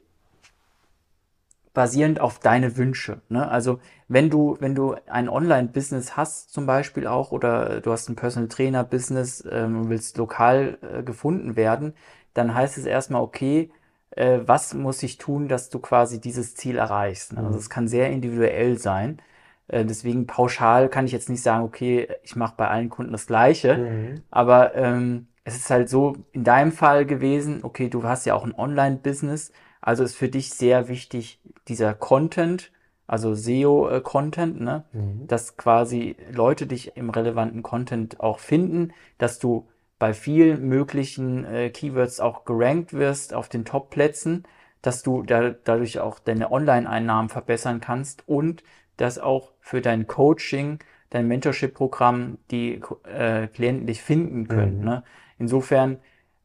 basierend 1.76 2.20
auf 2.20 2.39
deine 2.39 2.76
Wünsche. 2.76 3.22
Ne? 3.30 3.47
Also 3.47 3.80
wenn 4.08 4.32
du, 4.32 4.58
wenn 4.60 4.74
du 4.74 4.95
ein 5.06 5.30
Online-Business 5.30 6.18
hast 6.18 6.51
zum 6.51 6.66
Beispiel 6.66 7.06
auch 7.06 7.32
oder 7.32 7.82
du 7.82 7.91
hast 7.91 8.10
ein 8.10 8.16
Personal 8.16 8.49
Trainer-Business 8.49 9.47
ähm, 9.51 9.82
und 9.82 9.89
willst 9.89 10.18
lokal 10.18 10.80
äh, 10.82 11.03
gefunden 11.03 11.56
werden, 11.56 11.93
dann 12.34 12.56
heißt 12.56 12.80
es 12.80 12.88
erstmal, 12.88 13.22
okay, 13.22 13.72
äh, 14.10 14.39
was 14.45 14.74
muss 14.74 15.03
ich 15.03 15.20
tun, 15.20 15.47
dass 15.47 15.70
du 15.70 15.78
quasi 15.78 16.20
dieses 16.20 16.56
Ziel 16.56 16.78
erreichst. 16.78 17.34
Ne? 17.34 17.39
Also 17.39 17.51
mhm. 17.51 17.58
es 17.58 17.70
kann 17.70 17.88
sehr 17.88 18.10
individuell 18.10 18.80
sein. 18.80 19.22
Äh, 19.68 19.86
deswegen 19.86 20.28
pauschal 20.28 20.89
kann 20.89 21.05
ich 21.05 21.11
jetzt 21.11 21.30
nicht 21.30 21.41
sagen, 21.41 21.63
okay, 21.63 22.07
ich 22.24 22.36
mache 22.36 22.55
bei 22.57 22.68
allen 22.68 22.89
Kunden 22.89 23.11
das 23.11 23.28
Gleiche. 23.28 23.78
Mhm. 23.78 24.22
Aber 24.30 24.76
ähm, 24.76 25.28
es 25.43 25.55
ist 25.55 25.70
halt 25.70 25.89
so 25.89 26.18
in 26.32 26.43
deinem 26.43 26.72
Fall 26.72 27.05
gewesen, 27.05 27.59
okay, 27.63 27.89
du 27.89 28.03
hast 28.03 28.26
ja 28.26 28.34
auch 28.34 28.45
ein 28.45 28.55
Online-Business, 28.55 29.51
also 29.82 30.03
ist 30.03 30.16
für 30.16 30.30
dich 30.30 30.49
sehr 30.49 30.88
wichtig 30.88 31.39
dieser 31.68 31.93
Content, 31.93 32.72
also 33.07 33.36
SEO-Content, 33.36 34.59
ne? 34.59 34.86
Mhm. 34.93 35.28
dass 35.28 35.57
quasi 35.57 36.16
Leute 36.32 36.66
dich 36.66 36.97
im 36.97 37.11
relevanten 37.11 37.61
Content 37.61 38.20
auch 38.20 38.39
finden, 38.39 38.93
dass 39.20 39.38
du 39.38 39.68
bei 39.99 40.13
vielen 40.13 40.68
möglichen 40.68 41.45
äh, 41.45 41.70
Keywords 41.70 42.20
auch 42.20 42.45
gerankt 42.45 42.93
wirst 42.93 43.34
auf 43.34 43.47
den 43.47 43.63
Top-Plätzen, 43.63 44.43
dass 44.82 45.03
du 45.03 45.24
da, 45.24 45.51
dadurch 45.51 45.99
auch 45.99 46.20
deine 46.20 46.51
Online-Einnahmen 46.51 47.30
verbessern 47.30 47.80
kannst 47.80 48.28
und 48.28 48.63
dass 48.97 49.19
auch 49.19 49.51
für 49.59 49.81
dein 49.81 50.07
Coaching, 50.07 50.79
dein 51.09 51.27
Mentorship-Programm 51.27 52.37
die 52.51 52.81
äh, 53.03 53.47
Klienten 53.47 53.87
dich 53.87 54.01
finden 54.01 54.47
können. 54.47 54.79
Mhm. 54.79 54.85
Ne? 54.85 55.03
Insofern 55.39 55.97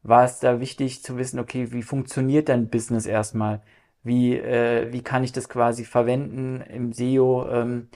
war 0.03 0.23
es 0.25 0.39
da 0.39 0.59
wichtig 0.59 1.03
zu 1.03 1.17
wissen, 1.17 1.39
okay, 1.39 1.71
wie 1.71 1.83
funktioniert 1.83 2.49
dein 2.49 2.69
Business 2.69 3.05
erstmal? 3.05 3.61
Wie, 4.03 4.35
äh, 4.35 4.91
wie 4.91 5.03
kann 5.03 5.23
ich 5.23 5.31
das 5.31 5.47
quasi 5.47 5.85
verwenden 5.85 6.61
im 6.61 6.91
SEO? 6.91 7.47
Ähm, 7.51 7.89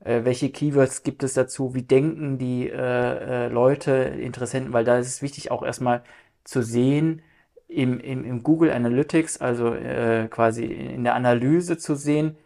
äh, 0.00 0.24
welche 0.24 0.50
Keywords 0.50 1.04
gibt 1.04 1.22
es 1.22 1.34
dazu? 1.34 1.74
Wie 1.74 1.82
denken 1.82 2.38
die 2.38 2.68
äh, 2.68 3.46
äh, 3.46 3.48
Leute, 3.48 3.92
Interessenten? 3.92 4.72
Weil 4.72 4.84
da 4.84 4.98
ist 4.98 5.06
es 5.06 5.22
wichtig, 5.22 5.50
auch 5.50 5.62
erstmal 5.62 6.02
zu 6.44 6.62
sehen, 6.62 7.22
im, 7.68 8.00
im, 8.00 8.24
im 8.24 8.42
Google 8.42 8.70
Analytics, 8.70 9.40
also 9.40 9.74
äh, 9.74 10.28
quasi 10.28 10.64
in 10.64 11.04
der 11.04 11.14
Analyse 11.14 11.78
zu 11.78 11.94
sehen, 11.94 12.36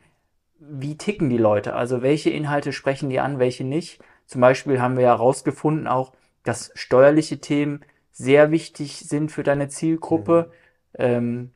wie 0.68 0.96
ticken 0.96 1.30
die 1.30 1.38
Leute? 1.38 1.74
Also 1.74 2.02
welche 2.02 2.30
Inhalte 2.30 2.72
sprechen 2.72 3.10
die 3.10 3.20
an, 3.20 3.38
welche 3.38 3.64
nicht? 3.64 4.00
Zum 4.26 4.40
Beispiel 4.40 4.80
haben 4.80 4.96
wir 4.96 5.04
ja 5.04 5.10
herausgefunden 5.10 5.86
auch, 5.86 6.12
dass 6.42 6.70
steuerliche 6.74 7.40
Themen 7.40 7.80
sehr 8.12 8.50
wichtig 8.50 9.00
sind 9.00 9.30
für 9.30 9.42
deine 9.42 9.68
Zielgruppe. 9.68 10.50
Mhm. 10.92 10.98
Ähm, 10.98 11.50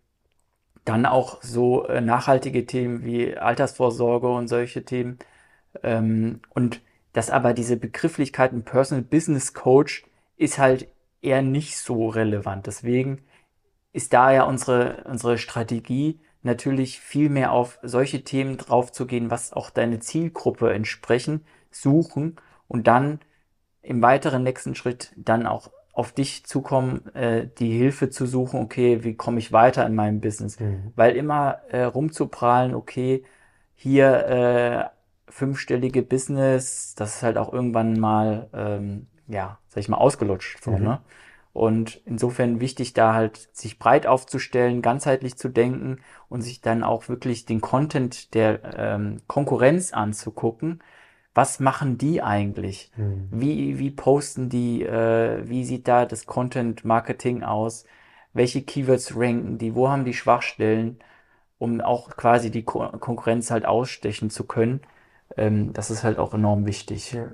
dann 0.85 1.07
auch 1.07 1.43
so 1.43 1.87
äh, 1.87 2.01
nachhaltige 2.01 2.67
Themen 2.67 3.05
wie 3.05 3.37
Altersvorsorge 3.37 4.29
und 4.29 4.49
solche 4.49 4.85
Themen. 4.85 5.19
Ähm, 5.83 6.41
und 6.51 6.81
dass 7.13 7.31
aber 7.31 7.55
diese 7.55 7.77
Begrifflichkeiten 7.77 8.65
Personal 8.65 9.03
Business 9.03 9.53
Coach 9.53 10.05
ist 10.37 10.59
halt 10.59 10.89
eher 11.23 11.43
nicht 11.43 11.79
so 11.79 12.09
relevant. 12.09 12.67
Deswegen 12.67 13.23
ist 13.93 14.13
da 14.13 14.33
ja 14.33 14.45
unsere, 14.45 15.05
unsere 15.05 15.39
Strategie 15.39 16.21
natürlich 16.43 17.01
viel 17.01 17.29
mehr 17.29 17.53
auf 17.53 17.79
solche 17.83 18.25
Themen 18.25 18.57
draufzugehen, 18.57 19.31
was 19.31 19.53
auch 19.53 19.71
deine 19.71 20.01
Zielgruppe 20.01 20.73
entsprechen, 20.73 21.45
suchen 21.71 22.37
und 22.69 22.87
dann 22.87 23.21
im 23.83 24.03
weiteren 24.03 24.43
nächsten 24.43 24.75
Schritt 24.75 25.13
dann 25.17 25.47
auch 25.47 25.71
auf 25.93 26.13
dich 26.13 26.45
zukommen, 26.47 27.15
äh, 27.15 27.49
die 27.59 27.77
Hilfe 27.77 28.11
zu 28.11 28.27
suchen, 28.27 28.61
okay, 28.61 29.05
wie 29.05 29.15
komme 29.15 29.39
ich 29.39 29.53
weiter 29.53 29.85
in 29.87 29.95
meinem 29.95 30.21
Business? 30.21 30.59
Mhm. 30.59 30.93
Weil 30.97 31.17
immer 31.17 31.61
äh, 31.69 31.83
rumzuprahlen, 31.83 32.75
okay, 32.75 33.25
hier 33.75 34.27
äh, 34.27 35.31
fünfstellige 35.31 36.03
Business, 36.03 36.95
das 36.95 37.17
ist 37.17 37.23
halt 37.23 37.39
auch 37.39 37.53
irgendwann 37.53 37.99
mal, 37.99 38.49
ähm, 38.53 39.09
ja, 39.27 39.59
sag 39.69 39.81
ich 39.81 39.89
mal, 39.89 39.99
ausgelutscht. 39.99 40.63
So, 40.63 40.73
mhm. 40.73 40.85
ne? 40.85 41.01
Und 41.53 42.01
insofern 42.05 42.61
wichtig, 42.61 42.93
da 42.93 43.15
halt 43.15 43.49
sich 43.53 43.79
breit 43.79 44.07
aufzustellen, 44.07 44.83
ganzheitlich 44.83 45.37
zu 45.37 45.49
denken 45.49 45.99
und 46.29 46.43
sich 46.43 46.61
dann 46.61 46.85
auch 46.85 47.09
wirklich 47.09 47.45
den 47.45 47.61
Content 47.61 48.35
der 48.35 48.61
ähm, 48.77 49.21
Konkurrenz 49.27 49.93
anzugucken. 49.93 50.81
Was 51.35 51.59
machen 51.59 51.99
die 51.99 52.23
eigentlich? 52.23 52.93
Mhm. 52.97 53.29
Wie, 53.33 53.79
wie 53.79 53.91
posten 53.91 54.49
die? 54.49 54.83
Äh, 54.83 55.49
wie 55.49 55.65
sieht 55.65 55.89
da 55.89 56.07
das 56.07 56.27
Content 56.27 56.85
Marketing 56.85 57.43
aus? 57.43 57.85
Welche 58.33 58.63
Keywords 58.63 59.17
ranken 59.17 59.59
die? 59.59 59.75
Wo 59.75 59.89
haben 59.89 60.05
die 60.05 60.15
Schwachstellen? 60.15 60.99
Um 61.59 61.81
auch 61.81 62.11
quasi 62.17 62.51
die 62.51 62.65
Ko 62.65 62.89
Konkurrenz 62.99 63.51
halt 63.51 63.67
ausstechen 63.67 64.31
zu 64.31 64.45
können. 64.45 64.81
Ähm, 65.37 65.73
das 65.73 65.91
ist 65.91 66.05
halt 66.05 66.19
auch 66.19 66.33
enorm 66.33 66.65
wichtig. 66.67 67.13
Ja. 67.13 67.33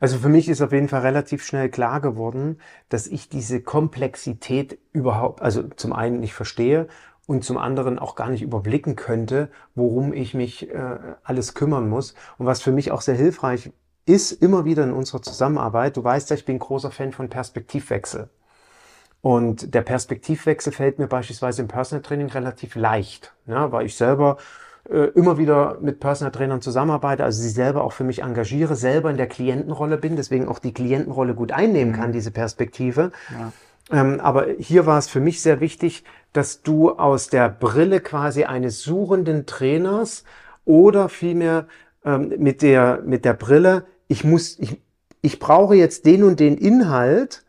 Also 0.00 0.18
für 0.18 0.28
mich 0.28 0.48
ist 0.48 0.60
auf 0.60 0.72
jeden 0.72 0.88
Fall 0.88 1.00
relativ 1.00 1.44
schnell 1.44 1.68
klar 1.68 2.00
geworden, 2.00 2.58
dass 2.88 3.06
ich 3.06 3.28
diese 3.28 3.60
Komplexität 3.60 4.78
überhaupt, 4.92 5.42
also 5.42 5.62
zum 5.76 5.92
einen 5.92 6.20
nicht 6.20 6.34
verstehe 6.34 6.88
und 7.26 7.44
zum 7.44 7.58
anderen 7.58 7.98
auch 7.98 8.14
gar 8.14 8.28
nicht 8.30 8.42
überblicken 8.42 8.96
könnte, 8.96 9.50
worum 9.74 10.12
ich 10.12 10.34
mich 10.34 10.70
äh, 10.70 10.98
alles 11.24 11.54
kümmern 11.54 11.88
muss. 11.88 12.14
Und 12.38 12.46
was 12.46 12.62
für 12.62 12.72
mich 12.72 12.92
auch 12.92 13.00
sehr 13.00 13.16
hilfreich 13.16 13.72
ist, 14.04 14.32
immer 14.32 14.64
wieder 14.64 14.84
in 14.84 14.92
unserer 14.92 15.22
Zusammenarbeit, 15.22 15.96
du 15.96 16.04
weißt 16.04 16.30
ja, 16.30 16.36
ich 16.36 16.44
bin 16.44 16.58
großer 16.58 16.90
Fan 16.90 17.12
von 17.12 17.28
Perspektivwechsel. 17.28 18.28
Und 19.20 19.74
der 19.74 19.82
Perspektivwechsel 19.82 20.72
fällt 20.72 21.00
mir 21.00 21.08
beispielsweise 21.08 21.62
im 21.62 21.68
Personal 21.68 22.02
Training 22.02 22.28
relativ 22.28 22.76
leicht, 22.76 23.34
ja, 23.46 23.72
weil 23.72 23.86
ich 23.86 23.96
selber 23.96 24.36
immer 24.88 25.36
wieder 25.36 25.78
mit 25.80 25.98
Personal 25.98 26.30
Trainern 26.32 26.60
zusammenarbeite, 26.60 27.24
also 27.24 27.42
sie 27.42 27.48
selber 27.48 27.82
auch 27.82 27.92
für 27.92 28.04
mich 28.04 28.22
engagiere, 28.22 28.76
selber 28.76 29.10
in 29.10 29.16
der 29.16 29.26
Klientenrolle 29.26 29.98
bin, 29.98 30.16
deswegen 30.16 30.46
auch 30.46 30.60
die 30.60 30.72
Klientenrolle 30.72 31.34
gut 31.34 31.52
einnehmen 31.52 31.92
kann, 31.92 32.10
mhm. 32.10 32.12
diese 32.12 32.30
Perspektive. 32.30 33.10
Ja. 33.32 33.52
Ähm, 33.90 34.20
aber 34.20 34.46
hier 34.58 34.86
war 34.86 34.98
es 34.98 35.08
für 35.08 35.20
mich 35.20 35.42
sehr 35.42 35.60
wichtig, 35.60 36.04
dass 36.32 36.62
du 36.62 36.90
aus 36.90 37.28
der 37.28 37.48
Brille 37.48 38.00
quasi 38.00 38.44
eines 38.44 38.82
suchenden 38.82 39.46
Trainers 39.46 40.24
oder 40.64 41.08
vielmehr 41.08 41.66
ähm, 42.04 42.32
mit 42.38 42.62
der, 42.62 43.02
mit 43.04 43.24
der 43.24 43.34
Brille, 43.34 43.86
ich 44.08 44.24
muss, 44.24 44.58
ich, 44.58 44.80
ich 45.22 45.38
brauche 45.38 45.74
jetzt 45.76 46.06
den 46.06 46.24
und 46.24 46.40
den 46.40 46.58
Inhalt, 46.58 47.44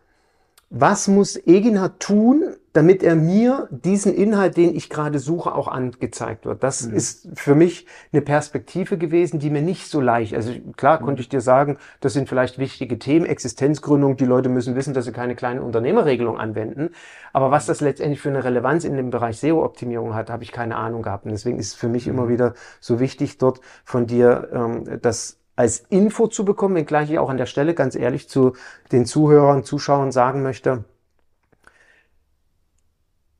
was 0.70 1.08
muss 1.08 1.38
Egina 1.48 1.90
tun, 2.00 2.44
damit 2.78 3.02
er 3.02 3.16
mir 3.16 3.68
diesen 3.72 4.14
Inhalt, 4.14 4.56
den 4.56 4.76
ich 4.76 4.92
gerade 4.92 5.18
suche, 5.18 5.56
auch 5.56 5.68
angezeigt 5.68 6.46
wird. 6.46 6.62
Das 6.62 6.86
mhm. 6.86 6.94
ist 6.96 7.28
für 7.34 7.56
mich 7.56 7.88
eine 8.14 8.22
Perspektive 8.22 9.00
gewesen, 9.00 9.40
die 9.40 9.50
mir 9.50 9.64
nicht 9.64 9.88
so 9.88 10.00
leicht, 10.00 10.36
also 10.36 10.52
klar 10.76 11.00
mhm. 11.02 11.06
konnte 11.06 11.22
ich 11.24 11.28
dir 11.28 11.42
sagen, 11.42 11.80
das 12.02 12.14
sind 12.14 12.30
vielleicht 12.30 12.60
wichtige 12.60 13.00
Themen, 13.00 13.26
Existenzgründung, 13.26 14.16
die 14.16 14.26
Leute 14.26 14.50
müssen 14.50 14.76
wissen, 14.76 14.94
dass 14.94 15.06
sie 15.06 15.12
keine 15.12 15.34
kleine 15.34 15.64
Unternehmerregelung 15.64 16.38
anwenden, 16.38 16.92
aber 17.34 17.50
was 17.50 17.66
das 17.66 17.82
letztendlich 17.82 18.22
für 18.22 18.30
eine 18.30 18.44
Relevanz 18.44 18.84
in 18.84 18.96
dem 18.96 19.10
Bereich 19.10 19.40
SEO-Optimierung 19.40 20.14
hat, 20.14 20.30
habe 20.30 20.44
ich 20.44 20.52
keine 20.52 20.76
Ahnung 20.76 21.02
gehabt 21.02 21.26
und 21.26 21.32
deswegen 21.32 21.58
ist 21.58 21.70
es 21.70 21.74
für 21.74 21.90
mich 21.90 22.06
mhm. 22.06 22.14
immer 22.14 22.30
wieder 22.30 22.54
so 22.80 23.00
wichtig, 23.00 23.40
dort 23.40 23.60
von 23.86 24.06
dir 24.06 24.50
ähm, 24.54 25.00
das 25.02 25.40
als 25.56 25.80
Info 25.90 26.28
zu 26.28 26.46
bekommen, 26.46 26.76
wenngleich 26.76 27.10
ich 27.10 27.18
auch 27.18 27.32
an 27.32 27.38
der 27.38 27.48
Stelle 27.48 27.74
ganz 27.74 27.96
ehrlich 27.96 28.30
zu 28.30 28.54
den 28.92 29.08
Zuhörern, 29.08 29.64
Zuschauern 29.64 30.12
sagen 30.12 30.44
möchte, 30.44 30.84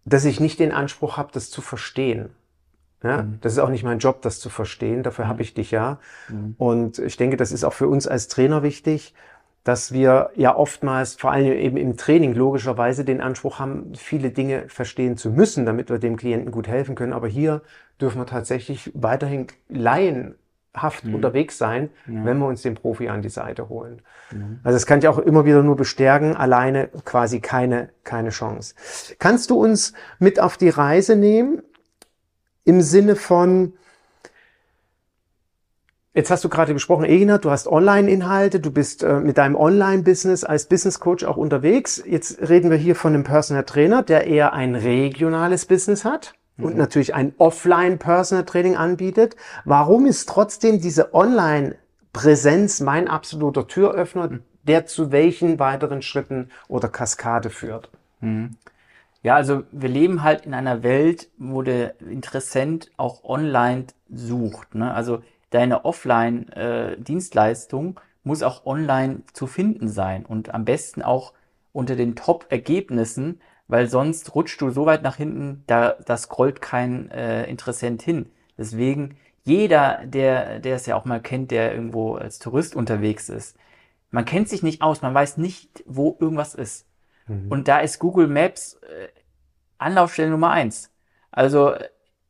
dass 0.10 0.26
ich 0.26 0.40
nicht 0.40 0.60
den 0.60 0.72
Anspruch 0.72 1.18
habe, 1.18 1.30
das 1.34 1.50
zu 1.50 1.62
verstehen. 1.62 2.30
Ja, 3.04 3.24
mhm. 3.24 3.40
Das 3.42 3.54
ist 3.54 3.60
auch 3.60 3.70
nicht 3.70 3.84
mein 3.84 4.00
Job, 4.00 4.22
das 4.22 4.40
zu 4.40 4.50
verstehen. 4.50 5.04
Dafür 5.04 5.26
mhm. 5.26 5.30
habe 5.30 5.42
ich 5.42 5.54
dich 5.54 5.72
ja. 5.72 6.00
Mhm. 6.30 6.56
Und 6.58 7.00
ich 7.00 7.18
denke, 7.18 7.38
das 7.38 7.52
ist 7.52 7.64
auch 7.64 7.74
für 7.74 7.88
uns 7.88 8.08
als 8.08 8.28
Trainer 8.28 8.64
wichtig, 8.64 9.14
dass 9.64 9.92
wir 9.92 10.32
ja 10.36 10.56
oftmals, 10.56 11.16
vor 11.16 11.32
allem 11.32 11.52
eben 11.52 11.78
im 11.78 11.98
Training, 11.98 12.34
logischerweise 12.34 13.04
den 13.04 13.20
Anspruch 13.20 13.60
haben, 13.60 13.94
viele 13.96 14.32
Dinge 14.32 14.70
verstehen 14.70 15.18
zu 15.18 15.30
müssen, 15.30 15.66
damit 15.66 15.90
wir 15.90 16.00
dem 16.00 16.16
Klienten 16.16 16.52
gut 16.52 16.68
helfen 16.68 16.96
können. 16.96 17.14
Aber 17.14 17.28
hier 17.28 17.62
dürfen 18.00 18.20
wir 18.20 18.26
tatsächlich 18.26 18.92
weiterhin 18.96 19.48
Laien 19.68 20.36
haft 20.82 21.06
mhm. 21.06 21.16
unterwegs 21.16 21.58
sein, 21.58 21.90
ja. 22.08 22.26
wenn 22.26 22.38
wir 22.38 22.48
uns 22.48 22.62
den 22.62 22.76
Profi 22.76 23.10
an 23.10 23.22
die 23.22 23.30
Seite 23.30 23.70
holen. 23.70 24.02
Mhm. 24.32 24.60
Also 24.64 24.76
das 24.76 24.86
kann 24.86 25.00
ich 25.00 25.08
auch 25.08 25.20
immer 25.20 25.46
wieder 25.46 25.64
nur 25.64 25.76
bestärken, 25.76 26.36
alleine 26.36 26.90
quasi 27.06 27.40
keine, 27.40 27.90
keine 28.04 28.30
Chance. 28.30 28.76
Kannst 29.20 29.50
du 29.50 29.62
uns 29.62 29.94
mit 30.20 30.40
auf 30.40 30.58
die 30.58 30.70
Reise 30.70 31.16
nehmen 31.16 31.62
im 32.64 32.82
Sinne 32.82 33.16
von, 33.16 33.74
Jetzt 36.14 36.32
hast 36.32 36.44
du 36.44 36.50
gerade 36.50 36.74
besprochen, 36.74 37.06
Egina, 37.06 37.38
du 37.38 37.52
hast 37.52 37.68
Online-Inhalte, 37.68 38.60
du 38.60 38.72
bist 38.72 39.04
äh, 39.04 39.20
mit 39.20 39.38
deinem 39.38 39.56
Online-Business 39.56 40.44
als 40.44 40.66
Business 40.66 41.00
Coach 41.00 41.24
auch 41.24 41.38
unterwegs. 41.38 42.02
Jetzt 42.04 42.50
reden 42.50 42.72
wir 42.72 42.78
hier 42.78 42.96
von 42.96 43.14
einem 43.14 43.24
Personal 43.24 43.66
Trainer, 43.66 44.02
der 44.02 44.26
eher 44.26 44.52
ein 44.54 44.74
regionales 44.74 45.68
Business 45.68 46.06
hat 46.06 46.34
und 46.58 46.74
mhm. 46.74 46.80
natürlich 46.80 47.16
ein 47.16 47.34
Offline-Personal 47.38 48.46
Training 48.46 48.76
anbietet. 48.76 49.36
Warum 49.66 50.06
ist 50.06 50.30
trotzdem 50.30 50.82
diese 50.82 51.14
Online-Präsenz 51.14 52.80
mein 52.80 53.08
absoluter 53.08 53.68
Türöffner, 53.68 54.30
mhm. 54.30 54.44
der 54.64 54.86
zu 54.86 55.12
welchen 55.12 55.60
weiteren 55.60 56.02
Schritten 56.02 56.50
oder 56.68 56.90
Kaskade 56.90 57.50
führt? 57.50 57.90
Mhm. 58.22 58.58
Ja, 59.24 59.36
also 59.36 59.64
wir 59.72 59.90
leben 59.90 60.24
halt 60.24 60.46
in 60.46 60.54
einer 60.54 60.84
Welt, 60.84 61.30
wo 61.38 61.62
der 61.62 62.00
Interessent 62.02 62.92
auch 62.98 63.24
online 63.24 63.86
sucht. 64.10 64.76
Ne? 64.76 64.94
Also 64.94 65.24
deine 65.50 65.86
Offline-Dienstleistung 65.86 67.98
äh, 67.98 68.02
muss 68.24 68.44
auch 68.44 68.66
online 68.66 69.22
zu 69.34 69.48
finden 69.48 69.90
sein 69.90 70.26
und 70.26 70.54
am 70.54 70.66
besten 70.66 71.02
auch 71.02 71.34
unter 71.74 71.96
den 71.96 72.16
Top-Ergebnissen, 72.16 73.42
weil 73.68 73.90
sonst 73.90 74.34
rutscht 74.36 74.62
du 74.62 74.70
so 74.70 74.86
weit 74.86 75.04
nach 75.04 75.18
hinten, 75.18 75.64
da, 75.68 75.96
da 76.06 76.18
scrollt 76.18 76.62
kein 76.62 77.12
äh, 77.12 77.46
Interessent 77.46 78.02
hin. 78.02 78.32
Deswegen 78.58 79.18
jeder, 79.44 80.02
der, 80.06 80.60
der 80.60 80.76
es 80.76 80.86
ja 80.86 80.96
auch 80.96 81.06
mal 81.06 81.22
kennt, 81.22 81.52
der 81.52 81.74
irgendwo 81.74 82.16
als 82.16 82.40
Tourist 82.40 82.76
unterwegs 82.76 83.30
ist, 83.30 83.58
man 84.12 84.26
kennt 84.26 84.50
sich 84.50 84.64
nicht 84.64 84.82
aus, 84.82 85.02
man 85.02 85.14
weiß 85.14 85.38
nicht, 85.38 85.84
wo 85.86 86.18
irgendwas 86.20 86.56
ist. 86.56 86.86
Mhm. 87.28 87.50
Und 87.50 87.68
da 87.68 87.80
ist 87.80 88.00
Google 88.00 88.28
Maps 88.28 88.76
äh, 88.76 89.08
Anlaufstelle 89.78 90.32
Nummer 90.32 90.52
eins. 90.52 90.92
Also, 91.32 91.76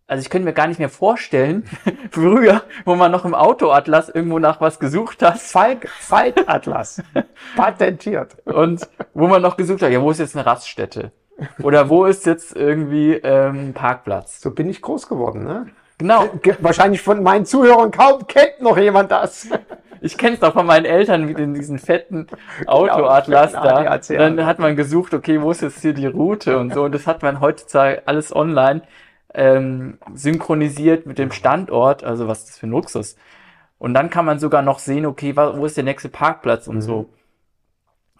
also 0.05 0.21
ich 0.21 0.29
könnte 0.29 0.45
mir 0.45 0.53
gar 0.53 0.67
nicht 0.67 0.79
mehr 0.79 0.89
vorstellen, 0.89 1.63
früher, 2.11 2.63
wo 2.85 2.95
man 2.95 3.11
noch 3.11 3.25
im 3.25 3.35
Autoatlas 3.35 4.09
irgendwo 4.09 4.39
nach 4.39 4.59
was 4.59 4.79
gesucht 4.79 5.21
hat. 5.21 5.39
Falk, 5.39 5.87
Falk-Atlas. 5.89 7.01
Patentiert. 7.55 8.37
Und 8.45 8.87
wo 9.13 9.27
man 9.27 9.41
noch 9.41 9.57
gesucht 9.57 9.81
hat, 9.81 9.91
ja, 9.91 10.01
wo 10.01 10.11
ist 10.11 10.19
jetzt 10.19 10.35
eine 10.35 10.45
Raststätte? 10.45 11.11
Oder 11.61 11.89
wo 11.89 12.05
ist 12.05 12.25
jetzt 12.25 12.55
irgendwie 12.55 13.13
ähm, 13.13 13.73
Parkplatz? 13.73 14.41
So 14.41 14.51
bin 14.51 14.69
ich 14.69 14.81
groß 14.81 15.07
geworden, 15.07 15.43
ne? 15.43 15.67
Genau. 15.97 16.29
Wahrscheinlich 16.59 17.01
von 17.01 17.23
meinen 17.23 17.45
Zuhörern 17.45 17.91
kaum 17.91 18.27
kennt 18.27 18.61
noch 18.61 18.77
jemand 18.77 19.11
das. 19.11 19.47
Ich 19.99 20.15
kenne 20.15 20.35
es 20.35 20.41
doch 20.41 20.53
von 20.53 20.67
meinen 20.67 20.85
Eltern 20.85 21.25
mit 21.25 21.39
in 21.39 21.55
diesen 21.55 21.79
fetten 21.79 22.27
Autoatlas 22.67 23.53
genau, 23.53 23.63
da. 23.63 23.97
Dann 23.97 24.45
hat 24.45 24.59
man 24.59 24.75
gesucht, 24.75 25.15
okay, 25.15 25.41
wo 25.41 25.49
ist 25.49 25.63
jetzt 25.63 25.81
hier 25.81 25.93
die 25.93 26.05
Route 26.05 26.59
und 26.59 26.71
so. 26.71 26.83
Und 26.83 26.93
das 26.93 27.07
hat 27.07 27.23
man 27.23 27.41
heutzutage 27.41 28.03
alles 28.05 28.33
online 28.33 28.83
ähm, 29.33 29.97
synchronisiert 30.13 31.07
mit 31.07 31.17
dem 31.17 31.31
Standort. 31.31 32.03
Also 32.03 32.27
was 32.27 32.41
ist 32.41 32.49
das 32.49 32.57
für 32.59 32.67
ein 32.67 32.71
Luxus? 32.71 33.15
Und 33.79 33.95
dann 33.95 34.11
kann 34.11 34.23
man 34.23 34.37
sogar 34.37 34.61
noch 34.61 34.77
sehen, 34.77 35.05
okay, 35.05 35.35
wo 35.35 35.65
ist 35.65 35.77
der 35.77 35.83
nächste 35.83 36.09
Parkplatz 36.09 36.67
und 36.67 36.75
mhm. 36.75 36.81
so. 36.81 37.09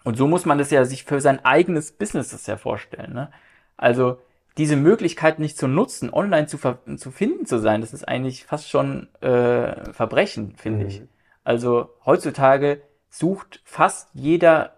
Und 0.04 0.16
so 0.16 0.26
muss 0.26 0.46
man 0.46 0.58
das 0.58 0.70
ja 0.70 0.84
sich 0.84 1.04
für 1.04 1.20
sein 1.20 1.44
eigenes 1.44 1.92
Business 1.92 2.30
das 2.30 2.46
ja 2.46 2.56
vorstellen. 2.56 3.12
Ne? 3.12 3.30
Also 3.76 4.18
diese 4.56 4.76
Möglichkeit 4.76 5.38
nicht 5.38 5.56
zu 5.56 5.68
nutzen, 5.68 6.12
online 6.12 6.46
zu, 6.46 6.58
zu 6.96 7.10
finden 7.10 7.46
zu 7.46 7.58
sein, 7.58 7.80
das 7.80 7.94
ist 7.94 8.06
eigentlich 8.06 8.44
fast 8.44 8.68
schon 8.68 9.08
äh, 9.20 9.92
Verbrechen, 9.92 10.54
finde 10.56 10.84
mhm. 10.84 10.88
ich. 10.88 11.02
Also 11.44 11.90
heutzutage 12.04 12.82
sucht 13.08 13.60
fast 13.64 14.10
jeder, 14.14 14.72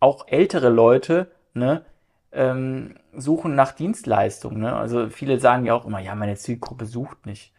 auch 0.00 0.28
ältere 0.28 0.68
Leute, 0.68 1.30
ne, 1.54 1.84
ähm, 2.32 2.96
suchen 3.16 3.54
nach 3.54 3.72
Dienstleistungen. 3.72 4.60
Ne? 4.60 4.74
Also 4.74 5.08
viele 5.08 5.38
sagen 5.40 5.64
ja 5.64 5.74
auch 5.74 5.86
immer, 5.86 6.00
ja, 6.00 6.14
meine 6.14 6.36
Zielgruppe 6.36 6.86
sucht 6.86 7.26
nicht. 7.26 7.52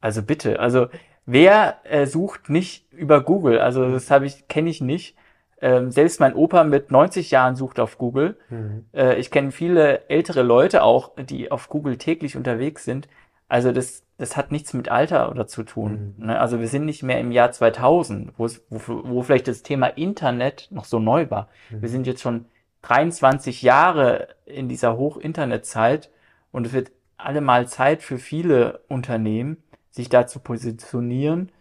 Also 0.00 0.22
bitte, 0.22 0.60
also 0.60 0.88
wer 1.26 1.78
äh, 1.84 2.06
sucht 2.06 2.48
nicht 2.48 2.92
über 2.92 3.22
Google? 3.22 3.58
Also 3.58 3.90
das 3.90 4.10
habe 4.10 4.26
ich, 4.26 4.48
kenne 4.48 4.70
ich 4.70 4.80
nicht. 4.80 5.16
Ähm, 5.62 5.92
selbst 5.92 6.18
mein 6.18 6.34
Opa 6.34 6.64
mit 6.64 6.90
90 6.90 7.30
Jahren 7.30 7.54
sucht 7.54 7.78
auf 7.78 7.96
Google. 7.96 8.36
Mhm. 8.50 8.86
Äh, 8.92 9.14
ich 9.20 9.30
kenne 9.30 9.52
viele 9.52 10.08
ältere 10.08 10.42
Leute 10.42 10.82
auch, 10.82 11.12
die 11.16 11.52
auf 11.52 11.68
Google 11.68 11.98
täglich 11.98 12.36
unterwegs 12.36 12.84
sind. 12.84 13.08
Also 13.48 13.70
das, 13.70 14.02
das 14.18 14.36
hat 14.36 14.50
nichts 14.50 14.74
mit 14.74 14.88
Alter 14.88 15.30
oder 15.30 15.46
zu 15.46 15.62
tun. 15.62 16.16
Mhm. 16.18 16.26
Ne? 16.26 16.40
Also 16.40 16.58
wir 16.58 16.66
sind 16.66 16.84
nicht 16.84 17.04
mehr 17.04 17.20
im 17.20 17.30
Jahr 17.30 17.52
2000, 17.52 18.32
wo, 18.36 18.48
wo 18.70 19.22
vielleicht 19.22 19.46
das 19.46 19.62
Thema 19.62 19.86
Internet 19.86 20.66
noch 20.72 20.84
so 20.84 20.98
neu 20.98 21.30
war. 21.30 21.48
Mhm. 21.70 21.82
Wir 21.82 21.88
sind 21.88 22.08
jetzt 22.08 22.22
schon 22.22 22.46
23 22.82 23.62
Jahre 23.62 24.28
in 24.44 24.68
dieser 24.68 24.96
Hoch-Internet-Zeit 24.96 26.10
und 26.50 26.66
es 26.66 26.72
wird 26.72 26.90
allemal 27.16 27.68
Zeit 27.68 28.02
für 28.02 28.18
viele 28.18 28.80
Unternehmen, 28.88 29.62
sich 29.92 30.08
da 30.08 30.26
zu 30.26 30.40
positionieren. 30.40 31.52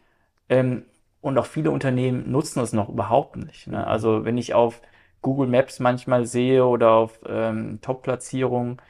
Ähm, 0.49 0.85
und 1.21 1.37
auch 1.37 1.45
viele 1.45 1.71
Unternehmen 1.71 2.31
nutzen 2.31 2.59
es 2.61 2.73
noch 2.73 2.89
überhaupt 2.89 3.37
nicht. 3.37 3.67
Ne? 3.67 3.85
Also 3.85 4.25
wenn 4.25 4.37
ich 4.37 4.53
auf 4.53 4.81
Google 5.21 5.47
Maps 5.47 5.79
manchmal 5.79 6.25
sehe 6.25 6.65
oder 6.65 6.91
auf 6.91 7.19
ähm, 7.27 7.79
Top-Platzierungen, 7.81 8.81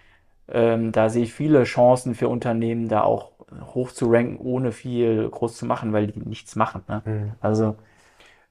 ähm, 0.48 0.92
da 0.92 1.10
sehe 1.10 1.24
ich 1.24 1.34
viele 1.34 1.64
Chancen 1.64 2.16
für 2.16 2.30
Unternehmen, 2.30 2.88
da 2.88 3.04
auch 3.04 3.32
hoch 3.74 3.92
zu 3.92 4.10
ranken, 4.10 4.38
ohne 4.38 4.72
viel 4.72 5.30
groß 5.30 5.58
zu 5.58 5.66
machen, 5.66 5.92
weil 5.94 6.08
die 6.08 6.20
nichts 6.20 6.56
machen. 6.56 6.84
Ne? 6.88 7.02
Mhm. 7.06 7.32
Also 7.42 7.76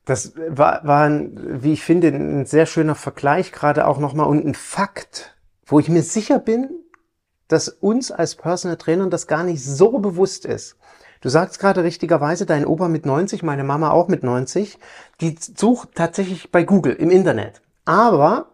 das 0.04 0.34
war, 0.48 0.84
war 0.84 1.04
ein, 1.04 1.62
wie 1.62 1.72
ich 1.72 1.84
finde, 1.84 2.08
ein 2.08 2.44
sehr 2.46 2.66
schöner 2.66 2.94
Vergleich, 2.94 3.52
gerade 3.52 3.86
auch 3.86 3.98
nochmal 3.98 4.26
und 4.26 4.44
ein 4.44 4.54
Fakt, 4.54 5.36
wo 5.64 5.78
ich 5.78 5.88
mir 5.88 6.02
sicher 6.02 6.38
bin, 6.38 6.70
dass 7.48 7.68
uns 7.68 8.12
als 8.12 8.34
Personal 8.34 8.76
Trainer 8.76 9.08
das 9.08 9.26
gar 9.26 9.44
nicht 9.44 9.64
so 9.64 9.98
bewusst 9.98 10.44
ist. 10.46 10.76
Du 11.20 11.28
sagst 11.28 11.58
gerade 11.58 11.84
richtigerweise, 11.84 12.46
dein 12.46 12.66
Opa 12.66 12.88
mit 12.88 13.04
90, 13.04 13.42
meine 13.42 13.64
Mama 13.64 13.90
auch 13.90 14.08
mit 14.08 14.22
90, 14.22 14.78
die 15.20 15.36
sucht 15.38 15.90
tatsächlich 15.94 16.50
bei 16.50 16.62
Google 16.62 16.94
im 16.94 17.10
Internet. 17.10 17.60
Aber 17.84 18.46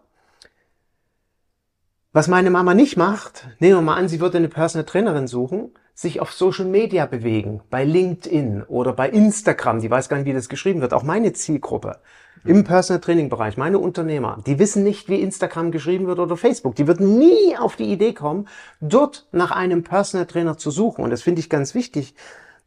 was 2.11 2.27
meine 2.27 2.49
Mama 2.49 2.73
nicht 2.73 2.97
macht, 2.97 3.47
nehmen 3.59 3.75
wir 3.75 3.81
mal 3.81 3.95
an, 3.95 4.09
sie 4.09 4.19
würde 4.19 4.37
eine 4.37 4.49
Personal 4.49 4.85
Trainerin 4.85 5.27
suchen, 5.27 5.71
sich 5.93 6.19
auf 6.19 6.33
Social 6.33 6.65
Media 6.65 7.05
bewegen, 7.05 7.61
bei 7.69 7.83
LinkedIn 7.83 8.63
oder 8.63 8.93
bei 8.93 9.09
Instagram, 9.09 9.79
die 9.81 9.89
weiß 9.89 10.09
gar 10.09 10.17
nicht, 10.17 10.25
wie 10.25 10.33
das 10.33 10.49
geschrieben 10.49 10.81
wird, 10.81 10.93
auch 10.93 11.03
meine 11.03 11.33
Zielgruppe 11.33 11.99
im 12.43 12.63
Personal 12.63 13.01
Training 13.01 13.29
Bereich, 13.29 13.57
meine 13.57 13.79
Unternehmer, 13.79 14.41
die 14.45 14.59
wissen 14.59 14.83
nicht, 14.83 15.09
wie 15.09 15.21
Instagram 15.21 15.71
geschrieben 15.71 16.07
wird 16.07 16.19
oder 16.19 16.37
Facebook. 16.37 16.75
Die 16.75 16.87
würden 16.87 17.17
nie 17.17 17.57
auf 17.57 17.75
die 17.75 17.91
Idee 17.91 18.13
kommen, 18.13 18.47
dort 18.79 19.27
nach 19.31 19.51
einem 19.51 19.83
Personal 19.83 20.27
Trainer 20.27 20.57
zu 20.57 20.69
suchen. 20.69 21.03
Und 21.03 21.09
das 21.09 21.21
finde 21.21 21.39
ich 21.39 21.49
ganz 21.49 21.73
wichtig, 21.75 22.13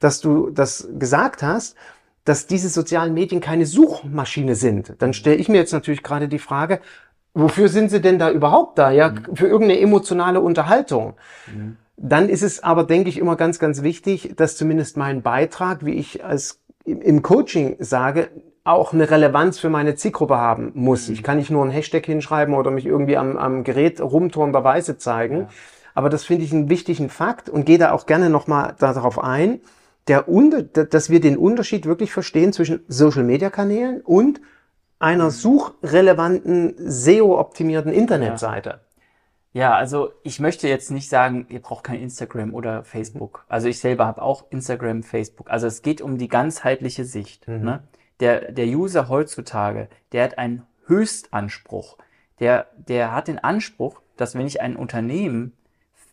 dass 0.00 0.20
du 0.20 0.50
das 0.50 0.88
gesagt 0.98 1.42
hast, 1.42 1.76
dass 2.24 2.46
diese 2.46 2.68
sozialen 2.68 3.14
Medien 3.14 3.40
keine 3.40 3.66
Suchmaschine 3.66 4.54
sind. 4.54 4.94
Dann 4.98 5.12
stelle 5.12 5.36
ich 5.36 5.48
mir 5.48 5.58
jetzt 5.58 5.72
natürlich 5.72 6.02
gerade 6.02 6.28
die 6.28 6.38
Frage, 6.38 6.80
wofür 7.34 7.68
sind 7.68 7.90
sie 7.90 8.00
denn 8.00 8.18
da 8.18 8.30
überhaupt 8.30 8.78
da? 8.78 8.90
Ja, 8.90 9.10
mhm. 9.10 9.36
für 9.36 9.46
irgendeine 9.46 9.80
emotionale 9.80 10.40
Unterhaltung. 10.40 11.14
Mhm. 11.46 11.76
Dann 11.96 12.28
ist 12.28 12.42
es 12.42 12.62
aber, 12.62 12.84
denke 12.84 13.08
ich, 13.08 13.18
immer 13.18 13.36
ganz, 13.36 13.58
ganz 13.58 13.82
wichtig, 13.82 14.34
dass 14.36 14.56
zumindest 14.56 14.96
mein 14.96 15.22
Beitrag, 15.22 15.84
wie 15.84 15.94
ich 15.94 16.24
als 16.24 16.60
im 16.84 17.22
Coaching 17.22 17.76
sage, 17.78 18.30
auch 18.64 18.92
eine 18.92 19.10
Relevanz 19.10 19.58
für 19.58 19.70
meine 19.70 19.94
Zielgruppe 19.94 20.36
haben 20.36 20.72
muss. 20.74 21.08
Mhm. 21.08 21.14
Ich 21.14 21.22
kann 21.22 21.38
nicht 21.38 21.50
nur 21.50 21.64
ein 21.64 21.70
Hashtag 21.70 22.04
hinschreiben 22.06 22.54
oder 22.54 22.70
mich 22.70 22.86
irgendwie 22.86 23.16
am, 23.16 23.36
am 23.36 23.64
Gerät 23.64 24.00
rumturnenderweise 24.00 24.98
zeigen. 24.98 25.40
Ja. 25.40 25.48
Aber 25.94 26.08
das 26.08 26.24
finde 26.24 26.44
ich 26.44 26.52
einen 26.52 26.68
wichtigen 26.70 27.10
Fakt 27.10 27.48
und 27.48 27.66
gehe 27.66 27.78
da 27.78 27.92
auch 27.92 28.06
gerne 28.06 28.30
nochmal 28.30 28.74
darauf 28.78 29.22
ein 29.22 29.60
der 30.08 30.22
dass 30.22 31.10
wir 31.10 31.20
den 31.20 31.36
Unterschied 31.36 31.86
wirklich 31.86 32.12
verstehen 32.12 32.52
zwischen 32.52 32.82
Social-Media-Kanälen 32.88 34.00
und 34.00 34.40
einer 34.98 35.26
mhm. 35.26 35.30
suchrelevanten, 35.30 36.74
SEO-optimierten 36.78 37.92
Internetseite. 37.92 38.80
Ja. 39.52 39.60
ja. 39.60 39.74
also 39.74 40.12
ich 40.22 40.38
möchte 40.38 40.68
jetzt 40.68 40.90
nicht 40.90 41.08
sagen, 41.08 41.46
ihr 41.48 41.60
braucht 41.60 41.84
kein 41.84 42.00
Instagram 42.00 42.54
oder 42.54 42.84
Facebook. 42.84 43.44
Also 43.48 43.68
ich 43.68 43.80
selber 43.80 44.06
habe 44.06 44.22
auch 44.22 44.44
Instagram, 44.50 45.02
Facebook. 45.02 45.50
Also 45.50 45.66
es 45.66 45.82
geht 45.82 46.00
um 46.00 46.18
die 46.18 46.28
ganzheitliche 46.28 47.04
Sicht. 47.04 47.48
Mhm. 47.48 47.64
Ne? 47.64 47.82
Der, 48.20 48.52
der 48.52 48.66
User 48.66 49.08
heutzutage, 49.08 49.88
der 50.12 50.24
hat 50.24 50.38
einen 50.38 50.66
Höchstanspruch. 50.86 51.96
Der, 52.38 52.66
der 52.76 53.14
hat 53.14 53.28
den 53.28 53.38
Anspruch, 53.38 54.00
dass 54.16 54.34
wenn 54.34 54.46
ich 54.46 54.60
ein 54.60 54.76
Unternehmen 54.76 55.52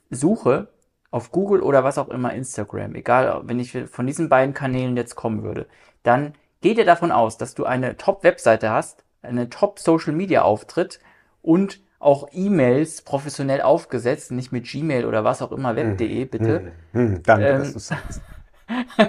suche, 0.09 0.69
auf 1.11 1.31
Google 1.31 1.61
oder 1.61 1.83
was 1.83 1.97
auch 1.97 2.09
immer, 2.09 2.33
Instagram, 2.33 2.95
egal, 2.95 3.41
wenn 3.45 3.59
ich 3.59 3.77
von 3.89 4.07
diesen 4.07 4.29
beiden 4.29 4.53
Kanälen 4.53 4.97
jetzt 4.97 5.15
kommen 5.15 5.43
würde, 5.43 5.67
dann 6.03 6.33
geht 6.61 6.77
ihr 6.77 6.85
davon 6.85 7.11
aus, 7.11 7.37
dass 7.37 7.55
du 7.55 7.65
eine 7.65 7.97
Top-Webseite 7.97 8.69
hast, 8.69 9.03
eine 9.21 9.49
Top-Social-Media-Auftritt 9.49 10.99
und 11.41 11.81
auch 11.99 12.27
E-Mails 12.31 13.01
professionell 13.01 13.61
aufgesetzt, 13.61 14.31
nicht 14.31 14.51
mit 14.51 14.65
Gmail 14.65 15.05
oder 15.05 15.23
was 15.23 15.41
auch 15.41 15.51
immer, 15.51 15.75
web.de, 15.75 16.21
hm. 16.21 16.29
bitte. 16.29 16.71
Hm, 16.91 17.13
hm, 17.13 17.23
danke, 17.23 17.47
ähm, 17.47 17.57
dass 17.59 17.73
du 17.73 17.79
sagst. 17.79 18.21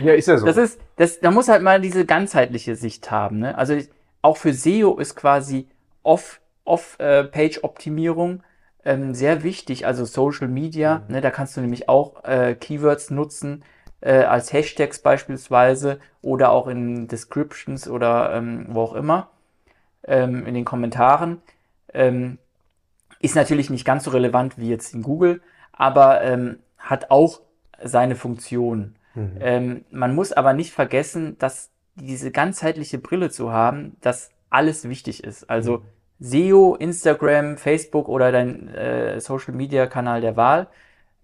ja, 0.00 0.12
ist 0.12 0.28
ja 0.28 0.36
so. 0.38 0.46
Das 0.46 0.56
ist, 0.56 0.80
das, 0.96 1.20
da 1.20 1.30
muss 1.30 1.48
halt 1.48 1.62
mal 1.62 1.80
diese 1.80 2.04
ganzheitliche 2.04 2.74
Sicht 2.76 3.10
haben. 3.10 3.38
Ne? 3.38 3.56
Also 3.56 3.78
auch 4.22 4.36
für 4.36 4.52
SEO 4.52 4.98
ist 4.98 5.14
quasi 5.14 5.68
Off-Page-Optimierung 6.02 8.34
Off, 8.34 8.42
ähm, 8.84 9.14
sehr 9.14 9.42
wichtig, 9.42 9.86
also 9.86 10.04
Social 10.04 10.48
Media, 10.48 11.02
mhm. 11.06 11.14
ne, 11.14 11.20
da 11.20 11.30
kannst 11.30 11.56
du 11.56 11.60
nämlich 11.60 11.88
auch 11.88 12.24
äh, 12.24 12.54
Keywords 12.54 13.10
nutzen, 13.10 13.64
äh, 14.00 14.22
als 14.24 14.52
Hashtags 14.52 14.98
beispielsweise 14.98 15.98
oder 16.20 16.50
auch 16.50 16.68
in 16.68 17.08
Descriptions 17.08 17.88
oder 17.88 18.34
ähm, 18.34 18.66
wo 18.68 18.82
auch 18.82 18.94
immer, 18.94 19.30
ähm, 20.04 20.46
in 20.46 20.54
den 20.54 20.64
Kommentaren. 20.64 21.40
Ähm, 21.92 22.38
ist 23.20 23.36
natürlich 23.36 23.70
nicht 23.70 23.86
ganz 23.86 24.04
so 24.04 24.10
relevant 24.10 24.58
wie 24.58 24.68
jetzt 24.68 24.94
in 24.94 25.02
Google, 25.02 25.40
aber 25.72 26.22
ähm, 26.22 26.58
hat 26.76 27.10
auch 27.10 27.40
seine 27.82 28.16
Funktion. 28.16 28.96
Mhm. 29.14 29.36
Ähm, 29.40 29.84
man 29.90 30.14
muss 30.14 30.32
aber 30.32 30.52
nicht 30.52 30.72
vergessen, 30.72 31.38
dass 31.38 31.70
diese 31.94 32.30
ganzheitliche 32.30 32.98
Brille 32.98 33.30
zu 33.30 33.50
haben, 33.50 33.96
dass 34.02 34.30
alles 34.50 34.86
wichtig 34.86 35.24
ist. 35.24 35.48
Also 35.48 35.78
mhm 35.78 35.84
SEO, 36.24 36.74
Instagram, 36.76 37.58
Facebook 37.58 38.08
oder 38.08 38.32
dein 38.32 38.68
äh, 38.68 39.20
Social 39.20 39.54
Media 39.54 39.86
Kanal 39.86 40.22
der 40.22 40.36
Wahl, 40.36 40.68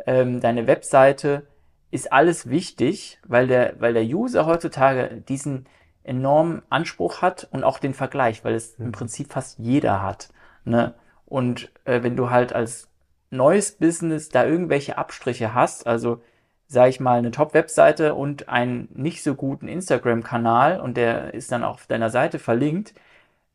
ähm, 0.07 0.41
deine 0.41 0.67
Webseite, 0.67 1.47
ist 1.91 2.13
alles 2.13 2.49
wichtig, 2.51 3.19
weil 3.27 3.47
der, 3.47 3.75
weil 3.79 3.95
der 3.95 4.05
User 4.05 4.47
heutzutage 4.47 5.23
diesen 5.29 5.67
enormen 6.05 6.63
Anspruch 6.69 7.23
hat 7.23 7.49
und 7.51 7.65
auch 7.65 7.79
den 7.79 7.95
Vergleich, 7.95 8.45
weil 8.45 8.55
es 8.55 8.75
im 8.75 8.93
Prinzip 8.93 9.33
fast 9.33 9.59
jeder 9.59 10.03
hat. 10.03 10.29
Ne? 10.65 10.95
Und 11.27 11.73
äh, 11.85 12.03
wenn 12.03 12.17
du 12.17 12.31
halt 12.31 12.53
als 12.53 12.89
neues 13.31 13.73
Business 13.73 14.29
da 14.29 14.45
irgendwelche 14.45 14.99
Abstriche 14.99 15.55
hast, 15.55 15.87
also 15.87 16.21
sage 16.67 16.91
ich 16.91 17.01
mal, 17.01 17.19
eine 17.19 17.31
Top-Webseite 17.31 18.15
und 18.15 18.49
einen 18.49 18.89
nicht 18.93 19.23
so 19.23 19.35
guten 19.35 19.67
Instagram-Kanal 19.67 20.81
und 20.81 20.97
der 20.97 21.35
ist 21.35 21.51
dann 21.51 21.65
auch 21.65 21.75
auf 21.75 21.87
deiner 21.87 22.11
Seite 22.11 22.39
verlinkt, 22.39 22.95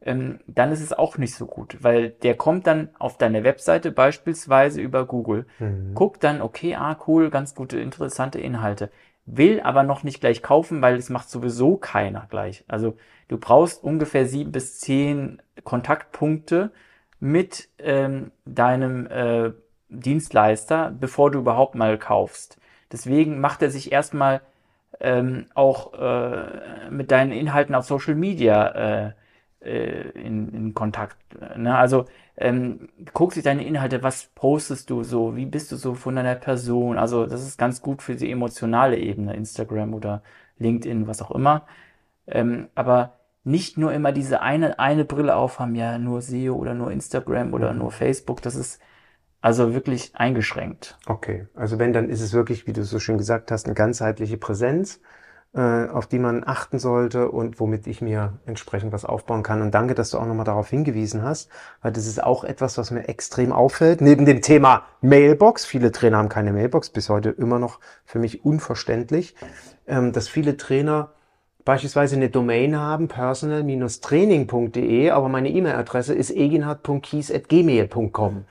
ähm, 0.06 0.40
dann 0.48 0.72
ist 0.72 0.82
es 0.82 0.94
auch 0.94 1.18
nicht 1.18 1.36
so 1.36 1.48
gut, 1.48 1.78
weil 1.82 2.10
der 2.10 2.36
kommt 2.36 2.68
dann 2.68 2.90
auf 3.00 3.18
deine 3.18 3.44
Webseite 3.44 3.92
beispielsweise 3.92 4.80
über 4.80 5.06
Google, 5.06 5.48
mhm. 5.60 5.94
guckt 5.96 6.24
dann, 6.24 6.42
okay, 6.42 6.76
ah, 6.76 6.98
cool, 7.08 7.30
ganz 7.32 7.56
gute, 7.56 7.80
interessante 7.80 8.40
Inhalte, 8.40 8.92
will 9.26 9.60
aber 9.62 9.84
noch 9.84 10.04
nicht 10.04 10.22
gleich 10.22 10.44
kaufen, 10.44 10.82
weil 10.82 10.96
es 10.96 11.10
macht 11.10 11.30
sowieso 11.30 11.78
keiner 11.78 12.28
gleich. 12.30 12.64
Also 12.68 12.96
du 13.28 13.38
brauchst 13.38 13.84
ungefähr 13.84 14.28
sieben 14.28 14.52
bis 14.52 14.80
zehn 14.80 15.42
Kontaktpunkte 15.64 16.72
mit 17.20 17.70
ähm, 17.80 18.32
deinem 18.46 19.08
äh, 19.08 19.52
Dienstleister, 19.90 20.94
bevor 21.00 21.32
du 21.32 21.40
überhaupt 21.40 21.74
mal 21.74 21.98
kaufst. 21.98 22.60
Deswegen 22.92 23.40
macht 23.40 23.64
er 23.64 23.72
sich 23.72 23.92
erstmal 23.92 24.42
ähm, 25.00 25.48
auch 25.56 25.94
äh, 25.94 26.90
mit 26.92 27.10
deinen 27.12 27.32
Inhalten 27.32 27.74
auf 27.74 27.86
Social 27.86 28.16
Media 28.16 29.08
äh, 29.08 29.12
äh, 29.66 30.10
in, 30.12 30.54
in 30.54 30.74
Kontakt. 30.74 31.18
Ne? 31.58 31.76
Also 31.76 32.06
ähm, 32.38 32.90
guck 33.14 33.34
sich 33.34 33.44
deine 33.44 33.66
Inhalte, 33.66 34.04
was 34.04 34.30
postest 34.36 34.90
du 34.90 35.04
so, 35.04 35.36
wie 35.36 35.46
bist 35.46 35.72
du 35.72 35.76
so 35.76 35.94
von 35.94 36.16
deiner 36.16 36.36
Person. 36.36 36.98
Also 36.98 37.26
das 37.26 37.42
ist 37.44 37.58
ganz 37.58 37.82
gut 37.82 38.02
für 38.02 38.16
die 38.16 38.32
emotionale 38.32 38.98
Ebene, 38.98 39.36
Instagram 39.36 39.94
oder 39.94 40.22
LinkedIn, 40.60 41.08
was 41.08 41.22
auch 41.22 41.32
immer. 41.32 41.66
Ähm, 42.28 42.68
aber 42.76 43.14
nicht 43.44 43.78
nur 43.78 43.94
immer 43.94 44.12
diese 44.12 44.42
eine, 44.42 44.80
eine 44.80 45.06
Brille 45.06 45.36
aufhaben, 45.36 45.76
ja, 45.76 45.98
nur 45.98 46.22
SEO 46.22 46.56
oder 46.56 46.74
nur 46.74 46.92
Instagram 46.92 47.54
oder 47.54 47.74
nur 47.74 47.92
Facebook, 47.92 48.42
das 48.42 48.56
ist 48.56 48.82
also 49.40 49.76
wirklich 49.76 50.12
eingeschränkt. 50.16 50.98
Okay, 51.06 51.48
also 51.54 51.78
wenn, 51.78 51.94
dann 51.94 52.10
ist 52.10 52.22
es 52.22 52.34
wirklich, 52.34 52.66
wie 52.66 52.74
du 52.74 52.84
so 52.84 52.98
schön 52.98 53.20
gesagt 53.20 53.52
hast, 53.52 53.68
eine 53.68 53.76
ganzheitliche 53.76 54.38
Präsenz 54.38 55.00
auf 55.62 56.08
die 56.08 56.20
man 56.20 56.44
achten 56.46 56.80
sollte 56.80 57.32
und 57.32 57.62
womit 57.62 57.88
ich 57.88 58.02
mir 58.02 58.34
entsprechend 58.46 58.92
was 58.92 59.06
aufbauen 59.06 59.42
kann. 59.42 59.62
Und 59.62 59.74
danke, 59.74 59.96
dass 59.96 60.10
du 60.10 60.18
auch 60.18 60.26
nochmal 60.26 60.44
darauf 60.44 60.70
hingewiesen 60.70 61.24
hast, 61.24 61.50
weil 61.82 61.94
das 61.94 62.08
ist 62.08 62.22
auch 62.22 62.44
etwas, 62.44 62.78
was 62.78 62.92
mir 62.92 63.08
extrem 63.08 63.54
auffällt. 63.54 64.02
Neben 64.02 64.26
dem 64.26 64.42
Thema 64.42 64.84
Mailbox, 65.02 65.66
viele 65.66 65.94
Trainer 65.94 66.18
haben 66.18 66.28
keine 66.28 66.52
Mailbox, 66.52 66.90
bis 66.90 67.08
heute 67.10 67.30
immer 67.30 67.58
noch 67.58 67.80
für 68.04 68.20
mich 68.20 68.44
unverständlich, 68.44 69.34
ähm, 69.88 70.12
dass 70.12 70.28
viele 70.28 70.58
Trainer 70.58 71.12
beispielsweise 71.64 72.18
eine 72.18 72.30
Domain 72.30 72.78
haben, 72.78 73.08
personal-training.de, 73.08 75.10
aber 75.10 75.30
meine 75.30 75.48
E-Mail-Adresse 75.50 76.14
ist 76.14 76.32
eginhard.kies.gmail.com. 76.32 78.44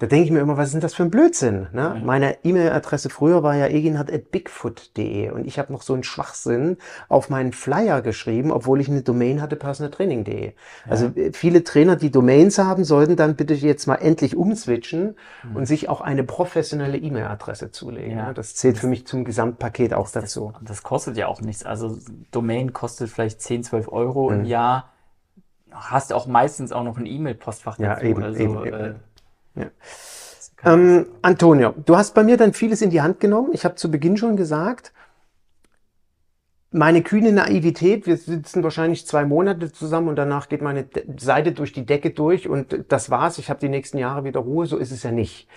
Da 0.00 0.06
denke 0.06 0.24
ich 0.24 0.30
mir 0.30 0.40
immer, 0.40 0.56
was 0.56 0.68
ist 0.68 0.72
denn 0.72 0.80
das 0.80 0.94
für 0.94 1.02
ein 1.02 1.10
Blödsinn? 1.10 1.68
Ne? 1.72 1.94
Ja. 1.94 1.94
Meine 2.02 2.42
E-Mail-Adresse 2.42 3.10
früher 3.10 3.42
war 3.42 3.54
ja 3.54 3.66
eginhard.bigfoot.de 3.66 5.30
und 5.30 5.46
ich 5.46 5.58
habe 5.58 5.70
noch 5.74 5.82
so 5.82 5.92
einen 5.92 6.04
Schwachsinn 6.04 6.78
auf 7.10 7.28
meinen 7.28 7.52
Flyer 7.52 8.00
geschrieben, 8.00 8.50
obwohl 8.50 8.80
ich 8.80 8.88
eine 8.88 9.02
Domain 9.02 9.42
hatte, 9.42 9.56
personaltraining.de. 9.56 10.46
Ja. 10.46 10.52
Also 10.88 11.08
äh, 11.14 11.32
viele 11.34 11.64
Trainer, 11.64 11.96
die 11.96 12.10
Domains 12.10 12.58
haben, 12.58 12.84
sollten 12.84 13.14
dann 13.16 13.36
bitte 13.36 13.52
jetzt 13.52 13.86
mal 13.86 13.96
endlich 13.96 14.38
umswitchen 14.38 15.16
mhm. 15.42 15.56
und 15.56 15.66
sich 15.66 15.90
auch 15.90 16.00
eine 16.00 16.24
professionelle 16.24 16.96
E-Mail-Adresse 16.96 17.70
zulegen. 17.70 18.16
Ja. 18.16 18.32
Das 18.32 18.54
zählt 18.54 18.78
für 18.78 18.86
mich 18.86 19.06
zum 19.06 19.26
Gesamtpaket 19.26 19.92
auch 19.92 20.08
dazu. 20.08 20.54
Das, 20.60 20.68
das, 20.68 20.82
kostet 20.82 21.18
ja 21.18 21.26
auch 21.26 21.42
nichts. 21.42 21.66
Also 21.66 21.98
Domain 22.30 22.72
kostet 22.72 23.10
vielleicht 23.10 23.42
10, 23.42 23.64
12 23.64 23.92
Euro 23.92 24.30
mhm. 24.30 24.36
im 24.40 24.44
Jahr. 24.46 24.92
Hast 25.72 26.14
auch 26.14 26.26
meistens 26.26 26.72
auch 26.72 26.84
noch 26.84 26.96
ein 26.96 27.04
E-Mail-Postfach 27.04 27.76
dazu. 27.76 27.82
Ja, 27.82 28.00
eben, 28.00 28.22
also, 28.22 28.38
eben, 28.40 28.64
eben. 28.64 28.94
Ja. 29.54 29.70
Ähm, 30.64 31.06
Antonio, 31.22 31.74
du 31.84 31.96
hast 31.96 32.14
bei 32.14 32.22
mir 32.22 32.36
dann 32.36 32.52
vieles 32.52 32.82
in 32.82 32.90
die 32.90 33.00
Hand 33.00 33.20
genommen. 33.20 33.50
Ich 33.52 33.64
habe 33.64 33.76
zu 33.76 33.90
Beginn 33.90 34.16
schon 34.16 34.36
gesagt, 34.36 34.92
meine 36.72 37.02
kühne 37.02 37.32
Naivität, 37.32 38.06
wir 38.06 38.16
sitzen 38.16 38.62
wahrscheinlich 38.62 39.06
zwei 39.06 39.24
Monate 39.24 39.72
zusammen 39.72 40.08
und 40.08 40.16
danach 40.16 40.48
geht 40.48 40.62
meine 40.62 40.86
Seite 41.16 41.52
durch 41.52 41.72
die 41.72 41.84
Decke 41.86 42.10
durch 42.10 42.48
und 42.48 42.84
das 42.88 43.10
war's. 43.10 43.38
Ich 43.38 43.50
habe 43.50 43.58
die 43.58 43.68
nächsten 43.68 43.98
Jahre 43.98 44.24
wieder 44.24 44.40
Ruhe, 44.40 44.66
so 44.66 44.76
ist 44.76 44.92
es 44.92 45.02
ja 45.02 45.10
nicht. 45.10 45.48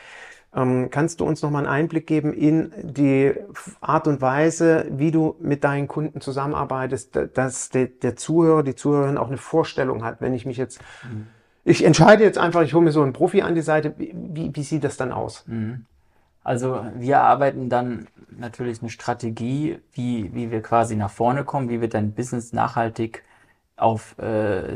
Ähm, 0.56 0.90
kannst 0.90 1.20
du 1.20 1.26
uns 1.26 1.42
noch 1.42 1.52
mal 1.52 1.60
einen 1.60 1.68
Einblick 1.68 2.08
geben 2.08 2.34
in 2.34 2.72
die 2.82 3.34
Art 3.82 4.08
und 4.08 4.22
Weise, 4.22 4.88
wie 4.90 5.12
du 5.12 5.36
mit 5.40 5.64
deinen 5.64 5.88
Kunden 5.88 6.22
zusammenarbeitest, 6.22 7.20
dass 7.34 7.70
der, 7.70 7.88
der 7.88 8.16
Zuhörer, 8.16 8.64
die 8.64 8.76
Zuhörerin 8.76 9.18
auch 9.18 9.28
eine 9.28 9.38
Vorstellung 9.38 10.04
hat, 10.04 10.22
wenn 10.22 10.34
ich 10.34 10.46
mich 10.46 10.58
jetzt 10.58 10.80
mhm 11.04 11.28
ich 11.66 11.84
entscheide 11.86 12.24
jetzt 12.24 12.38
einfach, 12.38 12.62
ich 12.62 12.74
hole 12.74 12.84
mir 12.84 12.92
so 12.92 13.02
einen 13.02 13.14
Profi 13.14 13.42
an 13.42 13.56
die 13.56 13.62
Seite. 13.62 13.94
Wie, 13.98 14.52
wie 14.54 14.64
sieht 14.64 14.84
das 14.84 14.98
dann 14.98 15.12
aus? 15.12 15.46
Mhm. 15.48 15.86
Also 16.44 16.86
wir 16.96 17.22
arbeiten 17.22 17.70
dann 17.70 18.08
natürlich 18.30 18.82
eine 18.82 18.90
Strategie, 18.90 19.80
wie, 19.94 20.34
wie 20.34 20.52
wir 20.52 20.62
quasi 20.62 20.96
nach 20.96 21.12
vorne 21.12 21.46
kommen, 21.46 21.70
wie 21.70 21.80
wir 21.80 21.88
dein 21.88 22.14
Business 22.14 22.52
nachhaltig 22.52 23.24
auf 23.78 24.18
äh, 24.20 24.76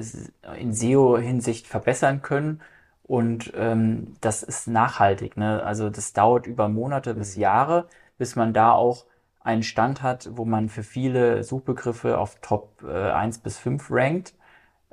in 0.58 0.74
SEO-Hinsicht 0.74 1.68
verbessern 1.68 2.22
können. 2.22 2.62
Und 3.04 3.52
ähm, 3.56 4.16
das 4.22 4.44
ist 4.44 4.68
nachhaltig. 4.68 5.36
Ne? 5.38 5.62
Also 5.64 5.90
das 5.90 6.14
dauert 6.14 6.48
über 6.48 6.70
Monate 6.70 7.14
bis 7.14 7.36
mhm. 7.36 7.42
Jahre, 7.42 7.88
bis 8.18 8.36
man 8.36 8.54
da 8.54 8.72
auch 8.72 9.06
einen 9.42 9.64
Stand 9.64 10.02
hat, 10.02 10.30
wo 10.34 10.46
man 10.46 10.70
für 10.70 10.84
viele 10.84 11.44
Suchbegriffe 11.44 12.18
auf 12.18 12.40
Top 12.42 12.84
äh, 12.86 13.12
1 13.12 13.40
bis 13.40 13.58
5 13.58 13.88
rankt. 13.92 14.34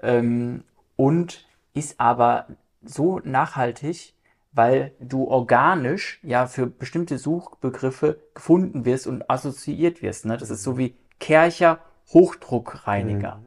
Ähm, 0.02 0.64
und 0.96 1.44
ist 1.74 2.00
aber 2.00 2.46
so 2.82 3.20
nachhaltig, 3.20 4.14
weil 4.52 4.92
du 5.00 5.24
organisch 5.24 6.20
ja 6.22 6.46
für 6.46 6.66
bestimmte 6.66 7.18
Suchbegriffe 7.18 8.20
gefunden 8.34 8.84
wirst 8.84 9.06
und 9.06 9.28
assoziiert 9.28 10.00
wirst. 10.00 10.26
Ne? 10.26 10.36
Das 10.36 10.50
ist 10.50 10.62
so 10.62 10.78
wie 10.78 10.94
Kercher 11.18 11.80
Hochdruckreiniger, 12.12 13.36
mhm. 13.36 13.42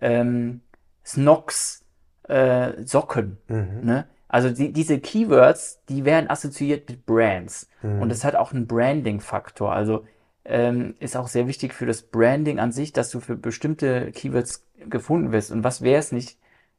ähm, 0.00 0.60
Snox 1.04 1.84
äh, 2.28 2.84
Socken. 2.84 3.38
Mhm. 3.48 3.80
Ne? 3.82 4.06
Also 4.28 4.50
die, 4.50 4.72
diese 4.72 4.98
Keywords, 5.00 5.80
die 5.88 6.04
werden 6.04 6.30
assoziiert 6.30 6.88
mit 6.88 7.06
Brands. 7.06 7.68
Mhm. 7.82 8.02
Und 8.02 8.08
das 8.08 8.24
hat 8.24 8.36
auch 8.36 8.52
einen 8.52 8.66
Branding-Faktor. 8.66 9.72
Also 9.72 10.06
ähm, 10.44 10.94
ist 11.00 11.16
auch 11.16 11.28
sehr 11.28 11.46
wichtig 11.46 11.72
für 11.72 11.86
das 11.86 12.02
Branding 12.02 12.58
an 12.58 12.72
sich, 12.72 12.92
dass 12.92 13.10
du 13.10 13.20
für 13.20 13.36
bestimmte 13.36 14.12
Keywords 14.12 14.66
gefunden 14.88 15.32
wirst. 15.32 15.50
Und 15.50 15.64
was 15.64 15.82
wäre 15.82 15.98
es 15.98 16.12
nicht 16.12 16.38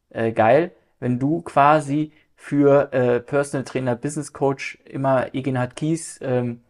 äh, 0.09 0.31
geil, 0.31 0.71
wenn 0.99 1.19
du 1.19 1.41
quasi 1.41 2.11
für 2.35 2.93
äh, 2.93 3.19
Personal 3.19 3.63
Trainer, 3.63 3.95
Business 3.95 4.33
Coach 4.33 4.77
immer 4.85 5.33
Egenhard 5.33 5.75
Kies 5.75 6.19
ähm, 6.21 6.61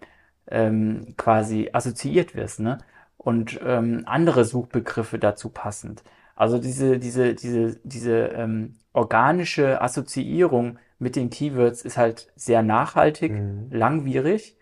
ähm, 0.48 1.16
quasi 1.18 1.70
assoziiert 1.74 2.36
wirst, 2.36 2.60
ne? 2.60 2.80
Und 3.18 3.60
ähm, 3.66 4.04
andere 4.06 4.46
Suchbegriffe 4.46 5.18
dazu 5.18 5.50
passend. 5.50 6.04
Also 6.36 6.60
diese, 6.60 7.00
diese, 7.00 7.34
diese, 7.34 7.80
diese 7.84 8.28
ähm, 8.28 8.76
organische 8.94 9.82
Assoziierung 9.82 10.78
mit 11.00 11.16
den 11.16 11.30
Keywords 11.30 11.82
ist 11.82 11.98
halt 11.98 12.32
sehr 12.36 12.62
nachhaltig, 12.62 13.32
mhm. 13.32 13.68
langwierig, 13.72 14.58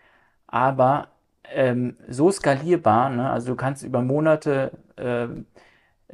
aber 0.46 1.08
ähm, 1.52 1.96
so 2.08 2.30
skalierbar. 2.30 3.10
Ne? 3.10 3.30
Also 3.30 3.48
du 3.48 3.56
kannst 3.56 3.82
über 3.82 4.02
Monate 4.02 4.72
ähm, 4.96 5.46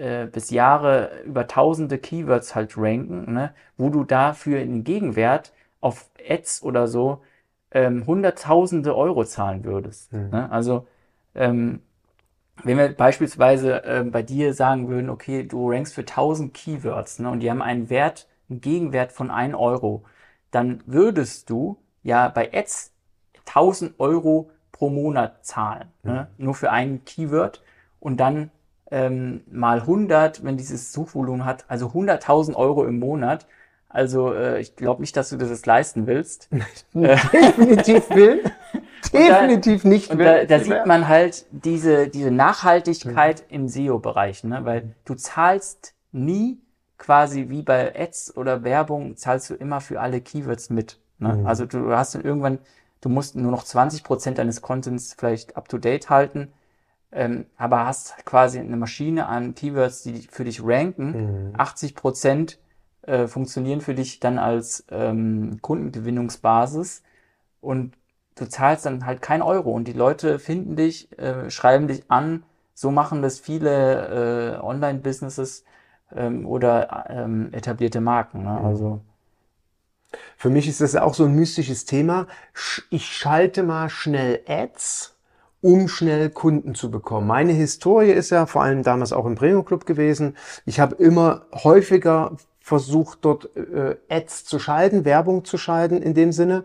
äh, 0.01 0.27
bis 0.27 0.51
Jahre 0.51 1.23
über 1.27 1.47
tausende 1.47 1.99
Keywords 1.99 2.55
halt 2.55 2.77
ranken, 2.77 3.35
ne, 3.35 3.53
wo 3.77 3.91
du 3.91 4.05
dafür 4.05 4.61
in 4.61 4.83
Gegenwert 4.83 5.53
auf 5.81 6.09
Ads 6.27 6.63
oder 6.63 6.89
so 6.89 7.23
ähm, 7.71 8.07
hunderttausende 8.07 8.97
Euro 8.97 9.25
zahlen 9.25 9.65
würdest. 9.65 10.13
Mhm. 10.13 10.31
Ne? 10.31 10.51
Also 10.51 10.87
ähm, 11.35 11.83
wenn 12.65 12.79
wir 12.79 12.89
beispielsweise 12.89 13.85
äh, 13.85 14.05
bei 14.05 14.23
dir 14.23 14.55
sagen 14.55 14.89
würden, 14.89 15.11
okay, 15.11 15.45
du 15.45 15.71
rankst 15.71 15.95
für 15.95 16.03
1000 16.03 16.55
Keywords 16.55 17.19
ne, 17.19 17.31
und 17.31 17.41
die 17.41 17.51
haben 17.51 17.63
einen 17.63 17.91
Wert, 17.91 18.27
einen 18.49 18.61
Gegenwert 18.61 19.13
von 19.13 19.31
1 19.31 19.55
Euro, 19.55 20.05
dann 20.51 20.83
würdest 20.87 21.51
du 21.51 21.77
ja 22.03 22.29
bei 22.29 22.51
Ads 22.53 22.93
1000 23.47 24.01
Euro 24.01 24.51
pro 24.73 24.89
Monat 24.89 25.45
zahlen, 25.45 25.89
ne, 26.03 26.11
mhm. 26.11 26.17
ne, 26.17 26.29
nur 26.39 26.55
für 26.55 26.71
ein 26.71 27.05
Keyword 27.05 27.63
und 27.99 28.19
dann 28.19 28.51
ähm, 28.91 29.43
mal 29.51 29.81
100, 29.81 30.45
wenn 30.45 30.57
dieses 30.57 30.93
Suchvolumen 30.93 31.45
hat, 31.45 31.65
also 31.69 31.89
100.000 31.89 32.55
Euro 32.55 32.85
im 32.87 32.99
Monat. 32.99 33.47
Also 33.89 34.33
äh, 34.33 34.61
ich 34.61 34.77
glaube 34.77 35.01
nicht, 35.01 35.17
dass 35.17 35.31
du 35.31 35.37
das 35.37 35.67
leisten 35.67 36.07
willst. 36.07 36.49
Definitiv 36.95 38.09
will. 38.11 38.45
Definitiv 39.13 39.83
da, 39.83 39.89
nicht 39.89 40.11
und 40.11 40.19
will. 40.19 40.25
Da, 40.25 40.45
da 40.45 40.59
sieht 40.61 40.87
man 40.87 41.09
halt 41.09 41.47
diese, 41.51 42.09
diese 42.09 42.31
Nachhaltigkeit 42.31 43.45
mhm. 43.49 43.55
im 43.55 43.69
SEO-Bereich, 43.69 44.45
ne? 44.45 44.65
weil 44.65 44.95
du 45.05 45.15
zahlst 45.15 45.95
nie 46.13 46.61
quasi 46.99 47.49
wie 47.49 47.63
bei 47.63 47.99
Ads 47.99 48.37
oder 48.37 48.63
Werbung, 48.63 49.17
zahlst 49.17 49.51
du 49.51 49.55
immer 49.55 49.81
für 49.81 50.01
alle 50.01 50.21
Keywords 50.21 50.71
mit. 50.71 51.01
Ne? 51.19 51.35
Mhm. 51.35 51.47
Also 51.47 51.67
du 51.67 51.91
hast 51.93 52.15
dann 52.15 52.23
irgendwann, 52.23 52.59
du 53.01 53.09
musst 53.09 53.37
nur 53.37 53.51
noch 53.51 53.65
20 53.65 54.05
Prozent 54.05 54.39
deines 54.39 54.61
Contents 54.61 55.15
vielleicht 55.19 55.57
up 55.57 55.69
to 55.69 55.79
date 55.79 56.11
halten, 56.11 56.53
ähm, 57.13 57.47
aber 57.57 57.87
hast 57.87 58.25
quasi 58.25 58.59
eine 58.59 58.77
Maschine 58.77 59.27
an 59.27 59.55
Keywords, 59.55 60.03
die 60.03 60.29
für 60.31 60.45
dich 60.45 60.63
ranken. 60.63 61.51
Mhm. 61.51 61.55
80 61.57 61.95
Prozent 61.95 62.59
äh, 63.03 63.27
funktionieren 63.27 63.81
für 63.81 63.95
dich 63.95 64.21
dann 64.21 64.39
als 64.39 64.85
ähm, 64.91 65.59
Kundengewinnungsbasis 65.61 67.03
und 67.61 67.95
du 68.37 68.49
zahlst 68.49 68.87
dann 68.87 69.07
halt 69.07 69.23
kein 69.23 69.43
Euro 69.43 69.71
und 69.73 69.89
die 69.89 69.93
Leute 69.93 70.39
finden 70.39 70.77
dich, 70.77 71.17
äh, 71.19 71.51
schreiben 71.51 71.89
dich 71.89 72.05
an. 72.09 72.45
So 72.75 72.91
machen 72.91 73.23
das 73.23 73.39
viele 73.39 74.57
äh, 74.57 74.65
Online-Businesses 74.65 75.65
ähm, 76.15 76.47
oder 76.47 77.07
ähm, 77.09 77.51
etablierte 77.53 78.01
Marken. 78.01 78.45
Ne? 78.45 78.59
Mhm. 78.61 78.65
Also 78.65 79.01
für 80.37 80.51
mich 80.51 80.69
ist 80.69 80.81
das 80.81 80.97
auch 80.97 81.15
so 81.15 81.25
ein 81.25 81.35
mystisches 81.35 81.85
Thema. 81.85 82.27
Ich 82.91 83.07
schalte 83.07 83.63
mal 83.63 83.91
schnell 83.91 84.41
Ads, 84.49 85.17
um 85.63 85.89
schnell 85.89 86.31
Kunden 86.31 86.75
zu 86.75 86.91
bekommen. 86.91 87.27
Meine 87.27 87.53
Historie 87.53 88.13
ist 88.13 88.31
ja 88.31 88.47
vor 88.47 88.63
allem 88.63 88.83
damals 88.83 89.13
auch 89.13 89.27
im 89.27 89.35
Premium 89.35 89.65
Club 89.65 89.87
gewesen. 89.87 90.37
Ich 90.65 90.81
habe 90.81 90.95
immer 90.97 91.43
häufiger 91.53 92.37
versucht, 92.61 93.19
dort 93.23 93.55
äh, 93.57 93.97
Ads 94.09 94.45
zu 94.45 94.59
schalten, 94.59 95.05
Werbung 95.05 95.45
zu 95.45 95.59
schalten 95.59 96.03
in 96.03 96.15
dem 96.15 96.33
Sinne. 96.33 96.65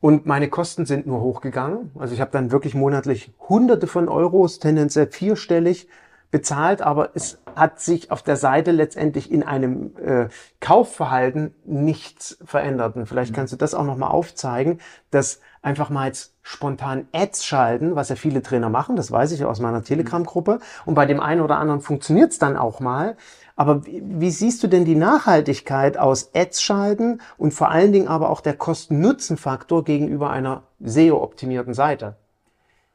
Und 0.00 0.26
meine 0.26 0.48
Kosten 0.48 0.86
sind 0.86 1.06
nur 1.06 1.20
hochgegangen. 1.20 1.90
Also 1.98 2.14
ich 2.14 2.20
habe 2.20 2.30
dann 2.30 2.50
wirklich 2.50 2.74
monatlich 2.74 3.32
Hunderte 3.48 3.86
von 3.86 4.08
Euros, 4.08 4.58
tendenziell 4.58 5.06
vierstellig 5.08 5.88
bezahlt, 6.30 6.80
aber 6.80 7.10
es 7.14 7.38
hat 7.54 7.80
sich 7.80 8.10
auf 8.10 8.22
der 8.22 8.36
Seite 8.36 8.70
letztendlich 8.70 9.30
in 9.30 9.42
einem 9.42 9.92
äh, 9.96 10.28
Kaufverhalten 10.60 11.54
nichts 11.64 12.38
verändert. 12.44 12.96
Und 12.96 13.06
vielleicht 13.06 13.32
mhm. 13.32 13.36
kannst 13.36 13.52
du 13.52 13.56
das 13.56 13.74
auch 13.74 13.84
nochmal 13.84 14.10
aufzeigen, 14.10 14.80
dass 15.10 15.40
einfach 15.60 15.90
mal 15.90 16.06
jetzt 16.06 16.29
spontan 16.42 17.06
Ads 17.12 17.44
schalten, 17.44 17.96
was 17.96 18.08
ja 18.08 18.16
viele 18.16 18.42
Trainer 18.42 18.70
machen, 18.70 18.96
das 18.96 19.12
weiß 19.12 19.32
ich 19.32 19.44
aus 19.44 19.60
meiner 19.60 19.84
Telegram-Gruppe. 19.84 20.60
Und 20.86 20.94
bei 20.94 21.06
dem 21.06 21.20
einen 21.20 21.40
oder 21.40 21.58
anderen 21.58 21.80
funktioniert 21.80 22.32
es 22.32 22.38
dann 22.38 22.56
auch 22.56 22.80
mal. 22.80 23.16
Aber 23.56 23.84
wie, 23.84 24.02
wie, 24.02 24.30
siehst 24.30 24.62
du 24.62 24.68
denn 24.68 24.84
die 24.86 24.94
Nachhaltigkeit 24.94 25.98
aus 25.98 26.34
Ads 26.34 26.62
schalten 26.62 27.20
und 27.36 27.52
vor 27.52 27.70
allen 27.70 27.92
Dingen 27.92 28.08
aber 28.08 28.30
auch 28.30 28.40
der 28.40 28.54
Kosten-Nutzen-Faktor 28.54 29.84
gegenüber 29.84 30.30
einer 30.30 30.62
SEO-optimierten 30.80 31.74
Seite? 31.74 32.16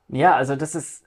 Ja, 0.08 0.36
also 0.36 0.56
das 0.56 0.74
ist 0.74 1.04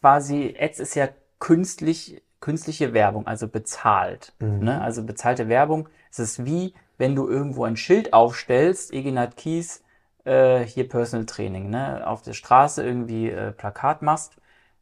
quasi, 0.00 0.54
Ads 0.58 0.80
ist 0.80 0.94
ja 0.94 1.08
künstlich, 1.38 2.22
künstliche 2.40 2.92
Werbung, 2.92 3.26
also 3.26 3.48
bezahlt. 3.48 4.34
Mhm. 4.40 4.64
Ne? 4.64 4.80
Also 4.82 5.02
bezahlte 5.04 5.48
Werbung. 5.48 5.88
Es 6.10 6.18
ist 6.18 6.44
wie, 6.44 6.74
wenn 6.98 7.14
du 7.14 7.28
irgendwo 7.28 7.64
ein 7.64 7.76
Schild 7.76 8.12
aufstellst, 8.12 8.92
Eginat 8.92 9.36
Kies, 9.36 9.81
äh, 10.24 10.60
hier 10.60 10.88
Personal 10.88 11.26
Training, 11.26 11.70
ne? 11.70 12.06
auf 12.06 12.22
der 12.22 12.32
Straße 12.32 12.84
irgendwie 12.84 13.30
äh, 13.30 13.52
Plakat 13.52 14.02
machst, 14.02 14.36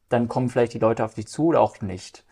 dann 0.09 0.29
kommen 0.29 0.49
vielleicht 0.49 0.75
die 0.75 0.79
Leute 0.79 1.05
auf 1.05 1.15
dich 1.15 1.29
zu 1.29 1.47
oder 1.47 1.61
auch 1.61 1.81
nicht. 1.81 2.25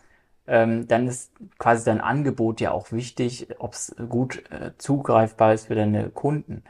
Ähm, 0.47 0.87
dann 0.87 1.07
ist 1.07 1.31
quasi 1.59 1.85
dein 1.85 2.01
Angebot 2.01 2.61
ja 2.61 2.71
auch 2.71 2.91
wichtig, 2.91 3.47
ob 3.59 3.73
es 3.73 3.95
gut 4.09 4.43
äh, 4.51 4.71
zugreifbar 4.77 5.53
ist 5.53 5.67
für 5.67 5.75
deine 5.75 6.09
Kunden. 6.09 6.63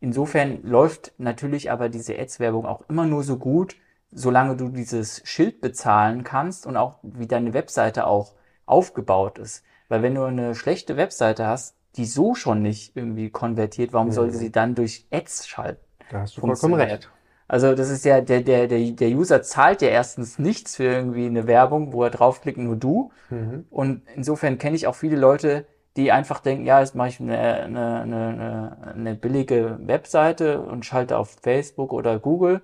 Insofern 0.00 0.62
läuft 0.62 1.14
natürlich 1.18 1.70
aber 1.70 1.88
diese 1.88 2.18
Ads-Werbung 2.18 2.66
auch 2.66 2.82
immer 2.90 3.06
nur 3.06 3.24
so 3.24 3.38
gut, 3.38 3.76
solange 4.12 4.56
du 4.56 4.68
dieses 4.68 5.22
Schild 5.24 5.60
bezahlen 5.62 6.24
kannst 6.24 6.66
und 6.66 6.76
auch 6.76 6.98
wie 7.02 7.26
deine 7.26 7.54
Webseite 7.54 8.06
auch 8.06 8.34
aufgebaut 8.66 9.38
ist. 9.38 9.64
Weil 9.88 10.02
wenn 10.02 10.14
du 10.14 10.24
eine 10.24 10.54
schlechte 10.54 10.96
Webseite 10.96 11.46
hast, 11.46 11.73
die 11.96 12.06
so 12.06 12.34
schon 12.34 12.62
nicht 12.62 12.96
irgendwie 12.96 13.30
konvertiert, 13.30 13.92
warum 13.92 14.08
mhm. 14.08 14.12
sollte 14.12 14.36
sie 14.36 14.50
dann 14.50 14.74
durch 14.74 15.06
Ads 15.10 15.46
schalten? 15.48 15.80
Da 16.10 16.20
hast 16.20 16.36
du 16.36 16.40
vollkommen 16.40 16.74
recht. 16.74 17.10
Also 17.46 17.74
das 17.74 17.90
ist 17.90 18.04
ja, 18.04 18.20
der, 18.20 18.40
der, 18.40 18.66
der, 18.66 18.78
der 18.78 19.08
User 19.10 19.42
zahlt 19.42 19.82
ja 19.82 19.88
erstens 19.88 20.38
nichts 20.38 20.76
für 20.76 20.84
irgendwie 20.84 21.26
eine 21.26 21.46
Werbung, 21.46 21.92
wo 21.92 22.02
er 22.02 22.10
draufklickt, 22.10 22.58
nur 22.58 22.76
du. 22.76 23.12
Mhm. 23.28 23.66
Und 23.70 24.02
insofern 24.14 24.58
kenne 24.58 24.76
ich 24.76 24.86
auch 24.86 24.94
viele 24.94 25.16
Leute, 25.16 25.66
die 25.96 26.10
einfach 26.10 26.40
denken, 26.40 26.64
ja, 26.64 26.80
jetzt 26.80 26.94
mache 26.94 27.08
ich 27.08 27.20
eine, 27.20 27.38
eine, 27.38 28.00
eine, 28.00 28.94
eine 28.94 29.14
billige 29.14 29.78
Webseite 29.82 30.60
und 30.60 30.84
schalte 30.84 31.18
auf 31.18 31.36
Facebook 31.42 31.92
oder 31.92 32.18
Google 32.18 32.62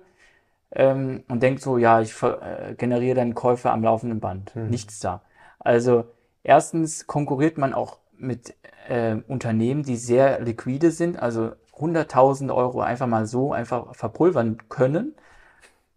ähm, 0.71 1.23
und 1.29 1.43
denkt 1.43 1.61
so, 1.61 1.77
ja, 1.77 2.01
ich 2.01 2.21
äh, 2.23 2.73
generiere 2.75 3.15
dann 3.15 3.35
Käufe 3.35 3.71
am 3.71 3.83
laufenden 3.83 4.19
Band. 4.19 4.55
Mhm. 4.55 4.69
Nichts 4.69 4.99
da. 4.99 5.21
Also 5.59 6.05
erstens 6.43 7.07
konkurriert 7.07 7.57
man 7.57 7.73
auch 7.73 7.99
mit 8.21 8.55
äh, 8.87 9.15
Unternehmen, 9.27 9.83
die 9.83 9.97
sehr 9.97 10.39
liquide 10.41 10.91
sind, 10.91 11.19
also 11.19 11.51
100.000 11.77 12.53
Euro 12.53 12.81
einfach 12.81 13.07
mal 13.07 13.25
so 13.25 13.53
einfach 13.53 13.95
verpulvern 13.95 14.57
können. 14.69 15.15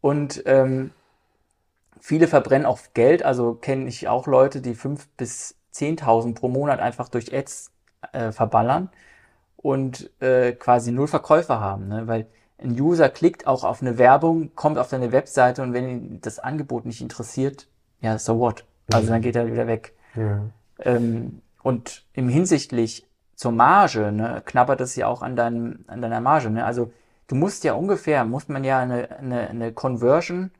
Und 0.00 0.42
ähm, 0.46 0.90
viele 2.00 2.26
verbrennen 2.26 2.66
auch 2.66 2.78
Geld, 2.94 3.22
also 3.22 3.54
kenne 3.54 3.88
ich 3.88 4.08
auch 4.08 4.26
Leute, 4.26 4.60
die 4.60 4.74
5.000 4.74 5.06
bis 5.16 5.56
10.000 5.74 6.34
pro 6.34 6.48
Monat 6.48 6.80
einfach 6.80 7.08
durch 7.08 7.34
Ads 7.34 7.72
äh, 8.12 8.32
verballern 8.32 8.90
und 9.56 10.10
äh, 10.20 10.52
quasi 10.52 10.92
null 10.92 11.08
Verkäufer 11.08 11.60
haben, 11.60 11.88
ne? 11.88 12.06
weil 12.06 12.26
ein 12.58 12.80
User 12.80 13.08
klickt 13.08 13.46
auch 13.46 13.64
auf 13.64 13.82
eine 13.82 13.98
Werbung, 13.98 14.54
kommt 14.54 14.78
auf 14.78 14.88
deine 14.88 15.10
Webseite 15.10 15.62
und 15.62 15.72
wenn 15.72 15.88
ihn 15.88 16.20
das 16.20 16.38
Angebot 16.38 16.86
nicht 16.86 17.00
interessiert, 17.00 17.66
ja, 18.00 18.18
so 18.18 18.38
what? 18.38 18.64
Also 18.92 19.08
dann 19.08 19.22
geht 19.22 19.34
er 19.34 19.46
wieder 19.46 19.66
weg. 19.66 19.94
Ja. 20.14 20.42
Ähm, 20.80 21.40
und 21.64 22.04
im 22.12 22.28
hinsichtlich 22.28 23.06
zur 23.34 23.50
Marge, 23.50 24.12
ne, 24.12 24.42
knabbert 24.44 24.82
es 24.82 24.94
ja 24.96 25.08
auch 25.08 25.22
an, 25.22 25.34
deinem, 25.34 25.84
an 25.88 26.02
deiner 26.02 26.20
Marge. 26.20 26.50
Ne? 26.50 26.64
Also 26.64 26.92
du 27.26 27.34
musst 27.34 27.64
ja 27.64 27.72
ungefähr, 27.72 28.24
muss 28.24 28.48
man 28.48 28.64
ja 28.64 28.78
eine, 28.78 29.10
eine, 29.18 29.48
eine 29.48 29.72
Conversion 29.72 30.52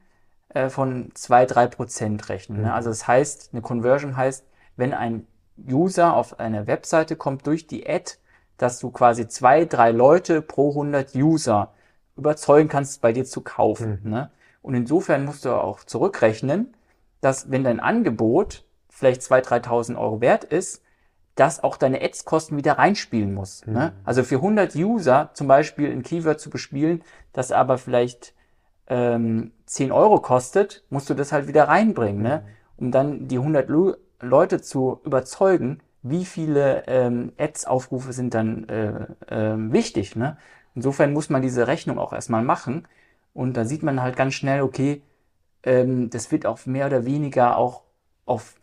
äh, 0.49 0.71
von 0.71 1.11
zwei 1.15 1.45
drei 1.45 1.67
Prozent 1.67 2.31
rechnen. 2.31 2.63
Ne? 2.63 2.69
Mhm. 2.69 2.73
Also 2.73 2.89
das 2.89 3.07
heißt, 3.07 3.51
eine 3.53 3.61
Conversion 3.61 4.17
heißt, 4.17 4.47
wenn 4.77 4.95
ein 4.95 5.27
User 5.71 6.17
auf 6.17 6.41
eine 6.41 6.67
Webseite 6.67 7.17
kommt 7.17 7.47
durch 7.47 7.67
die 7.67 7.87
Ad, 7.87 8.13
dass 8.57 8.79
du 8.79 8.91
quasi 8.91 9.29
zwei, 9.29 9.67
drei 9.67 9.91
Leute 9.91 10.41
pro 10.41 10.71
100 10.71 11.15
User 11.15 11.75
überzeugen 12.17 12.71
kannst, 12.71 13.03
bei 13.03 13.13
dir 13.13 13.27
zu 13.27 13.43
kaufen. 13.43 14.01
Mhm. 14.03 14.11
Ne? 14.11 14.31
Und 14.63 14.75
insofern 14.75 15.27
musst 15.27 15.45
du 15.45 15.51
auch 15.51 15.85
zurückrechnen, 15.85 16.75
dass 17.21 17.51
wenn 17.51 17.63
dein 17.63 17.79
Angebot 17.79 18.65
vielleicht 18.89 19.21
2.000, 19.21 19.67
3.000 19.67 19.99
Euro 19.99 20.23
wert 20.23 20.45
ist, 20.45 20.81
dass 21.35 21.63
auch 21.63 21.77
deine 21.77 22.01
Ads-Kosten 22.03 22.57
wieder 22.57 22.79
reinspielen 22.79 23.35
muss. 23.35 23.67
Mhm. 23.67 23.73
Ne? 23.73 23.93
Also 24.05 24.23
für 24.23 24.37
100 24.37 24.75
User 24.77 25.31
zum 25.35 25.49
Beispiel 25.49 25.91
ein 25.91 26.03
Keyword 26.03 26.41
zu 26.41 26.51
bespielen, 26.51 27.03
das 27.33 27.53
aber 27.53 27.79
vielleicht 27.79 28.35
ähm, 28.87 29.53
10 29.67 29.93
Euro 29.93 30.21
kostet, 30.21 30.85
musst 30.91 31.11
du 31.11 31.15
das 31.15 31.33
halt 31.33 31.49
wieder 31.49 31.69
reinbringen, 31.69 32.23
ne? 32.23 32.29
mhm. 32.29 32.45
ne? 32.45 32.55
um 32.77 32.91
dann 32.91 33.29
die 33.29 33.39
100 33.39 33.69
Lu 33.69 33.95
Leute 34.21 34.61
zu 34.61 35.01
überzeugen, 35.05 35.81
wie 36.03 36.25
viele 36.25 36.85
ähm, 36.87 37.33
Ads-Aufrufe 37.39 38.13
sind 38.13 38.35
dann 38.35 38.69
äh, 38.69 39.07
äh, 39.27 39.57
wichtig. 39.73 40.17
Ne? 40.17 40.37
Insofern 40.75 41.13
muss 41.13 41.31
man 41.31 41.43
diese 41.43 41.67
Rechnung 41.67 41.99
auch 41.99 42.13
erstmal 42.13 42.43
machen 42.43 42.87
und 43.33 43.57
da 43.57 43.65
sieht 43.65 43.83
man 43.83 44.01
halt 44.01 44.17
ganz 44.17 44.35
schnell, 44.35 44.63
okay, 44.63 45.03
ähm, 45.63 46.11
das 46.11 46.31
wird 46.31 46.47
auch 46.47 46.65
mehr 46.67 46.87
oder 46.87 47.05
weniger 47.05 47.57
auch 47.57 47.83
auf 48.27 48.55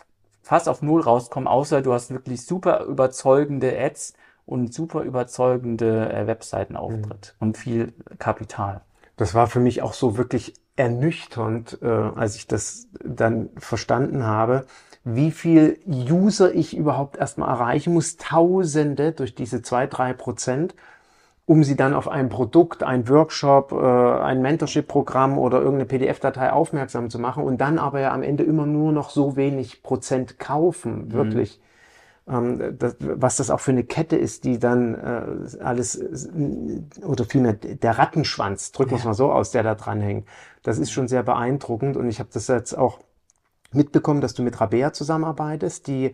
fast 0.51 0.67
auf 0.67 0.81
Null 0.81 0.99
rauskommen, 0.99 1.47
außer 1.47 1.81
du 1.81 1.93
hast 1.93 2.11
wirklich 2.11 2.45
super 2.45 2.83
überzeugende 2.83 3.73
Ads 3.79 4.15
und 4.45 4.73
super 4.73 5.03
überzeugende 5.03 6.11
äh, 6.11 6.27
Webseitenauftritt 6.27 7.35
mhm. 7.39 7.47
und 7.47 7.57
viel 7.57 7.93
Kapital. 8.19 8.81
Das 9.15 9.33
war 9.33 9.47
für 9.47 9.61
mich 9.61 9.81
auch 9.81 9.93
so 9.93 10.17
wirklich 10.17 10.53
ernüchternd, 10.75 11.79
äh, 11.81 11.87
als 11.87 12.35
ich 12.35 12.47
das 12.47 12.89
dann 13.01 13.49
verstanden 13.55 14.25
habe, 14.25 14.65
wie 15.05 15.31
viel 15.31 15.79
User 15.87 16.53
ich 16.53 16.75
überhaupt 16.75 17.15
erstmal 17.15 17.47
erreichen 17.47 17.93
muss. 17.93 18.17
Tausende 18.17 19.13
durch 19.13 19.33
diese 19.33 19.61
zwei, 19.61 19.87
drei 19.87 20.11
Prozent 20.11 20.75
um 21.51 21.65
sie 21.65 21.75
dann 21.75 21.93
auf 21.93 22.07
ein 22.07 22.29
Produkt, 22.29 22.81
ein 22.81 23.09
Workshop, 23.09 23.73
äh, 23.73 23.75
ein 23.75 24.41
Mentorship-Programm 24.41 25.37
oder 25.37 25.57
irgendeine 25.57 25.83
PDF-Datei 25.83 26.49
aufmerksam 26.53 27.09
zu 27.09 27.19
machen 27.19 27.43
und 27.43 27.59
dann 27.59 27.77
aber 27.77 27.99
ja 27.99 28.13
am 28.13 28.23
Ende 28.23 28.45
immer 28.45 28.65
nur 28.65 28.93
noch 28.93 29.09
so 29.09 29.35
wenig 29.35 29.83
Prozent 29.83 30.39
kaufen, 30.39 31.07
mhm. 31.07 31.11
wirklich. 31.11 31.59
Ähm, 32.25 32.77
das, 32.79 32.95
was 33.01 33.35
das 33.35 33.49
auch 33.49 33.59
für 33.59 33.71
eine 33.71 33.83
Kette 33.83 34.15
ist, 34.15 34.45
die 34.45 34.59
dann 34.59 34.95
äh, 34.95 35.61
alles, 35.61 36.01
oder 37.05 37.25
vielmehr 37.25 37.51
der 37.51 37.97
Rattenschwanz, 37.97 38.71
drücken 38.71 38.91
wir 38.91 38.99
es 38.99 39.03
mal 39.03 39.13
so 39.13 39.29
aus, 39.29 39.51
der 39.51 39.63
da 39.63 39.75
dranhängt. 39.75 40.25
Das 40.63 40.79
ist 40.79 40.91
schon 40.91 41.09
sehr 41.09 41.23
beeindruckend 41.23 41.97
und 41.97 42.07
ich 42.07 42.19
habe 42.19 42.29
das 42.31 42.47
jetzt 42.47 42.77
auch 42.77 42.99
mitbekommen, 43.73 44.21
dass 44.21 44.33
du 44.35 44.41
mit 44.41 44.61
Rabea 44.61 44.93
zusammenarbeitest, 44.93 45.85
die 45.87 46.13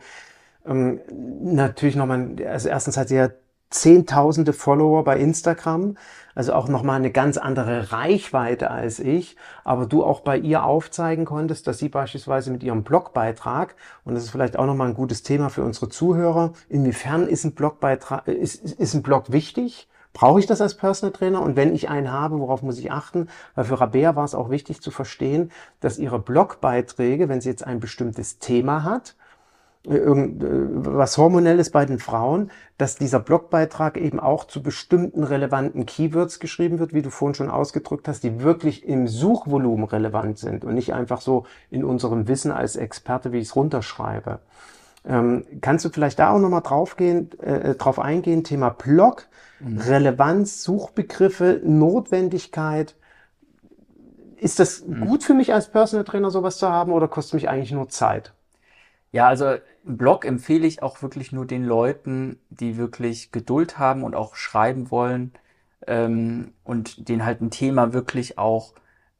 ähm, 0.65 0.99
natürlich 1.43 1.95
nochmal, 1.95 2.37
also 2.47 2.69
erstens 2.69 2.97
hat 2.97 3.09
sie 3.09 3.17
ja 3.17 3.29
zehntausende 3.69 4.53
Follower 4.53 5.03
bei 5.03 5.17
Instagram, 5.17 5.97
also 6.35 6.53
auch 6.53 6.67
nochmal 6.67 6.97
eine 6.97 7.11
ganz 7.11 7.37
andere 7.37 7.91
Reichweite 7.91 8.71
als 8.71 8.99
ich, 8.99 9.35
aber 9.63 9.85
du 9.85 10.03
auch 10.03 10.21
bei 10.21 10.37
ihr 10.37 10.63
aufzeigen 10.63 11.25
konntest, 11.25 11.67
dass 11.67 11.79
sie 11.79 11.89
beispielsweise 11.89 12.51
mit 12.51 12.63
ihrem 12.63 12.83
Blogbeitrag, 12.83 13.75
und 14.05 14.13
das 14.13 14.23
ist 14.23 14.29
vielleicht 14.29 14.57
auch 14.57 14.65
nochmal 14.65 14.87
ein 14.87 14.93
gutes 14.93 15.23
Thema 15.23 15.49
für 15.49 15.63
unsere 15.63 15.89
Zuhörer, 15.89 16.53
inwiefern 16.69 17.27
ist 17.27 17.43
ein 17.43 17.53
Blogbeitrag, 17.53 18.27
ist, 18.27 18.63
ist 18.63 18.93
ein 18.93 19.03
Blog 19.03 19.31
wichtig? 19.31 19.87
Brauche 20.13 20.39
ich 20.39 20.47
das 20.47 20.61
als 20.61 20.75
Personal 20.75 21.13
Trainer? 21.13 21.43
Und 21.43 21.55
wenn 21.55 21.75
ich 21.75 21.89
einen 21.89 22.11
habe, 22.11 22.39
worauf 22.39 22.63
muss 22.63 22.79
ich 22.79 22.91
achten? 22.91 23.29
Weil 23.53 23.65
für 23.65 23.79
Rabea 23.79 24.15
war 24.15 24.25
es 24.25 24.33
auch 24.33 24.49
wichtig 24.49 24.81
zu 24.81 24.89
verstehen, 24.89 25.51
dass 25.79 25.99
ihre 25.99 26.17
Blogbeiträge, 26.17 27.29
wenn 27.29 27.39
sie 27.39 27.49
jetzt 27.49 27.67
ein 27.67 27.79
bestimmtes 27.79 28.39
Thema 28.39 28.83
hat, 28.83 29.15
irgend, 29.83 30.43
äh, 30.43 31.17
hormonelles 31.17 31.69
bei 31.71 31.85
den 31.85 31.99
Frauen, 31.99 32.51
dass 32.77 32.97
dieser 32.97 33.19
Blogbeitrag 33.19 33.97
eben 33.97 34.19
auch 34.19 34.45
zu 34.45 34.61
bestimmten 34.61 35.23
relevanten 35.23 35.85
Keywords 35.85 36.39
geschrieben 36.39 36.79
wird, 36.79 36.93
wie 36.93 37.01
du 37.01 37.09
vorhin 37.09 37.35
schon 37.35 37.49
ausgedrückt 37.49 38.07
hast, 38.07 38.23
die 38.23 38.41
wirklich 38.41 38.85
im 38.85 39.07
Suchvolumen 39.07 39.85
relevant 39.85 40.37
sind 40.37 40.65
und 40.65 40.73
nicht 40.73 40.93
einfach 40.93 41.21
so 41.21 41.45
in 41.69 41.83
unserem 41.83 42.27
Wissen 42.27 42.51
als 42.51 42.75
Experte, 42.75 43.31
wie 43.31 43.37
ich 43.37 43.47
es 43.47 43.55
runterschreibe. 43.55 44.39
Ähm, 45.05 45.45
kannst 45.61 45.85
du 45.85 45.89
vielleicht 45.89 46.19
da 46.19 46.31
auch 46.31 46.39
nochmal 46.39 46.61
draufgehen, 46.61 47.39
äh, 47.39 47.75
drauf 47.75 47.97
eingehen, 47.97 48.43
Thema 48.43 48.69
Blog, 48.69 49.27
mhm. 49.59 49.77
Relevanz, 49.77 50.63
Suchbegriffe, 50.63 51.61
Notwendigkeit. 51.63 52.95
Ist 54.35 54.59
das 54.59 54.85
mhm. 54.85 55.05
gut 55.07 55.23
für 55.23 55.33
mich 55.33 55.53
als 55.53 55.69
Personal 55.69 56.03
Trainer, 56.03 56.29
sowas 56.29 56.57
zu 56.57 56.67
haben, 56.67 56.91
oder 56.91 57.07
kostet 57.07 57.35
mich 57.35 57.49
eigentlich 57.49 57.71
nur 57.71 57.87
Zeit? 57.87 58.33
Ja, 59.11 59.27
also 59.27 59.45
einen 59.45 59.97
Blog 59.97 60.25
empfehle 60.25 60.67
ich 60.67 60.83
auch 60.83 61.01
wirklich 61.01 61.31
nur 61.31 61.45
den 61.45 61.63
Leuten, 61.63 62.39
die 62.49 62.77
wirklich 62.77 63.31
Geduld 63.31 63.79
haben 63.79 64.03
und 64.03 64.15
auch 64.15 64.35
schreiben 64.35 64.91
wollen 64.91 65.31
ähm, 65.85 66.53
und 66.63 67.07
denen 67.09 67.25
halt 67.25 67.41
ein 67.41 67.51
Thema 67.51 67.93
wirklich 67.93 68.37
auch 68.37 68.73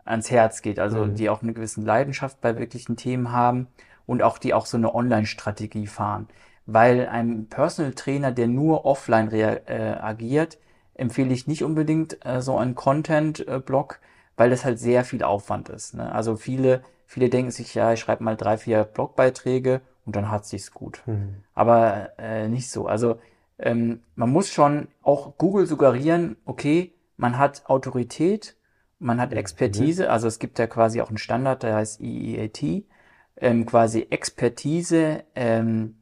ans 0.04 0.30
Herz 0.32 0.62
geht. 0.62 0.80
Also 0.80 1.06
mhm. 1.06 1.16
die 1.16 1.30
auch 1.30 1.42
eine 1.42 1.54
gewisse 1.54 1.82
Leidenschaft 1.82 2.42
bei 2.42 2.58
wirklichen 2.58 2.98
Themen 2.98 3.32
haben 3.32 3.68
und 4.06 4.24
auch 4.24 4.38
die 4.38 4.54
auch 4.54 4.66
so 4.66 4.78
eine 4.78 4.94
Online-Strategie 4.94 5.88
fahren. 5.88 6.28
Weil 6.66 7.08
ein 7.08 7.48
Personal 7.48 7.94
Trainer, 7.94 8.32
der 8.32 8.48
nur 8.48 8.86
offline 8.86 9.32
äh, 9.32 9.96
agiert, 10.00 10.58
empfehle 10.96 11.34
ich 11.34 11.48
nicht 11.48 11.64
unbedingt 11.64 12.26
äh, 12.26 12.42
so 12.42 12.58
einen 12.58 12.76
Content-Blog, 12.76 14.00
weil 14.36 14.50
das 14.50 14.66
halt 14.66 14.80
sehr 14.80 15.06
viel 15.06 15.24
Aufwand 15.24 15.70
ist. 15.70 15.94
Ne? 15.94 16.12
Also 16.12 16.36
viele 16.36 16.84
Viele 17.08 17.30
denken 17.30 17.52
sich, 17.52 17.74
ja, 17.74 17.94
ich 17.94 18.02
schreibe 18.02 18.24
mal 18.24 18.36
drei, 18.36 18.58
vier 18.58 18.84
Blogbeiträge 18.84 19.82
und 20.06 20.16
dann 20.16 20.30
hat 20.30 20.46
sich's 20.46 20.72
gut. 20.72 21.02
Mhm. 21.06 21.44
Aber 21.56 22.12
äh, 22.20 22.50
nicht 22.50 22.70
so. 22.70 22.86
Also 22.86 23.18
ähm, 23.58 24.02
man 24.16 24.30
muss 24.30 24.50
schon 24.50 24.90
auch 25.02 25.38
Google 25.38 25.66
suggerieren, 25.66 26.36
okay, 26.46 26.94
man 27.16 27.38
hat 27.38 27.64
Autorität, 27.70 28.56
man 29.00 29.22
hat 29.22 29.34
Expertise, 29.34 30.04
mhm. 30.04 30.10
also 30.10 30.28
es 30.28 30.38
gibt 30.38 30.60
ja 30.60 30.68
quasi 30.68 31.02
auch 31.02 31.08
einen 31.08 31.18
Standard, 31.18 31.64
der 31.64 31.76
heißt 31.76 32.02
EEAT, 32.02 32.86
ähm, 33.38 33.66
quasi 33.66 34.08
Expertise, 34.10 35.24
ähm, 35.34 35.96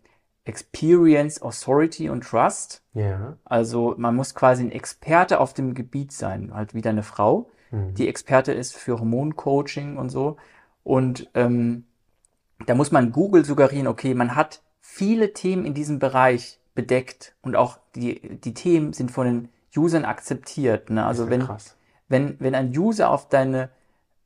Experience, 0.43 1.41
Authority 1.41 2.09
und 2.09 2.23
Trust. 2.23 2.83
Ja. 2.93 3.37
Also 3.45 3.95
man 3.97 4.15
muss 4.15 4.35
quasi 4.35 4.63
ein 4.63 4.71
Experte 4.71 5.39
auf 5.39 5.53
dem 5.53 5.75
Gebiet 5.75 6.11
sein, 6.11 6.53
halt 6.53 6.73
wieder 6.73 6.89
eine 6.89 7.03
Frau, 7.03 7.49
mhm. 7.71 7.93
die 7.93 8.07
Experte 8.07 8.53
ist 8.53 8.75
für 8.75 8.99
Hormoncoaching 8.99 9.97
und 9.97 10.09
so. 10.09 10.37
Und 10.85 11.29
ähm, 11.33 11.83
da 12.67 12.75
muss 12.75 12.91
man 12.91 13.11
Google 13.11 13.43
suggerieren, 13.43 13.87
okay, 13.87 14.13
man 14.13 14.35
hat 14.35 14.61
viele 14.79 15.33
Themen 15.33 15.65
in 15.65 15.73
diesem 15.73 15.97
Bereich 15.97 16.59
bedeckt 16.75 17.35
und 17.41 17.55
auch 17.55 17.79
die, 17.95 18.37
die 18.37 18.53
Themen 18.53 18.93
sind 18.93 19.09
von 19.09 19.25
den 19.25 19.49
Usern 19.75 20.05
akzeptiert. 20.05 20.91
Ne? 20.91 21.03
Also 21.03 21.29
wenn, 21.29 21.49
wenn, 22.07 22.39
wenn 22.39 22.53
ein 22.53 22.69
User 22.77 23.09
auf 23.09 23.27
deine 23.27 23.69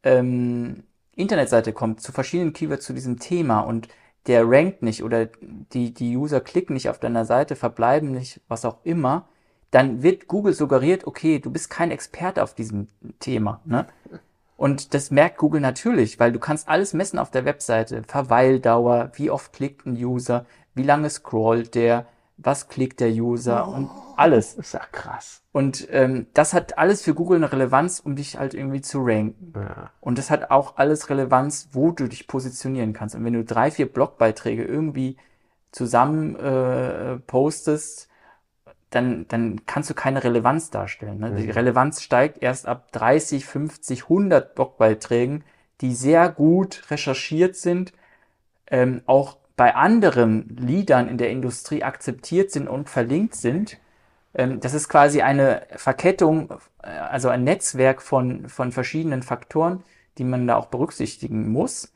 ähm, 0.04 0.84
Internetseite 1.16 1.72
kommt 1.72 2.02
zu 2.02 2.12
verschiedenen 2.12 2.52
Keywords 2.52 2.86
zu 2.86 2.94
diesem 2.94 3.20
Thema 3.20 3.62
und 3.62 3.88
der 4.28 4.44
rankt 4.46 4.84
nicht 4.84 5.02
oder 5.02 5.28
die, 5.74 5.94
die 5.94 6.18
User 6.18 6.42
klicken 6.42 6.74
nicht 6.74 6.90
auf 6.90 7.00
deiner 7.00 7.24
Seite, 7.24 7.56
verbleiben 7.56 8.12
nicht, 8.12 8.42
was 8.50 8.66
auch 8.66 8.80
immer, 8.84 9.30
dann 9.72 10.04
wird 10.04 10.28
Google 10.28 10.54
suggeriert, 10.54 11.08
okay, 11.08 11.40
du 11.40 11.52
bist 11.52 11.70
kein 11.70 11.90
Experte 11.90 12.44
auf 12.44 12.54
diesem 12.54 12.90
Thema. 13.20 13.62
Ne? 13.64 13.88
Und 14.60 14.94
das 14.94 15.10
merkt 15.10 15.38
Google 15.38 15.62
natürlich, 15.62 16.20
weil 16.20 16.34
du 16.34 16.40
kannst 16.40 16.68
alles 16.68 16.94
messen 16.94 17.18
auf 17.18 17.32
der 17.32 17.46
Webseite. 17.46 18.04
Verweildauer, 18.06 19.10
wie 19.14 19.32
oft 19.32 19.54
klickt 19.54 19.86
ein 19.86 19.96
User, 19.96 20.46
wie 20.76 20.84
lange 20.84 21.10
scrollt 21.10 21.76
der, 21.76 22.08
was 22.36 22.68
klickt 22.68 23.00
der 23.00 23.10
User 23.10 23.66
oh, 23.66 23.74
und 23.74 23.90
alles. 24.18 24.58
Das 24.58 24.66
ist 24.66 24.74
ja 24.74 24.82
krass. 24.92 25.44
Und 25.54 25.88
ähm, 25.92 26.28
das 26.34 26.54
hat 26.54 26.78
alles 26.78 27.02
für 27.02 27.14
Google 27.14 27.38
eine 27.38 27.50
Relevanz, 27.50 28.02
um 28.02 28.18
dich 28.18 28.38
halt 28.38 28.54
irgendwie 28.54 28.82
zu 28.82 29.00
ranken. 29.02 29.54
Ja. 29.56 29.92
Und 30.02 30.18
das 30.18 30.30
hat 30.30 30.52
auch 30.52 30.76
alles 30.76 31.10
Relevanz, 31.10 31.70
wo 31.72 31.92
du 31.92 32.10
dich 32.10 32.28
positionieren 32.28 32.92
kannst. 32.92 33.16
Und 33.16 33.24
wenn 33.24 33.32
du 33.32 33.46
drei, 33.46 33.72
vier 33.72 33.90
Blogbeiträge 33.90 34.66
irgendwie 34.66 35.16
zusammen 35.72 36.36
äh, 36.36 37.16
postest, 37.20 38.09
dann, 38.90 39.28
dann 39.28 39.66
kannst 39.66 39.90
du 39.90 39.94
keine 39.94 40.24
Relevanz 40.24 40.70
darstellen. 40.70 41.20
Ne? 41.20 41.30
Mhm. 41.32 41.38
Die 41.38 41.50
Relevanz 41.50 42.02
steigt 42.02 42.42
erst 42.42 42.68
ab 42.68 42.92
30, 42.92 43.46
50, 43.46 44.04
100 44.04 44.56
Blogbeiträgen, 44.56 45.44
die 45.82 45.94
sehr 45.94 46.30
gut 46.30 46.84
recherchiert 46.90 47.56
sind, 47.56 47.94
ähm, 48.68 49.02
auch 49.06 49.38
bei 49.56 49.76
anderen 49.76 50.56
Liedern 50.58 51.08
in 51.08 51.18
der 51.18 51.30
Industrie 51.30 51.84
akzeptiert 51.84 52.52
sind 52.52 52.68
und 52.68 52.90
verlinkt 52.90 53.36
sind. 53.36 53.78
Ähm, 54.34 54.60
das 54.60 54.74
ist 54.74 54.90
quasi 54.90 55.22
eine 55.22 55.64
Verkettung, 55.76 56.50
äh, 56.82 56.88
also 56.88 57.30
ein 57.30 57.44
Netzwerk 57.44 58.02
von, 58.02 58.50
von 58.50 58.72
verschiedenen 58.72 59.22
Faktoren, 59.22 59.84
die 60.18 60.24
man 60.24 60.48
da 60.48 60.56
auch 60.56 60.68
berücksichtigen 60.68 61.52
muss, 61.52 61.94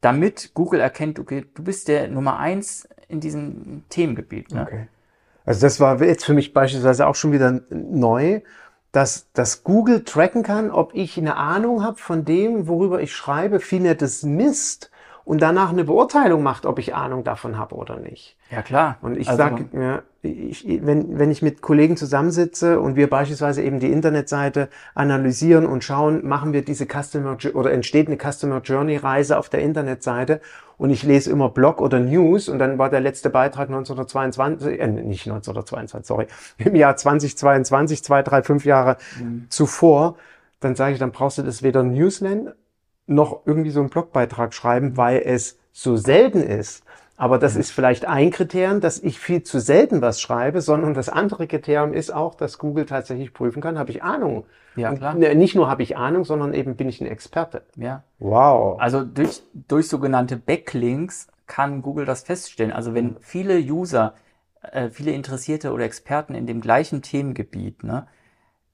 damit 0.00 0.52
Google 0.54 0.80
erkennt, 0.80 1.18
okay, 1.18 1.44
du 1.54 1.64
bist 1.64 1.88
der 1.88 2.08
Nummer 2.08 2.38
eins 2.38 2.88
in 3.08 3.20
diesem 3.20 3.84
Themengebiet. 3.88 4.52
Ne? 4.52 4.62
Okay. 4.62 4.88
Also 5.46 5.60
das 5.60 5.80
war 5.80 6.02
jetzt 6.02 6.24
für 6.24 6.34
mich 6.34 6.52
beispielsweise 6.52 7.06
auch 7.06 7.14
schon 7.14 7.32
wieder 7.32 7.60
neu, 7.70 8.40
dass, 8.90 9.30
dass 9.32 9.62
Google 9.62 10.02
tracken 10.04 10.42
kann, 10.42 10.70
ob 10.70 10.94
ich 10.94 11.16
eine 11.16 11.36
Ahnung 11.36 11.82
habe 11.82 11.98
von 11.98 12.24
dem, 12.24 12.66
worüber 12.66 13.00
ich 13.00 13.14
schreibe, 13.14 13.60
vielmehr 13.60 13.94
das 13.94 14.24
misst 14.24 14.90
und 15.26 15.42
danach 15.42 15.70
eine 15.70 15.82
Beurteilung 15.82 16.44
macht, 16.44 16.66
ob 16.66 16.78
ich 16.78 16.94
Ahnung 16.94 17.24
davon 17.24 17.58
habe 17.58 17.74
oder 17.74 17.98
nicht. 17.98 18.36
Ja, 18.48 18.62
klar. 18.62 18.98
Und 19.02 19.18
ich 19.18 19.28
also, 19.28 19.38
sage, 19.38 19.64
ja, 19.72 20.02
wenn, 20.22 21.18
wenn 21.18 21.32
ich 21.32 21.42
mit 21.42 21.62
Kollegen 21.62 21.96
zusammensitze 21.96 22.78
und 22.78 22.94
wir 22.94 23.10
beispielsweise 23.10 23.60
eben 23.64 23.80
die 23.80 23.90
Internetseite 23.90 24.68
analysieren 24.94 25.66
und 25.66 25.82
schauen, 25.82 26.24
machen 26.24 26.52
wir 26.52 26.64
diese 26.64 26.86
Customer 26.86 27.36
oder 27.54 27.72
entsteht 27.72 28.06
eine 28.06 28.18
Customer 28.18 28.60
Journey 28.60 28.96
Reise 28.98 29.36
auf 29.36 29.48
der 29.48 29.62
Internetseite 29.62 30.40
und 30.78 30.90
ich 30.90 31.02
lese 31.02 31.32
immer 31.32 31.48
Blog 31.48 31.80
oder 31.80 31.98
News 31.98 32.48
und 32.48 32.60
dann 32.60 32.78
war 32.78 32.88
der 32.88 33.00
letzte 33.00 33.28
Beitrag 33.28 33.66
1922, 33.66 34.78
äh, 34.78 34.86
nicht 34.86 35.26
1922, 35.26 36.06
sorry, 36.06 36.28
im 36.58 36.76
Jahr 36.76 36.96
2022, 36.96 38.04
zwei, 38.04 38.22
drei, 38.22 38.44
fünf 38.44 38.64
Jahre 38.64 38.96
mhm. 39.20 39.46
zuvor, 39.48 40.18
dann 40.60 40.76
sage 40.76 40.92
ich, 40.92 41.00
dann 41.00 41.10
brauchst 41.10 41.38
du 41.38 41.42
das 41.42 41.64
weder 41.64 41.82
Newsland 41.82 42.54
noch 43.06 43.42
irgendwie 43.46 43.70
so 43.70 43.80
einen 43.80 43.90
Blogbeitrag 43.90 44.54
schreiben, 44.54 44.96
weil 44.96 45.22
es 45.24 45.58
so 45.72 45.96
selten 45.96 46.42
ist. 46.42 46.84
Aber 47.18 47.38
das 47.38 47.56
ist 47.56 47.70
vielleicht 47.70 48.06
ein 48.06 48.30
Kriterium, 48.30 48.80
dass 48.80 48.98
ich 48.98 49.18
viel 49.18 49.42
zu 49.42 49.58
selten 49.58 50.02
was 50.02 50.20
schreibe, 50.20 50.60
sondern 50.60 50.92
das 50.92 51.08
andere 51.08 51.46
Kriterium 51.46 51.94
ist 51.94 52.12
auch, 52.12 52.34
dass 52.34 52.58
Google 52.58 52.84
tatsächlich 52.84 53.32
prüfen 53.32 53.62
kann, 53.62 53.78
habe 53.78 53.90
ich 53.90 54.02
Ahnung. 54.02 54.44
Ja, 54.74 54.92
klar. 54.94 55.14
Und, 55.14 55.20
ne, 55.20 55.34
nicht 55.34 55.54
nur 55.54 55.68
habe 55.70 55.82
ich 55.82 55.96
Ahnung, 55.96 56.24
sondern 56.24 56.52
eben 56.52 56.76
bin 56.76 56.88
ich 56.88 57.00
ein 57.00 57.06
Experte. 57.06 57.62
Ja. 57.76 58.04
Wow. 58.18 58.78
Also 58.78 59.02
durch, 59.02 59.42
durch 59.54 59.88
sogenannte 59.88 60.36
Backlinks 60.36 61.28
kann 61.46 61.80
Google 61.80 62.04
das 62.04 62.22
feststellen. 62.22 62.72
Also 62.72 62.92
wenn 62.92 63.16
viele 63.20 63.58
User, 63.58 64.14
äh, 64.60 64.90
viele 64.90 65.12
Interessierte 65.12 65.72
oder 65.72 65.84
Experten 65.84 66.34
in 66.34 66.46
dem 66.46 66.60
gleichen 66.60 67.00
Themengebiet, 67.00 67.82
ne, 67.82 68.06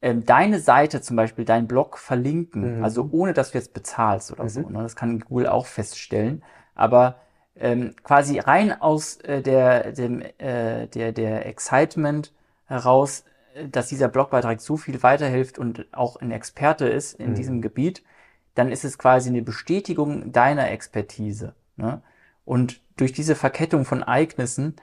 ähm, 0.03 0.27
deine 0.27 0.59
Seite 0.59 1.01
zum 1.01 1.17
Beispiel, 1.17 1.45
dein 1.45 1.69
Blog 1.69 1.97
verlinken, 1.97 2.79
mhm. 2.79 2.85
also 2.85 3.09
ohne 3.13 3.33
dass 3.33 3.53
du 3.53 3.59
jetzt 3.59 3.73
bezahlst 3.73 4.33
oder 4.33 4.45
mhm. 4.45 4.49
so. 4.49 4.61
Ne? 4.69 4.83
Das 4.83 4.97
kann 4.97 5.21
Google 5.21 5.47
auch 5.47 5.67
feststellen. 5.67 6.43
Aber 6.75 7.21
ähm, 7.55 7.95
quasi 8.03 8.41
rein 8.41 8.73
aus 8.73 9.19
äh, 9.19 9.43
der, 9.43 9.93
dem, 9.93 10.21
äh, 10.39 10.89
der, 10.89 11.13
der 11.13 11.47
Excitement 11.47 12.33
heraus, 12.67 13.25
äh, 13.55 13.69
dass 13.69 13.89
dieser 13.89 14.09
Blogbeitrag 14.09 14.61
so 14.61 14.77
viel 14.77 15.03
weiterhilft 15.05 15.59
und 15.59 15.87
auch 15.93 16.17
ein 16.17 16.33
Experte 16.33 16.89
ist 16.89 17.15
in 17.15 17.31
mhm. 17.31 17.35
diesem 17.37 17.63
Gebiet, 17.63 18.03
dann 18.57 18.73
ist 18.73 18.85
es 18.85 18.99
quasi 18.99 19.29
eine 19.29 19.43
Bestätigung 19.43 20.33
deiner 20.33 20.71
Expertise. 20.71 21.55
Ne? 21.77 22.03
Und 22.45 22.81
durch 22.97 23.13
diese 23.13 23.37
Verkettung 23.37 23.85
von 23.85 24.03
Ereignissen, 24.03 24.75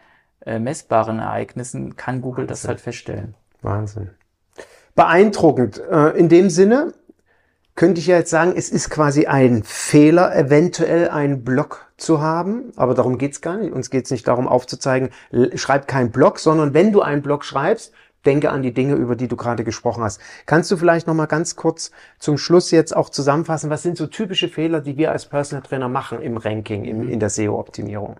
äh, 0.45 0.59
messbaren 0.59 1.19
Ereignissen, 1.19 1.97
kann 1.97 2.21
Google 2.21 2.43
Wahnsinn. 2.43 2.47
das 2.47 2.67
halt 2.67 2.79
feststellen. 2.79 3.35
Wahnsinn 3.61 4.11
beeindruckend. 4.99 5.81
Äh, 5.89 6.09
in 6.19 6.27
dem 6.27 6.49
Sinne 6.49 6.93
könnte 7.75 8.01
ich 8.01 8.07
ja 8.07 8.17
jetzt 8.17 8.31
sagen, 8.31 8.51
es 8.57 8.69
ist 8.69 8.89
quasi 8.89 9.27
ein 9.27 9.63
Fehler, 9.63 10.35
eventuell 10.35 11.07
einen 11.07 11.45
Blog 11.45 11.87
zu 11.95 12.19
haben, 12.19 12.73
aber 12.75 12.95
darum 12.95 13.17
geht's 13.17 13.39
gar 13.39 13.55
nicht. 13.55 13.71
Uns 13.71 13.89
geht's 13.89 14.11
nicht 14.11 14.27
darum 14.27 14.45
aufzuzeigen, 14.45 15.09
schreib 15.55 15.87
keinen 15.87 16.11
Blog, 16.11 16.37
sondern 16.37 16.73
wenn 16.73 16.91
du 16.91 17.01
einen 17.01 17.21
Blog 17.21 17.45
schreibst, 17.45 17.93
denke 18.25 18.49
an 18.49 18.61
die 18.61 18.73
Dinge, 18.73 18.95
über 18.95 19.15
die 19.15 19.29
du 19.29 19.37
gerade 19.37 19.63
gesprochen 19.63 20.03
hast. 20.03 20.19
Kannst 20.45 20.69
du 20.69 20.75
vielleicht 20.75 21.07
noch 21.07 21.13
mal 21.13 21.27
ganz 21.27 21.55
kurz 21.55 21.91
zum 22.19 22.37
Schluss 22.37 22.69
jetzt 22.71 22.93
auch 22.93 23.09
zusammenfassen, 23.09 23.69
was 23.69 23.83
sind 23.83 23.95
so 23.95 24.05
typische 24.05 24.49
Fehler, 24.49 24.81
die 24.81 24.97
wir 24.97 25.13
als 25.13 25.27
Personal 25.27 25.63
Trainer 25.63 25.87
machen 25.87 26.21
im 26.21 26.35
Ranking, 26.35 26.83
im, 26.83 27.07
in 27.07 27.21
der 27.21 27.29
SEO-Optimierung? 27.29 28.17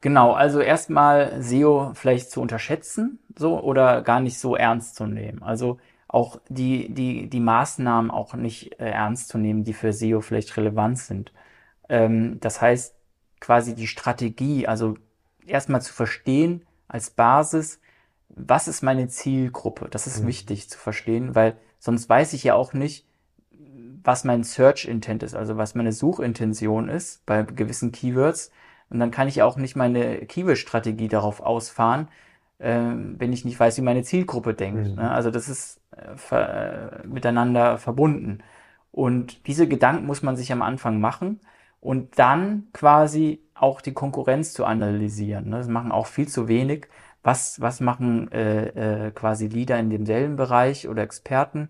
Genau, 0.00 0.32
also 0.32 0.60
erstmal 0.60 1.42
SEO 1.42 1.92
vielleicht 1.94 2.30
zu 2.30 2.40
unterschätzen, 2.40 3.18
so 3.36 3.60
oder 3.60 4.02
gar 4.02 4.20
nicht 4.20 4.38
so 4.38 4.54
ernst 4.54 4.94
zu 4.94 5.06
nehmen. 5.06 5.42
Also 5.42 5.78
auch 6.06 6.40
die 6.48 6.92
die 6.94 7.28
die 7.28 7.40
Maßnahmen 7.40 8.10
auch 8.10 8.34
nicht 8.34 8.80
äh, 8.80 8.90
ernst 8.90 9.28
zu 9.28 9.38
nehmen, 9.38 9.64
die 9.64 9.74
für 9.74 9.92
SEO 9.92 10.20
vielleicht 10.20 10.56
relevant 10.56 10.98
sind. 10.98 11.32
Ähm, 11.88 12.38
das 12.40 12.60
heißt 12.60 12.94
quasi 13.40 13.74
die 13.74 13.86
Strategie, 13.86 14.66
also 14.66 14.96
erstmal 15.46 15.82
zu 15.82 15.92
verstehen 15.92 16.64
als 16.88 17.10
Basis, 17.10 17.80
was 18.28 18.68
ist 18.68 18.82
meine 18.82 19.08
Zielgruppe? 19.08 19.88
Das 19.90 20.06
ist 20.06 20.22
mhm. 20.22 20.28
wichtig 20.28 20.70
zu 20.70 20.78
verstehen, 20.78 21.34
weil 21.34 21.56
sonst 21.78 22.08
weiß 22.08 22.32
ich 22.34 22.44
ja 22.44 22.54
auch 22.54 22.72
nicht, 22.72 23.06
was 24.04 24.24
mein 24.24 24.44
Search 24.44 24.86
Intent 24.86 25.22
ist, 25.22 25.34
also 25.34 25.56
was 25.56 25.74
meine 25.74 25.92
Suchintention 25.92 26.88
ist 26.88 27.24
bei 27.26 27.42
gewissen 27.42 27.92
Keywords. 27.92 28.50
Und 28.90 29.00
dann 29.00 29.10
kann 29.10 29.28
ich 29.28 29.42
auch 29.42 29.56
nicht 29.56 29.76
meine 29.76 30.18
Keyword-Strategie 30.26 31.08
darauf 31.08 31.40
ausfahren, 31.40 32.08
äh, 32.58 32.80
wenn 32.80 33.32
ich 33.32 33.44
nicht 33.44 33.58
weiß, 33.58 33.76
wie 33.78 33.82
meine 33.82 34.02
Zielgruppe 34.02 34.54
denkt. 34.54 34.88
Mhm. 34.88 34.94
Ne? 34.94 35.10
Also 35.10 35.30
das 35.30 35.48
ist 35.48 35.80
äh, 35.90 36.16
ver 36.16 37.02
äh, 37.02 37.06
miteinander 37.06 37.78
verbunden. 37.78 38.38
Und 38.92 39.46
diese 39.46 39.68
Gedanken 39.68 40.06
muss 40.06 40.22
man 40.22 40.36
sich 40.36 40.52
am 40.52 40.62
Anfang 40.62 41.00
machen 41.00 41.40
und 41.80 42.18
dann 42.18 42.68
quasi 42.72 43.40
auch 43.54 43.80
die 43.80 43.92
Konkurrenz 43.92 44.52
zu 44.52 44.64
analysieren. 44.64 45.50
Ne? 45.50 45.58
Das 45.58 45.68
machen 45.68 45.92
auch 45.92 46.06
viel 46.06 46.28
zu 46.28 46.48
wenig 46.48 46.88
was, 47.22 47.60
was 47.60 47.80
machen 47.80 48.30
äh, 48.32 49.06
äh, 49.06 49.10
quasi 49.10 49.48
Leader 49.48 49.78
in 49.78 49.90
demselben 49.90 50.36
Bereich 50.36 50.88
oder 50.88 51.02
Experten, 51.02 51.68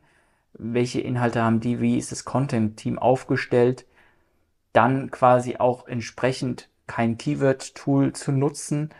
welche 0.52 1.00
Inhalte 1.00 1.42
haben 1.42 1.60
die, 1.60 1.80
wie 1.80 1.98
ist 1.98 2.12
das 2.12 2.24
Content-Team 2.24 2.98
aufgestellt, 2.98 3.86
dann 4.72 5.10
quasi 5.10 5.56
auch 5.56 5.88
entsprechend 5.88 6.68
kein 6.88 7.16
Keyword-Tool 7.18 8.12
zu 8.14 8.32
nutzen, 8.32 8.90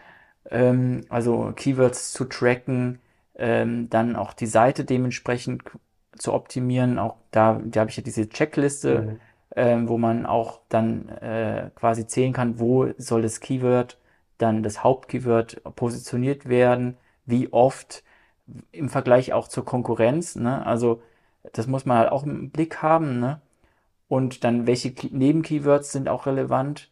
ähm, 0.51 1.03
also 1.09 1.53
Keywords 1.57 2.13
zu 2.13 2.25
tracken, 2.27 3.01
ähm, 3.37 3.91
dann 3.91 4.15
auch 4.15 4.33
die 4.33 4.47
Seite 4.47 4.85
dementsprechend 4.85 5.65
zu 6.17 6.33
optimieren. 6.33 6.99
Auch 6.99 7.17
da, 7.33 7.61
da 7.65 7.81
habe 7.81 7.91
ich 7.91 7.97
ja 7.97 8.03
diese 8.03 8.29
Checkliste, 8.29 9.01
mhm. 9.01 9.21
ähm, 9.57 9.89
wo 9.89 9.99
man 9.99 10.27
auch 10.27 10.61
dann 10.69 11.09
äh, 11.09 11.71
quasi 11.75 12.07
zählen 12.07 12.33
kann, 12.33 12.61
wo 12.61 12.89
soll 12.99 13.23
das 13.23 13.41
Keyword 13.41 13.99
dann 14.39 14.63
das 14.63 14.85
Hauptkeyword 14.85 15.63
positioniert 15.75 16.49
werden, 16.49 16.97
wie 17.27 17.53
oft 17.53 18.05
im 18.73 18.89
Vergleich 18.89 19.33
auch 19.33 19.49
zur 19.49 19.65
Konkurrenz. 19.65 20.37
Ne? 20.37 20.65
Also 20.65 21.03
das 21.53 21.67
muss 21.67 21.85
man 21.85 21.99
halt 21.99 22.13
auch 22.13 22.25
im 22.25 22.51
Blick 22.51 22.83
haben. 22.83 23.21
Ne? 23.21 23.41
Und 24.09 24.45
dann 24.45 24.67
welche 24.67 24.95
Nebenkeywords 25.11 25.93
sind 25.93 26.09
auch 26.09 26.27
relevant. 26.27 26.91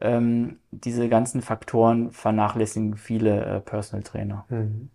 Ähm, 0.00 0.58
diese 0.70 1.08
ganzen 1.08 1.40
Faktoren 1.40 2.10
vernachlässigen 2.10 2.96
viele 2.96 3.44
äh, 3.44 3.60
Personal 3.60 4.02
Trainer. 4.02 4.44
Mhm. 4.48 4.90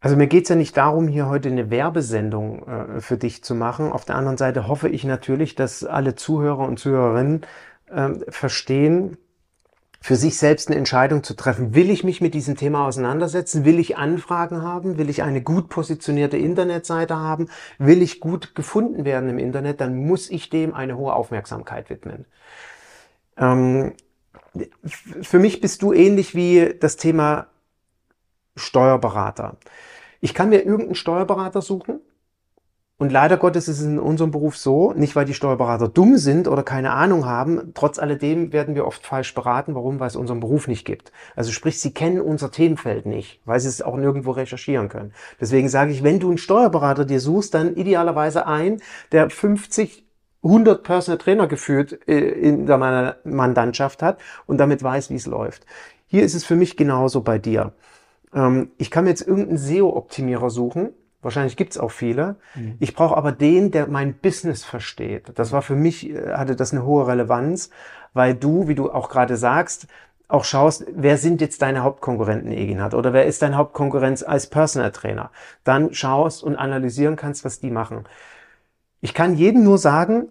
Also 0.00 0.16
mir 0.16 0.28
geht's 0.28 0.48
ja 0.48 0.56
nicht 0.56 0.76
darum, 0.76 1.08
hier 1.08 1.26
heute 1.26 1.48
eine 1.48 1.70
Werbesendung 1.70 2.66
äh, 2.68 3.00
für 3.00 3.16
dich 3.16 3.42
zu 3.42 3.54
machen. 3.54 3.92
Auf 3.92 4.04
der 4.04 4.16
anderen 4.16 4.36
Seite 4.36 4.68
hoffe 4.68 4.88
ich 4.88 5.04
natürlich, 5.04 5.54
dass 5.54 5.84
alle 5.84 6.14
Zuhörer 6.14 6.66
und 6.66 6.78
Zuhörerinnen 6.78 7.42
äh, 7.90 8.10
verstehen, 8.28 9.16
für 10.00 10.14
sich 10.14 10.38
selbst 10.38 10.68
eine 10.68 10.76
Entscheidung 10.76 11.24
zu 11.24 11.34
treffen. 11.34 11.74
Will 11.74 11.90
ich 11.90 12.04
mich 12.04 12.20
mit 12.20 12.34
diesem 12.34 12.56
Thema 12.56 12.86
auseinandersetzen? 12.86 13.64
Will 13.64 13.80
ich 13.80 13.96
Anfragen 13.96 14.62
haben? 14.62 14.98
Will 14.98 15.10
ich 15.10 15.24
eine 15.24 15.42
gut 15.42 15.68
positionierte 15.68 16.36
Internetseite 16.36 17.16
haben? 17.16 17.48
Will 17.78 18.02
ich 18.02 18.20
gut 18.20 18.54
gefunden 18.54 19.04
werden 19.04 19.28
im 19.28 19.38
Internet? 19.38 19.80
Dann 19.80 20.06
muss 20.06 20.30
ich 20.30 20.48
dem 20.48 20.74
eine 20.74 20.96
hohe 20.96 21.12
Aufmerksamkeit 21.12 21.90
widmen. 21.90 22.26
Ähm, 23.36 23.92
für 25.22 25.38
mich 25.38 25.60
bist 25.60 25.82
du 25.82 25.92
ähnlich 25.92 26.34
wie 26.34 26.74
das 26.80 26.96
Thema 26.96 27.48
Steuerberater. 28.56 29.56
Ich 30.20 30.32
kann 30.32 30.48
mir 30.48 30.64
irgendeinen 30.64 30.94
Steuerberater 30.94 31.60
suchen, 31.60 32.00
und 32.98 33.12
leider 33.12 33.36
Gottes 33.36 33.68
ist 33.68 33.80
es 33.80 33.84
in 33.84 33.98
unserem 33.98 34.30
Beruf 34.30 34.56
so, 34.56 34.94
nicht 34.94 35.14
weil 35.16 35.26
die 35.26 35.34
Steuerberater 35.34 35.86
dumm 35.86 36.16
sind 36.16 36.48
oder 36.48 36.62
keine 36.62 36.92
Ahnung 36.92 37.26
haben, 37.26 37.72
trotz 37.74 37.98
alledem 37.98 38.54
werden 38.54 38.74
wir 38.74 38.86
oft 38.86 39.04
falsch 39.04 39.34
beraten. 39.34 39.74
Warum? 39.74 40.00
Weil 40.00 40.08
es 40.08 40.16
unseren 40.16 40.40
Beruf 40.40 40.66
nicht 40.66 40.86
gibt. 40.86 41.12
Also 41.34 41.52
sprich, 41.52 41.78
sie 41.78 41.92
kennen 41.92 42.22
unser 42.22 42.50
Themenfeld 42.50 43.04
nicht, 43.04 43.42
weil 43.44 43.60
sie 43.60 43.68
es 43.68 43.82
auch 43.82 43.96
nirgendwo 43.96 44.30
recherchieren 44.30 44.88
können. 44.88 45.12
Deswegen 45.38 45.68
sage 45.68 45.92
ich, 45.92 46.04
wenn 46.04 46.20
du 46.20 46.28
einen 46.28 46.38
Steuerberater 46.38 47.04
dir 47.04 47.20
suchst, 47.20 47.52
dann 47.52 47.76
idealerweise 47.76 48.46
ein, 48.46 48.80
der 49.12 49.28
50 49.28 50.05
100 50.46 50.82
Personal 50.82 51.18
Trainer 51.18 51.46
geführt 51.46 51.98
äh, 52.08 52.18
in 52.18 52.66
der 52.66 53.16
Mandantschaft 53.24 54.02
hat 54.02 54.18
und 54.46 54.58
damit 54.58 54.82
weiß, 54.82 55.10
wie 55.10 55.16
es 55.16 55.26
läuft. 55.26 55.66
Hier 56.06 56.22
ist 56.22 56.34
es 56.34 56.44
für 56.44 56.56
mich 56.56 56.76
genauso 56.76 57.20
bei 57.20 57.38
dir. 57.38 57.72
Ähm, 58.34 58.70
ich 58.78 58.90
kann 58.90 59.04
mir 59.04 59.10
jetzt 59.10 59.26
irgendeinen 59.26 59.58
SEO-Optimierer 59.58 60.50
suchen, 60.50 60.90
Wahrscheinlich 61.26 61.56
gibt's 61.56 61.76
auch 61.76 61.90
viele. 61.90 62.36
Mhm. 62.54 62.76
Ich 62.78 62.94
brauche 62.94 63.16
aber 63.16 63.32
den, 63.32 63.72
der 63.72 63.88
mein 63.88 64.14
Business 64.14 64.62
versteht. 64.62 65.32
Das 65.34 65.50
war 65.50 65.60
für 65.60 65.74
mich, 65.74 66.08
äh, 66.08 66.34
hatte 66.34 66.54
das 66.54 66.70
eine 66.70 66.84
hohe 66.84 67.08
Relevanz, 67.08 67.70
weil 68.12 68.34
du, 68.34 68.68
wie 68.68 68.76
du 68.76 68.92
auch 68.92 69.08
gerade 69.08 69.36
sagst, 69.36 69.88
auch 70.28 70.44
schaust, 70.44 70.86
wer 70.94 71.18
sind 71.18 71.40
jetzt 71.40 71.62
deine 71.62 71.82
Hauptkonkurrenten, 71.82 72.52
Eginhard, 72.52 72.94
oder 72.94 73.12
wer 73.12 73.26
ist 73.26 73.42
dein 73.42 73.56
Hauptkonkurrenz 73.56 74.22
als 74.22 74.48
Personal 74.48 74.92
Trainer. 74.92 75.30
Dann 75.64 75.94
schaust 75.94 76.44
und 76.44 76.54
analysieren 76.54 77.16
kannst, 77.16 77.44
was 77.44 77.58
die 77.58 77.72
machen. 77.72 78.04
Ich 79.06 79.14
kann 79.14 79.36
jedem 79.36 79.62
nur 79.62 79.78
sagen, 79.78 80.30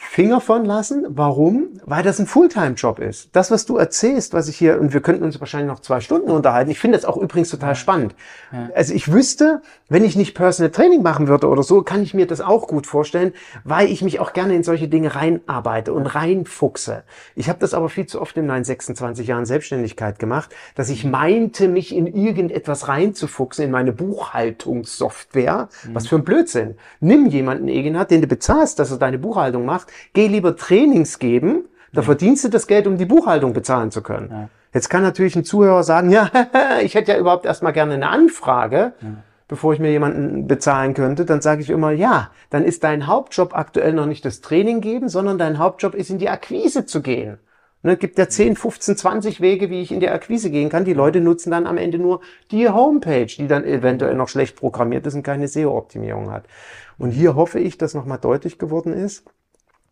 Finger 0.00 0.40
von 0.40 0.64
lassen. 0.64 1.04
Warum? 1.08 1.80
Weil 1.84 2.04
das 2.04 2.20
ein 2.20 2.28
Fulltime-Job 2.28 3.00
ist. 3.00 3.30
Das, 3.32 3.50
was 3.50 3.66
du 3.66 3.76
erzählst, 3.76 4.32
was 4.32 4.46
ich 4.46 4.56
hier, 4.56 4.80
und 4.80 4.92
wir 4.92 5.00
könnten 5.00 5.24
uns 5.24 5.40
wahrscheinlich 5.40 5.68
noch 5.68 5.80
zwei 5.80 6.00
Stunden 6.00 6.30
unterhalten. 6.30 6.70
Ich 6.70 6.78
finde 6.78 6.96
das 6.96 7.04
auch 7.04 7.16
übrigens 7.16 7.50
total 7.50 7.74
spannend. 7.74 8.14
Ja. 8.52 8.70
Also 8.76 8.94
ich 8.94 9.12
wüsste, 9.12 9.60
wenn 9.88 10.04
ich 10.04 10.14
nicht 10.14 10.36
Personal 10.36 10.70
Training 10.70 11.02
machen 11.02 11.26
würde 11.26 11.48
oder 11.48 11.64
so, 11.64 11.82
kann 11.82 12.00
ich 12.04 12.14
mir 12.14 12.28
das 12.28 12.40
auch 12.40 12.68
gut 12.68 12.86
vorstellen, 12.86 13.32
weil 13.64 13.88
ich 13.88 14.00
mich 14.00 14.20
auch 14.20 14.32
gerne 14.32 14.54
in 14.54 14.62
solche 14.62 14.86
Dinge 14.86 15.16
reinarbeite 15.16 15.92
und 15.92 16.06
reinfuchse. 16.06 17.02
Ich 17.34 17.48
habe 17.48 17.58
das 17.58 17.74
aber 17.74 17.88
viel 17.88 18.06
zu 18.06 18.20
oft 18.20 18.36
in 18.36 18.46
meinen 18.46 18.64
26 18.64 19.26
Jahren 19.26 19.46
Selbstständigkeit 19.46 20.20
gemacht, 20.20 20.54
dass 20.76 20.90
ich 20.90 21.04
meinte, 21.04 21.66
mich 21.66 21.94
in 21.94 22.06
irgendetwas 22.06 22.86
reinzufuchsen, 22.86 23.64
in 23.64 23.72
meine 23.72 23.92
Buchhaltungssoftware. 23.92 25.68
Mhm. 25.84 25.94
Was 25.94 26.06
für 26.06 26.16
ein 26.16 26.24
Blödsinn. 26.24 26.76
Nimm 27.00 27.26
jemanden, 27.26 27.66
Egenhard, 27.66 28.12
den 28.12 28.20
du 28.20 28.28
bezahlst, 28.28 28.78
dass 28.78 28.92
er 28.92 28.98
deine 28.98 29.18
Buchhaltung 29.18 29.64
macht 29.64 29.87
geh 30.12 30.26
lieber 30.26 30.56
Trainings 30.56 31.18
geben, 31.18 31.68
da 31.92 32.02
verdienst 32.02 32.44
du 32.44 32.48
das 32.48 32.66
Geld, 32.66 32.86
um 32.86 32.98
die 32.98 33.06
Buchhaltung 33.06 33.52
bezahlen 33.52 33.90
zu 33.90 34.02
können. 34.02 34.28
Ja. 34.30 34.48
Jetzt 34.74 34.90
kann 34.90 35.02
natürlich 35.02 35.34
ein 35.36 35.44
Zuhörer 35.44 35.82
sagen, 35.82 36.10
ja, 36.12 36.30
ich 36.82 36.94
hätte 36.94 37.12
ja 37.12 37.18
überhaupt 37.18 37.46
erstmal 37.46 37.72
gerne 37.72 37.94
eine 37.94 38.08
Anfrage, 38.08 38.92
ja. 39.00 39.08
bevor 39.48 39.72
ich 39.72 39.80
mir 39.80 39.90
jemanden 39.90 40.46
bezahlen 40.46 40.94
könnte. 40.94 41.24
Dann 41.24 41.40
sage 41.40 41.62
ich 41.62 41.70
immer, 41.70 41.90
ja, 41.90 42.30
dann 42.50 42.64
ist 42.64 42.84
dein 42.84 43.06
Hauptjob 43.06 43.54
aktuell 43.54 43.92
noch 43.92 44.06
nicht 44.06 44.24
das 44.24 44.40
Training 44.40 44.80
geben, 44.80 45.08
sondern 45.08 45.38
dein 45.38 45.58
Hauptjob 45.58 45.94
ist 45.94 46.10
in 46.10 46.18
die 46.18 46.28
Akquise 46.28 46.84
zu 46.84 47.02
gehen. 47.02 47.38
Es 47.82 47.98
gibt 48.00 48.18
ja 48.18 48.28
10, 48.28 48.56
15, 48.56 48.96
20 48.96 49.40
Wege, 49.40 49.70
wie 49.70 49.80
ich 49.80 49.92
in 49.92 50.00
die 50.00 50.08
Akquise 50.08 50.50
gehen 50.50 50.68
kann. 50.68 50.84
Die 50.84 50.94
Leute 50.94 51.20
nutzen 51.20 51.52
dann 51.52 51.66
am 51.66 51.78
Ende 51.78 51.98
nur 51.98 52.20
die 52.50 52.68
Homepage, 52.68 53.26
die 53.26 53.46
dann 53.46 53.64
eventuell 53.64 54.16
noch 54.16 54.28
schlecht 54.28 54.56
programmiert 54.56 55.06
ist 55.06 55.14
und 55.14 55.22
keine 55.22 55.46
SEO-Optimierung 55.46 56.30
hat. 56.30 56.44
Und 56.98 57.12
hier 57.12 57.36
hoffe 57.36 57.60
ich, 57.60 57.78
dass 57.78 57.94
nochmal 57.94 58.18
deutlich 58.18 58.58
geworden 58.58 58.92
ist, 58.92 59.24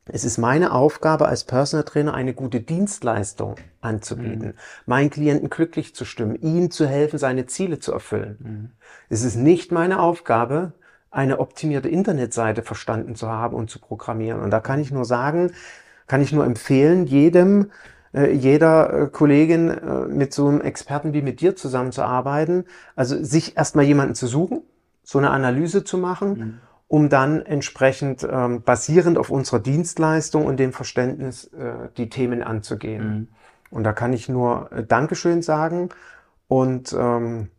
es 0.09 0.25
ist 0.25 0.39
meine 0.39 0.73
Aufgabe 0.73 1.27
als 1.27 1.45
Personal 1.45 1.85
Trainer, 1.85 2.15
eine 2.15 2.33
gute 2.33 2.61
Dienstleistung 2.61 3.57
anzubieten, 3.81 4.49
mhm. 4.49 4.55
meinen 4.87 5.11
Klienten 5.11 5.51
glücklich 5.51 5.95
zu 5.95 6.05
stimmen, 6.05 6.37
ihm 6.37 6.71
zu 6.71 6.87
helfen, 6.87 7.19
seine 7.19 7.47
Ziele 7.47 7.81
zu 7.81 7.93
erfüllen. 7.93 8.37
Mhm. 8.39 8.71
Es 9.09 9.23
ist 9.23 9.37
nicht 9.37 9.73
meine 9.73 10.01
Aufgabe, 10.01 10.73
eine 11.11 11.41
optimierte 11.41 11.89
Internetseite 11.89 12.63
verstanden 12.63 13.17
zu 13.17 13.29
haben 13.29 13.57
und 13.57 13.69
zu 13.69 13.81
programmieren. 13.81 14.41
Und 14.41 14.51
da 14.51 14.61
kann 14.61 14.81
ich 14.81 14.93
nur 14.93 15.05
sagen, 15.05 15.53
kann 16.07 16.23
ich 16.23 16.33
nur 16.33 16.45
empfehlen, 16.45 17.07
jedem, 17.07 17.73
äh, 18.15 18.31
jeder 18.33 18.93
äh, 18.93 19.07
Kollegin 19.09 19.71
äh, 19.71 20.07
mit 20.07 20.33
so 20.33 20.47
einem 20.47 20.61
Experten 20.61 21.15
wie 21.15 21.23
mit 21.23 21.41
dir 21.41 21.57
zusammenzuarbeiten. 21.57 22.65
Also 22.95 23.23
sich 23.25 23.57
erstmal 23.57 23.87
jemanden 23.87 24.15
zu 24.15 24.29
suchen, 24.29 24.63
so 25.03 25.19
eine 25.19 25.31
Analyse 25.31 25.83
zu 25.83 25.99
machen. 25.99 26.39
Mhm 26.39 26.61
um 26.89 27.09
dann 27.09 27.45
entsprechend 27.45 28.27
ähm, 28.31 28.63
basierend 28.63 29.19
auf 29.19 29.31
unserer 29.31 29.59
Dienstleistung 29.59 30.47
und 30.47 30.59
dem 30.59 30.73
Verständnis 30.73 31.47
äh, 31.53 31.89
die 31.97 32.09
Themen 32.09 32.43
anzugehen. 32.43 33.09
Mhm. 33.09 33.29
Und 33.71 33.85
da 33.85 33.93
kann 33.93 34.13
ich 34.13 34.29
nur 34.29 34.71
äh, 34.73 34.85
Dankeschön 34.85 35.43
sagen 35.43 35.89
und 36.49 36.93
ähm, 36.93 37.51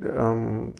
ähm, 0.00 0.74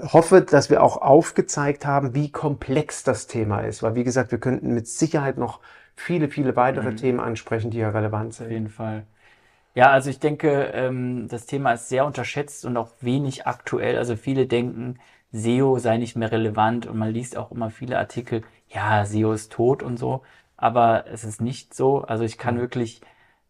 hoffe, 0.00 0.42
dass 0.42 0.70
wir 0.70 0.82
auch 0.82 0.98
aufgezeigt 0.98 1.86
haben, 1.86 2.14
wie 2.14 2.30
komplex 2.30 3.02
das 3.02 3.26
Thema 3.26 3.60
ist. 3.60 3.82
Weil, 3.82 3.94
wie 3.94 4.04
gesagt, 4.04 4.30
wir 4.30 4.38
könnten 4.38 4.74
mit 4.74 4.86
Sicherheit 4.86 5.38
noch 5.38 5.60
viele, 5.96 6.28
viele 6.28 6.54
weitere 6.54 6.92
mhm. 6.92 6.96
Themen 6.96 7.20
ansprechen, 7.20 7.70
die 7.70 7.78
ja 7.78 7.90
relevant 7.90 8.34
sind. 8.34 8.46
Auf 8.46 8.52
jeden 8.52 8.68
Fall. 8.68 9.04
Ja, 9.74 9.90
also 9.90 10.10
ich 10.10 10.20
denke, 10.20 10.70
ähm, 10.74 11.28
das 11.28 11.46
Thema 11.46 11.72
ist 11.72 11.88
sehr 11.88 12.06
unterschätzt 12.06 12.64
und 12.64 12.76
auch 12.76 12.90
wenig 13.00 13.46
aktuell. 13.46 13.98
Also 13.98 14.16
viele 14.16 14.46
denken, 14.46 14.98
SEO 15.32 15.78
sei 15.78 15.98
nicht 15.98 16.16
mehr 16.16 16.32
relevant 16.32 16.86
und 16.86 16.96
man 16.98 17.12
liest 17.12 17.36
auch 17.36 17.50
immer 17.50 17.70
viele 17.70 17.98
Artikel, 17.98 18.42
ja, 18.68 19.04
SEO 19.04 19.32
ist 19.32 19.52
tot 19.52 19.82
und 19.82 19.98
so, 19.98 20.22
aber 20.56 21.06
es 21.08 21.24
ist 21.24 21.40
nicht 21.40 21.74
so. 21.74 22.02
Also 22.02 22.24
ich 22.24 22.38
kann 22.38 22.58
wirklich 22.58 23.00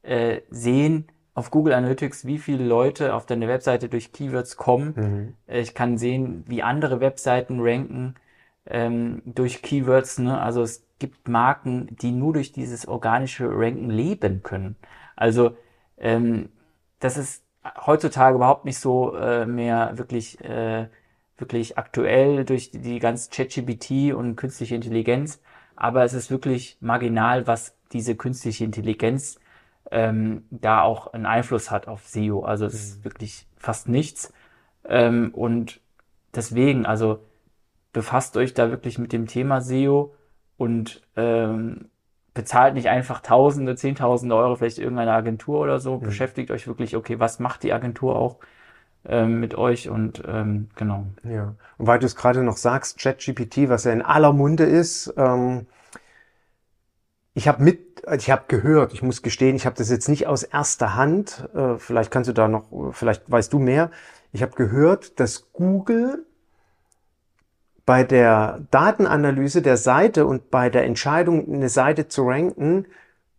äh, 0.02 0.40
sehen 0.50 1.08
auf 1.34 1.50
Google 1.50 1.74
Analytics, 1.74 2.24
wie 2.26 2.38
viele 2.38 2.64
Leute 2.64 3.14
auf 3.14 3.26
deine 3.26 3.46
Webseite 3.46 3.88
durch 3.88 4.12
Keywords 4.12 4.56
kommen. 4.56 4.94
Mhm. 4.96 5.34
Äh, 5.46 5.60
ich 5.60 5.74
kann 5.74 5.98
sehen, 5.98 6.44
wie 6.46 6.62
andere 6.62 7.00
Webseiten 7.00 7.60
ranken 7.60 8.14
ähm, 8.66 9.22
durch 9.26 9.62
Keywords. 9.62 10.18
Ne? 10.18 10.40
Also 10.40 10.62
es 10.62 10.86
gibt 10.98 11.28
Marken, 11.28 11.94
die 12.00 12.12
nur 12.12 12.32
durch 12.32 12.52
dieses 12.52 12.88
organische 12.88 13.48
Ranken 13.50 13.90
leben 13.90 14.42
können. 14.42 14.76
Also 15.14 15.56
ähm, 15.98 16.48
das 17.00 17.16
ist 17.16 17.44
heutzutage 17.84 18.36
überhaupt 18.36 18.64
nicht 18.64 18.78
so 18.78 19.14
äh, 19.16 19.44
mehr 19.46 19.98
wirklich, 19.98 20.42
äh, 20.44 20.88
wirklich 21.38 21.78
aktuell 21.78 22.44
durch 22.44 22.70
die, 22.70 22.80
die 22.80 22.98
ganze 22.98 23.30
ChatGPT 23.30 24.14
und 24.14 24.36
künstliche 24.36 24.74
Intelligenz, 24.74 25.40
aber 25.76 26.04
es 26.04 26.14
ist 26.14 26.30
wirklich 26.30 26.78
marginal, 26.80 27.46
was 27.46 27.76
diese 27.92 28.16
künstliche 28.16 28.64
Intelligenz 28.64 29.38
ähm, 29.90 30.44
da 30.50 30.82
auch 30.82 31.12
einen 31.12 31.26
Einfluss 31.26 31.70
hat 31.70 31.86
auf 31.88 32.06
SEO. 32.06 32.44
Also 32.44 32.66
es 32.66 32.74
ist 32.74 32.98
mhm. 32.98 33.04
wirklich 33.04 33.46
fast 33.56 33.88
nichts. 33.88 34.32
Ähm, 34.84 35.30
und 35.32 35.80
deswegen, 36.34 36.86
also 36.86 37.20
befasst 37.92 38.36
euch 38.36 38.54
da 38.54 38.70
wirklich 38.70 38.98
mit 38.98 39.12
dem 39.12 39.26
Thema 39.26 39.60
SEO 39.60 40.14
und 40.56 41.02
ähm, 41.16 41.88
bezahlt 42.34 42.74
nicht 42.74 42.88
einfach 42.88 43.20
Tausende, 43.20 43.76
Zehntausende 43.76 44.34
Euro 44.34 44.56
vielleicht 44.56 44.78
irgendeine 44.78 45.12
Agentur 45.12 45.60
oder 45.60 45.78
so. 45.78 45.96
Mhm. 45.96 46.02
Beschäftigt 46.02 46.50
euch 46.50 46.66
wirklich, 46.66 46.96
okay, 46.96 47.18
was 47.18 47.38
macht 47.38 47.62
die 47.62 47.72
Agentur 47.72 48.16
auch 48.16 48.38
ähm, 49.08 49.40
mit 49.40 49.54
euch 49.54 49.88
und 49.88 50.22
ähm, 50.26 50.68
genau. 50.76 51.06
Ja, 51.24 51.54
und 51.78 51.86
weil 51.86 51.98
du 51.98 52.06
es 52.06 52.16
gerade 52.16 52.42
noch 52.42 52.56
sagst, 52.56 52.98
ChatGPT, 52.98 53.68
was 53.68 53.84
ja 53.84 53.92
in 53.92 54.02
aller 54.02 54.32
Munde 54.32 54.64
ist, 54.64 55.12
ähm, 55.16 55.66
ich 57.34 57.48
habe 57.48 57.62
mit, 57.62 58.02
ich 58.16 58.30
habe 58.30 58.44
gehört, 58.48 58.94
ich 58.94 59.02
muss 59.02 59.22
gestehen, 59.22 59.56
ich 59.56 59.66
habe 59.66 59.76
das 59.76 59.90
jetzt 59.90 60.08
nicht 60.08 60.26
aus 60.26 60.42
erster 60.42 60.94
Hand, 60.94 61.48
äh, 61.54 61.76
vielleicht 61.76 62.10
kannst 62.10 62.28
du 62.28 62.32
da 62.32 62.48
noch, 62.48 62.92
vielleicht 62.92 63.30
weißt 63.30 63.52
du 63.52 63.58
mehr, 63.58 63.90
ich 64.32 64.42
habe 64.42 64.56
gehört, 64.56 65.20
dass 65.20 65.52
Google 65.52 66.24
bei 67.84 68.02
der 68.02 68.66
Datenanalyse 68.70 69.62
der 69.62 69.76
Seite 69.76 70.26
und 70.26 70.50
bei 70.50 70.70
der 70.70 70.84
Entscheidung, 70.84 71.52
eine 71.52 71.68
Seite 71.68 72.08
zu 72.08 72.26
ranken, 72.26 72.86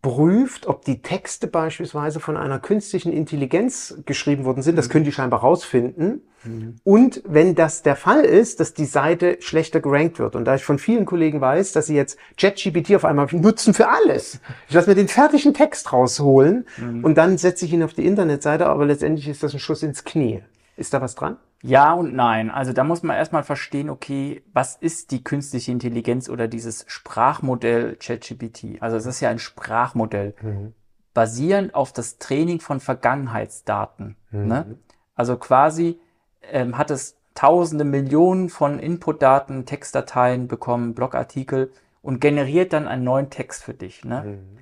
prüft, 0.00 0.66
ob 0.66 0.84
die 0.84 1.02
Texte 1.02 1.48
beispielsweise 1.48 2.20
von 2.20 2.36
einer 2.36 2.60
künstlichen 2.60 3.12
Intelligenz 3.12 3.96
geschrieben 4.06 4.44
worden 4.44 4.62
sind. 4.62 4.76
Das 4.76 4.88
mhm. 4.88 4.92
können 4.92 5.04
die 5.04 5.12
scheinbar 5.12 5.40
rausfinden. 5.40 6.22
Mhm. 6.44 6.76
Und 6.84 7.22
wenn 7.26 7.56
das 7.56 7.82
der 7.82 7.96
Fall 7.96 8.20
ist, 8.20 8.60
dass 8.60 8.74
die 8.74 8.84
Seite 8.84 9.38
schlechter 9.40 9.80
gerankt 9.80 10.20
wird. 10.20 10.36
Und 10.36 10.44
da 10.44 10.54
ich 10.54 10.64
von 10.64 10.78
vielen 10.78 11.04
Kollegen 11.04 11.40
weiß, 11.40 11.72
dass 11.72 11.86
sie 11.86 11.96
jetzt 11.96 12.16
ChatGPT 12.36 12.94
auf 12.94 13.04
einmal 13.04 13.26
nutzen 13.32 13.74
für 13.74 13.88
alles. 13.88 14.40
Ich 14.68 14.74
lasse 14.74 14.88
mir 14.88 14.94
den 14.94 15.08
fertigen 15.08 15.52
Text 15.52 15.92
rausholen 15.92 16.66
mhm. 16.76 17.04
und 17.04 17.16
dann 17.16 17.36
setze 17.36 17.64
ich 17.64 17.72
ihn 17.72 17.82
auf 17.82 17.92
die 17.92 18.06
Internetseite, 18.06 18.66
aber 18.66 18.86
letztendlich 18.86 19.28
ist 19.28 19.42
das 19.42 19.52
ein 19.52 19.58
Schuss 19.58 19.82
ins 19.82 20.04
Knie. 20.04 20.42
Ist 20.76 20.94
da 20.94 21.00
was 21.00 21.16
dran? 21.16 21.38
Ja 21.62 21.92
und 21.92 22.14
nein. 22.14 22.50
Also 22.50 22.72
da 22.72 22.84
muss 22.84 23.02
man 23.02 23.16
erstmal 23.16 23.42
verstehen, 23.42 23.90
okay, 23.90 24.42
was 24.52 24.76
ist 24.76 25.10
die 25.10 25.24
künstliche 25.24 25.72
Intelligenz 25.72 26.28
oder 26.28 26.46
dieses 26.46 26.84
Sprachmodell 26.86 27.96
ChatGPT? 27.96 28.80
Also 28.80 28.96
es 28.96 29.06
ist 29.06 29.20
ja 29.20 29.28
ein 29.28 29.40
Sprachmodell, 29.40 30.34
mhm. 30.40 30.74
basierend 31.14 31.74
auf 31.74 31.92
das 31.92 32.18
Training 32.18 32.60
von 32.60 32.78
Vergangenheitsdaten. 32.78 34.16
Mhm. 34.30 34.46
Ne? 34.46 34.78
Also 35.16 35.36
quasi 35.36 35.98
ähm, 36.42 36.78
hat 36.78 36.92
es 36.92 37.16
tausende 37.34 37.84
Millionen 37.84 38.50
von 38.50 38.78
Inputdaten, 38.78 39.66
Textdateien 39.66 40.46
bekommen, 40.46 40.94
Blogartikel 40.94 41.72
und 42.02 42.20
generiert 42.20 42.72
dann 42.72 42.86
einen 42.86 43.04
neuen 43.04 43.30
Text 43.30 43.64
für 43.64 43.74
dich. 43.74 44.04
Ne? 44.04 44.22
Mhm. 44.22 44.58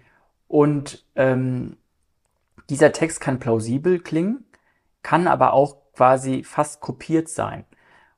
Und 0.49 1.05
ähm, 1.15 1.77
dieser 2.71 2.93
Text 2.93 3.21
kann 3.21 3.39
plausibel 3.39 3.99
klingen, 4.01 4.45
kann 5.03 5.27
aber 5.27 5.53
auch 5.53 5.77
quasi 5.97 6.45
fast 6.45 6.81
kopiert 6.81 7.29
sein. 7.29 7.65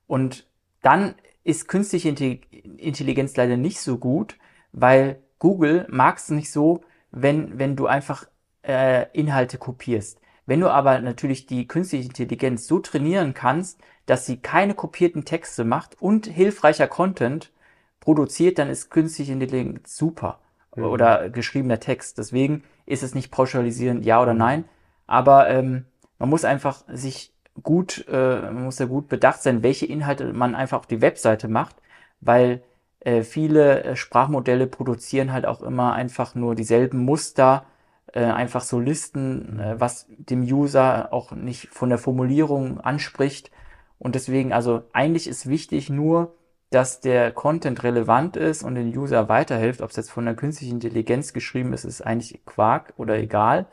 Und 0.07 0.47
dann 0.83 1.15
ist 1.45 1.69
künstliche 1.69 2.09
Intelligenz 2.09 3.37
leider 3.37 3.57
nicht 3.57 3.81
so 3.81 3.99
gut, 3.99 4.37
weil 4.73 5.21
Google 5.39 5.87
mag 5.89 6.19
es 6.19 6.31
nicht 6.31 6.51
so, 6.51 6.83
wenn, 7.11 7.59
wenn 7.59 7.77
du 7.77 7.87
einfach 7.87 8.27
äh, 8.67 9.07
Inhalte 9.13 9.59
kopierst. 9.59 10.21
Wenn 10.47 10.61
du 10.61 10.71
aber 10.71 11.01
natürlich 11.01 11.47
die 11.47 11.69
künstliche 11.69 12.09
Intelligenz 12.09 12.67
so 12.67 12.81
trainieren 12.81 13.35
kannst, 13.35 13.81
dass 14.07 14.27
sie 14.27 14.39
keine 14.39 14.75
kopierten 14.75 15.25
Texte 15.25 15.65
macht 15.65 16.01
und 16.01 16.27
hilfreicher 16.27 16.89
Content 16.89 17.53
produziert, 18.01 18.59
dann 18.59 18.71
ist 18.71 18.91
künstliche 18.91 19.33
Intelligenz 19.33 19.97
super. 19.97 20.41
Mhm. 20.75 20.85
Oder 20.85 21.31
geschriebener 21.31 21.81
Text. 21.81 22.19
Deswegen 22.19 22.65
ist 22.87 23.03
es 23.03 23.15
nicht 23.15 23.31
pauschalisierend 23.31 24.05
ja 24.05 24.21
oder 24.23 24.35
nein. 24.35 24.65
Aber 25.07 25.49
ähm, 25.49 25.85
man 26.19 26.31
muss 26.31 26.45
einfach 26.45 26.85
sich 26.89 27.33
gut, 27.63 28.07
äh, 28.09 28.41
man 28.41 28.65
muss 28.65 28.79
ja 28.79 28.87
gut 28.87 29.09
bedacht 29.09 29.43
sein, 29.43 29.63
welche 29.63 29.87
Inhalte 29.87 30.33
man 30.33 30.55
einfach 30.55 30.79
auf 30.79 30.87
die 30.87 31.01
Webseite 31.01 31.49
macht, 31.49 31.77
weil 32.21 32.63
äh, 33.01 33.23
viele 33.23 33.85
äh, 33.85 33.97
Sprachmodelle 33.97 34.67
produzieren 34.67 35.33
halt 35.33 35.47
auch 35.47 35.63
immer 35.63 35.93
einfach 35.93 36.35
nur 36.35 36.55
dieselben 36.55 36.99
Muster, 37.05 37.65
äh, 38.13 38.25
einfach 38.25 38.63
so 38.63 38.81
Listen, 38.81 39.61
äh, 39.61 39.81
was 39.81 40.07
dem 40.09 40.43
User 40.43 41.13
auch 41.13 41.33
nicht 41.33 41.69
von 41.69 41.89
der 41.91 41.99
Formulierung 41.99 42.81
anspricht. 42.81 43.51
Und 43.99 44.15
deswegen, 44.15 44.53
also 44.53 44.83
eigentlich 44.93 45.29
ist 45.29 45.49
wichtig 45.49 45.91
nur, 45.91 46.35
dass 46.71 47.01
der 47.01 47.33
Content 47.33 47.83
relevant 47.83 48.37
ist 48.37 48.63
und 48.63 48.75
den 48.75 48.97
User 48.97 49.29
weiterhilft. 49.29 49.81
Ob 49.81 49.91
es 49.91 49.97
jetzt 49.97 50.11
von 50.11 50.25
der 50.25 50.35
künstlichen 50.35 50.75
Intelligenz 50.75 51.33
geschrieben 51.33 51.73
ist, 51.73 51.85
ist 51.85 52.03
eigentlich 52.03 52.45
Quark 52.45 52.93
oder 52.97 53.17
egal. 53.19 53.67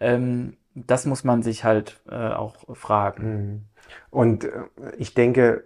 Ähm, 0.00 0.56
das 0.76 1.06
muss 1.06 1.24
man 1.24 1.42
sich 1.42 1.64
halt 1.64 2.00
äh, 2.08 2.14
auch 2.14 2.56
fragen. 2.74 3.24
Mhm. 3.24 3.62
Und 4.10 4.44
äh, 4.44 4.50
ich 4.98 5.14
denke, 5.14 5.64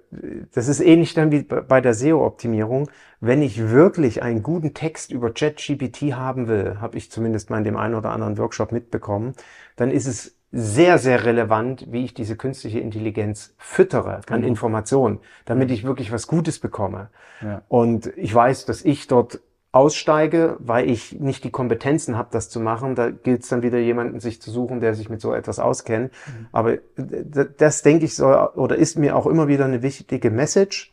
das 0.55 0.69
ist 0.69 0.81
ähnlich 0.81 1.15
dann 1.15 1.33
wie 1.33 1.43
bei 1.43 1.81
der 1.81 1.95
SEO-Optimierung. 1.95 2.91
Wenn 3.21 3.43
ich 3.43 3.69
wirklich 3.69 4.23
einen 4.23 4.43
guten 4.43 4.73
Text 4.73 5.11
über 5.11 5.33
ChatGPT 5.33 6.15
haben 6.15 6.49
will, 6.49 6.81
habe 6.81 6.97
ich 6.97 7.11
zumindest 7.11 7.51
mal 7.51 7.59
in 7.59 7.65
dem 7.65 7.77
einen 7.77 7.95
oder 7.95 8.11
anderen 8.11 8.39
Workshop 8.39 8.73
mitbekommen, 8.73 9.35
dann 9.77 9.91
ist 9.91 10.07
es 10.07 10.37
sehr, 10.53 10.99
sehr 10.99 11.25
relevant, 11.25 11.87
wie 11.91 12.05
ich 12.05 12.13
diese 12.13 12.37
künstliche 12.37 12.81
Intelligenz 12.81 13.55
füttere 13.57 14.21
an 14.29 14.41
mhm. 14.41 14.49
Informationen, 14.49 15.21
damit 15.45 15.69
mhm. 15.69 15.75
ich 15.75 15.85
wirklich 15.85 16.11
was 16.13 16.27
Gutes 16.27 16.59
bekomme. 16.59 17.11
Ja. 17.41 17.63
Und 17.69 18.13
ich 18.17 18.35
weiß, 18.35 18.67
dass 18.67 18.85
ich 18.85 19.07
dort 19.07 19.41
aussteige, 19.73 20.57
weil 20.59 20.91
ich 20.91 21.21
nicht 21.21 21.45
die 21.45 21.51
Kompetenzen 21.51 22.17
habe, 22.17 22.31
das 22.33 22.51
zu 22.51 22.59
machen. 22.59 22.97
Da 22.97 23.11
gilt 23.11 23.43
es 23.43 23.49
dann 23.49 23.63
wieder 23.63 23.79
jemanden 23.79 24.19
sich 24.19 24.43
zu 24.43 24.51
suchen, 24.51 24.81
der 24.81 24.95
sich 24.95 25.09
mit 25.09 25.21
so 25.21 25.33
etwas 25.33 25.59
auskennt. 25.59 26.13
Mhm. 26.27 26.49
Aber 26.53 26.79
das 26.97 27.83
denke 27.83 28.05
ich 28.05 28.17
so 28.17 28.27
oder 28.27 28.77
ist 28.77 28.99
mir 28.99 29.17
auch 29.17 29.27
immer 29.27 29.47
wieder 29.47 29.65
eine 29.65 29.83
wichtige 29.83 30.31
Message. 30.31 30.93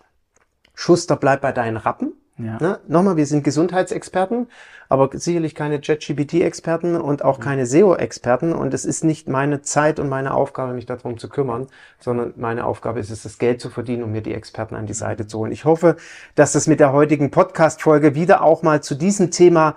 Schuster, 0.76 1.16
bleib 1.16 1.42
bei 1.42 1.52
deinen 1.52 1.78
Rappen. 1.78 2.14
Ja. 2.38 2.58
Ne? 2.62 2.80
Nochmal, 2.88 3.18
wir 3.18 3.26
sind 3.26 3.44
Gesundheitsexperten, 3.44 4.48
aber 4.90 5.10
sicherlich 5.14 5.56
keine 5.56 5.80
JetGPT-Experten 5.82 6.96
und 7.00 7.24
auch 7.24 7.40
mhm. 7.40 7.44
keine 7.44 7.66
SEO-Experten. 7.66 8.54
Und 8.54 8.74
es 8.74 8.86
ist 8.86 9.04
nicht 9.04 9.28
meine 9.28 9.62
Zeit 9.62 10.00
und 10.00 10.10
meine 10.10 10.34
Aufgabe, 10.34 10.74
mich 10.74 10.86
darum 10.86 11.18
zu 11.18 11.30
kümmern, 11.30 11.68
sondern 12.00 12.34
meine 12.36 12.66
Aufgabe 12.66 13.00
ist 13.00 13.10
es, 13.10 13.24
das 13.24 13.38
Geld 13.38 13.62
zu 13.62 13.70
verdienen, 13.70 14.04
um 14.04 14.12
mir 14.12 14.22
die 14.22 14.34
Experten 14.34 14.76
an 14.76 14.86
die. 14.86 14.98
Seite 14.98 15.28
zu 15.28 15.40
holen. 15.40 15.52
Ich 15.52 15.64
hoffe, 15.64 15.96
dass 16.36 16.52
das 16.52 16.68
mit 16.68 16.80
der 16.80 16.92
heutigen 16.92 17.32
Podcast-Folge 17.32 18.16
wieder 18.16 18.42
auch 18.42 18.64
mal 18.64 18.82
zu 18.82 18.96
diesem 18.96 19.32
Thema 19.32 19.76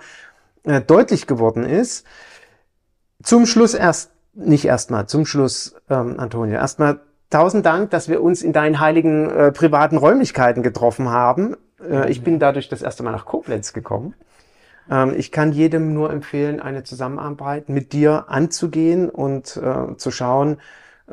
äh, 0.63 0.81
deutlich 0.81 1.27
geworden 1.27 1.63
ist. 1.63 2.05
Zum 3.23 3.45
Schluss 3.45 3.73
erst, 3.73 4.11
nicht 4.33 4.65
erstmal, 4.65 5.07
zum 5.07 5.25
Schluss, 5.25 5.75
ähm, 5.89 6.19
Antonio, 6.19 6.55
erstmal 6.55 6.99
tausend 7.29 7.65
Dank, 7.65 7.91
dass 7.91 8.09
wir 8.09 8.21
uns 8.21 8.41
in 8.41 8.51
deinen 8.51 8.79
heiligen 8.79 9.29
äh, 9.29 9.51
privaten 9.51 9.97
Räumlichkeiten 9.97 10.63
getroffen 10.63 11.09
haben. 11.09 11.55
Äh, 11.89 12.11
ich 12.11 12.23
bin 12.23 12.39
dadurch 12.39 12.69
das 12.69 12.81
erste 12.81 13.03
Mal 13.03 13.11
nach 13.11 13.25
Koblenz 13.25 13.73
gekommen. 13.73 14.13
Ähm, 14.89 15.13
ich 15.17 15.31
kann 15.31 15.51
jedem 15.51 15.93
nur 15.93 16.11
empfehlen, 16.11 16.59
eine 16.59 16.83
Zusammenarbeit 16.83 17.69
mit 17.69 17.93
dir 17.93 18.25
anzugehen 18.27 19.09
und 19.09 19.57
äh, 19.57 19.95
zu 19.97 20.11
schauen, 20.11 20.57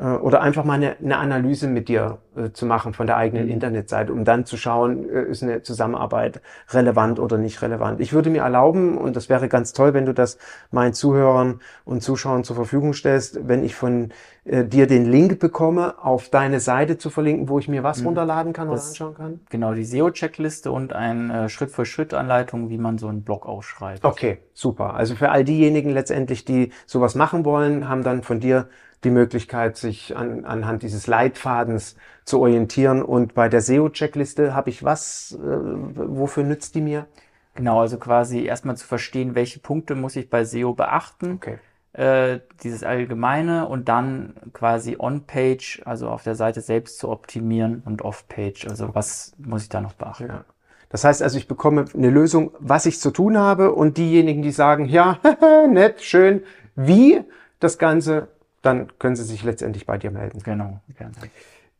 oder 0.05 0.41
einfach 0.41 0.63
mal 0.63 0.73
eine, 0.75 0.95
eine 1.03 1.17
Analyse 1.17 1.67
mit 1.67 1.89
dir 1.89 2.19
äh, 2.35 2.51
zu 2.51 2.65
machen 2.65 2.93
von 2.93 3.05
der 3.07 3.17
eigenen 3.17 3.45
Mhm. 3.45 3.51
Internetseite, 3.51 4.13
um 4.13 4.23
dann 4.23 4.45
zu 4.45 4.55
schauen, 4.57 5.09
äh, 5.09 5.23
ist 5.23 5.43
eine 5.43 5.61
Zusammenarbeit 5.61 6.41
relevant 6.69 7.19
oder 7.19 7.37
nicht 7.37 7.61
relevant. 7.61 7.99
Ich 7.99 8.13
würde 8.13 8.29
mir 8.29 8.43
erlauben, 8.43 8.97
und 8.97 9.15
das 9.15 9.29
wäre 9.29 9.49
ganz 9.49 9.73
toll, 9.73 9.93
wenn 9.93 10.05
du 10.05 10.13
das 10.13 10.37
meinen 10.71 10.93
Zuhörern 10.93 11.59
und 11.85 12.01
Zuschauern 12.03 12.43
zur 12.43 12.55
Verfügung 12.55 12.93
stellst, 12.93 13.47
wenn 13.47 13.63
ich 13.63 13.75
von 13.75 14.11
äh, 14.45 14.63
dir 14.65 14.87
den 14.87 15.05
Link 15.11 15.39
bekomme, 15.39 15.95
auf 16.03 16.29
deine 16.29 16.59
Seite 16.59 16.97
zu 16.97 17.09
verlinken, 17.09 17.49
wo 17.49 17.59
ich 17.59 17.67
mir 17.67 17.83
was 17.83 18.03
runterladen 18.05 18.53
kann 18.53 18.67
oder 18.67 18.75
Mhm. 18.75 18.79
Das- 18.79 18.89
anschauen 18.91 19.13
kann. 19.15 19.39
Genau, 19.49 19.73
die 19.73 19.83
SEO-Checkliste 19.83 20.71
und 20.71 20.93
eine 20.93 21.45
äh, 21.45 21.49
Schritt-für-Schritt-Anleitung, 21.49 22.69
wie 22.69 22.77
man 22.77 22.97
so 22.97 23.07
einen 23.07 23.23
Blog 23.23 23.45
ausschreibt. 23.45 24.05
Okay, 24.05 24.39
super. 24.53 24.93
Also 24.93 25.15
für 25.15 25.29
all 25.29 25.43
diejenigen 25.43 25.89
letztendlich, 25.91 26.45
die 26.45 26.71
sowas 26.85 27.15
machen 27.15 27.43
wollen, 27.45 27.89
haben 27.89 28.03
dann 28.03 28.23
von 28.23 28.39
dir 28.39 28.67
die 29.03 29.11
Möglichkeit, 29.11 29.77
sich 29.77 30.15
an, 30.15 30.45
anhand 30.45 30.83
dieses 30.83 31.07
Leitfadens 31.07 31.95
zu 32.25 32.39
orientieren. 32.39 33.01
Und 33.01 33.33
bei 33.33 33.49
der 33.49 33.61
SEO-Checkliste 33.61 34.53
habe 34.53 34.69
ich 34.69 34.83
was, 34.83 35.37
äh, 35.41 35.47
wofür 35.95 36.43
nützt 36.43 36.75
die 36.75 36.81
mir? 36.81 37.07
Genau, 37.55 37.81
also 37.81 37.97
quasi 37.97 38.43
erstmal 38.45 38.77
zu 38.77 38.87
verstehen, 38.87 39.35
welche 39.35 39.59
Punkte 39.59 39.95
muss 39.95 40.15
ich 40.15 40.29
bei 40.29 40.45
SEO 40.45 40.73
beachten, 40.73 41.33
Okay. 41.33 41.57
äh, 41.93 42.39
dieses 42.63 42.83
Allgemeine 42.83 43.67
und 43.67 43.89
dann 43.89 44.35
quasi 44.53 44.95
On-Page, 44.99 45.81
also 45.85 46.09
auf 46.09 46.23
der 46.23 46.35
Seite 46.35 46.61
selbst 46.61 46.99
zu 46.99 47.09
optimieren 47.09 47.81
und 47.85 48.01
Off-Page, 48.03 48.67
also 48.67 48.93
was 48.93 49.33
muss 49.37 49.63
ich 49.63 49.69
da 49.69 49.81
noch 49.81 49.93
beachten? 49.93 50.27
Ja. 50.27 50.45
Das 50.89 51.03
heißt 51.03 51.21
also, 51.21 51.37
ich 51.37 51.47
bekomme 51.47 51.85
eine 51.93 52.09
Lösung, 52.09 52.51
was 52.59 52.85
ich 52.85 52.99
zu 52.99 53.11
tun 53.11 53.37
habe 53.37 53.73
und 53.73 53.97
diejenigen, 53.97 54.41
die 54.41 54.51
sagen, 54.51 54.85
ja, 54.85 55.19
nett, 55.69 56.01
schön, 56.01 56.43
wie 56.75 57.21
das 57.59 57.77
Ganze, 57.77 58.29
dann 58.61 58.97
können 58.99 59.15
sie 59.15 59.23
sich 59.23 59.43
letztendlich 59.43 59.85
bei 59.85 59.97
dir 59.97 60.11
melden. 60.11 60.41
Genau, 60.43 60.79
gerne. 60.97 61.13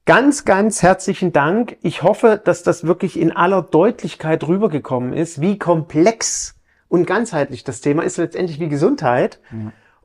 Ganz, 0.05 0.43
ganz 0.43 0.81
herzlichen 0.81 1.33
Dank. 1.33 1.77
Ich 1.81 2.01
hoffe, 2.01 2.41
dass 2.43 2.63
das 2.63 2.83
wirklich 2.83 3.19
in 3.19 3.31
aller 3.31 3.61
Deutlichkeit 3.61 4.47
rübergekommen 4.47 5.13
ist, 5.13 5.39
wie 5.39 5.59
komplex 5.59 6.55
und 6.87 7.05
ganzheitlich 7.05 7.63
das 7.63 7.81
Thema 7.81 8.03
ist, 8.03 8.17
letztendlich 8.17 8.59
wie 8.59 8.69
Gesundheit. 8.69 9.39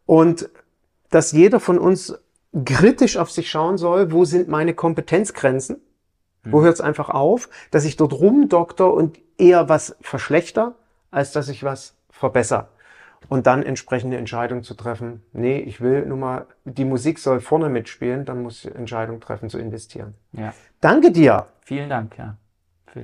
Und 0.05 0.51
dass 1.11 1.33
jeder 1.33 1.59
von 1.59 1.79
uns 1.79 2.19
kritisch 2.65 3.17
auf 3.17 3.31
sich 3.31 3.51
schauen 3.51 3.79
soll, 3.79 4.13
wo 4.13 4.25
sind 4.25 4.49
meine 4.49 4.75
Kompetenzgrenzen? 4.75 5.79
Wo 6.45 6.63
hört 6.63 6.75
es 6.75 6.81
einfach 6.83 7.09
auf? 7.09 7.49
Dass 7.71 7.87
ich 7.87 7.97
dort 7.97 8.13
rumdokter 8.13 8.93
und 8.93 9.19
eher 9.39 9.71
was 9.71 9.97
verschlechter, 10.03 10.75
als 11.11 11.33
dass 11.33 11.49
ich 11.49 11.65
was 11.65 11.95
verbessere. 12.11 12.69
Und 13.29 13.47
dann 13.47 13.63
entsprechende 13.63 14.17
Entscheidungen 14.17 14.63
zu 14.63 14.75
treffen. 14.75 15.23
Nee, 15.33 15.59
ich 15.59 15.81
will 15.81 16.05
nur 16.07 16.19
mal, 16.19 16.47
die 16.65 16.85
Musik 16.85 17.19
soll 17.19 17.41
vorne 17.41 17.69
mitspielen, 17.69 18.25
dann 18.25 18.43
muss 18.43 18.65
ich 18.65 18.75
Entscheidung 18.75 19.21
treffen 19.21 19.49
zu 19.49 19.59
investieren. 19.59 20.15
Ja, 20.33 20.53
Danke 20.81 21.11
dir. 21.11 21.47
vielen 21.63 21.89
Dank, 21.89 22.19
ja. 22.19 22.37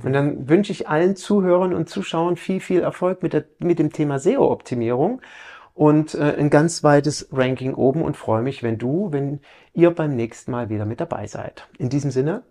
Und 0.05 0.13
dann 0.13 0.49
wünsche 0.49 0.71
ich 0.71 0.89
allen 0.89 1.17
Zuhörern 1.17 1.75
und 1.75 1.89
Zuschauern 1.89 2.37
viel, 2.37 2.61
viel 2.61 2.81
Erfolg 2.81 3.23
mit, 3.25 3.33
der, 3.33 3.45
mit 3.59 3.81
dem 3.81 3.93
Thema 3.93 4.21
SEO-Optimierung 4.21 5.21
und 5.75 6.15
äh, 6.15 6.37
ein 6.39 6.49
ganz 6.49 6.85
weites 6.85 7.29
Ranking 7.33 7.75
oben 7.75 8.03
und 8.03 8.17
freue 8.17 8.43
mich, 8.43 8.63
wenn 8.63 8.79
du, 8.79 9.11
wenn 9.13 9.41
ihr 9.73 9.91
beim 9.91 10.15
nächsten 10.15 10.53
Mal 10.53 10.69
wieder 10.69 10.85
mit 10.85 11.01
dabei 11.01 11.27
seid. 11.27 11.67
In 11.79 11.89
diesem 11.89 12.13
Sinne, 12.13 12.43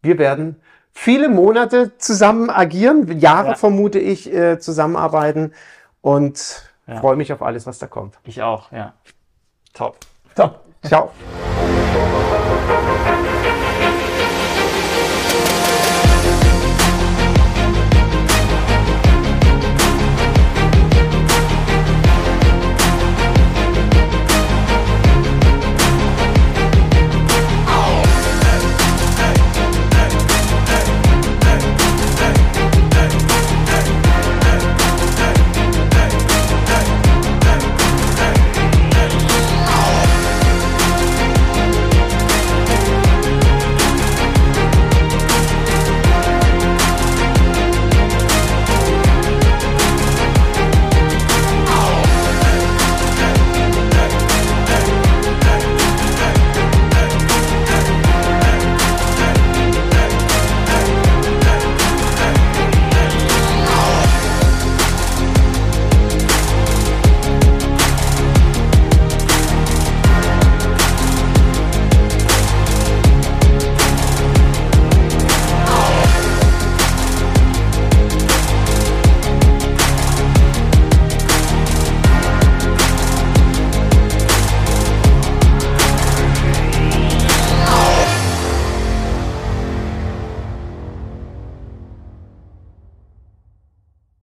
wir 0.00 0.18
werden 0.18 0.56
viele 0.92 1.28
Monate 1.28 1.92
zusammen 1.98 2.48
agieren, 2.48 3.18
Jahre 3.20 3.48
Ja. 3.48 3.54
vermute 3.54 3.98
ich, 3.98 4.32
äh, 4.32 4.58
zusammenarbeiten 4.58 5.52
und 6.02 6.70
Ja. 6.86 7.00
freue 7.00 7.16
mich 7.16 7.32
auf 7.32 7.42
alles, 7.42 7.66
was 7.66 7.78
da 7.78 7.86
kommt. 7.86 8.18
Ich 8.24 8.42
auch, 8.42 8.70
ja. 8.72 8.92
Top. 9.72 9.96
So, 10.36 10.50
ciao. 10.82 11.10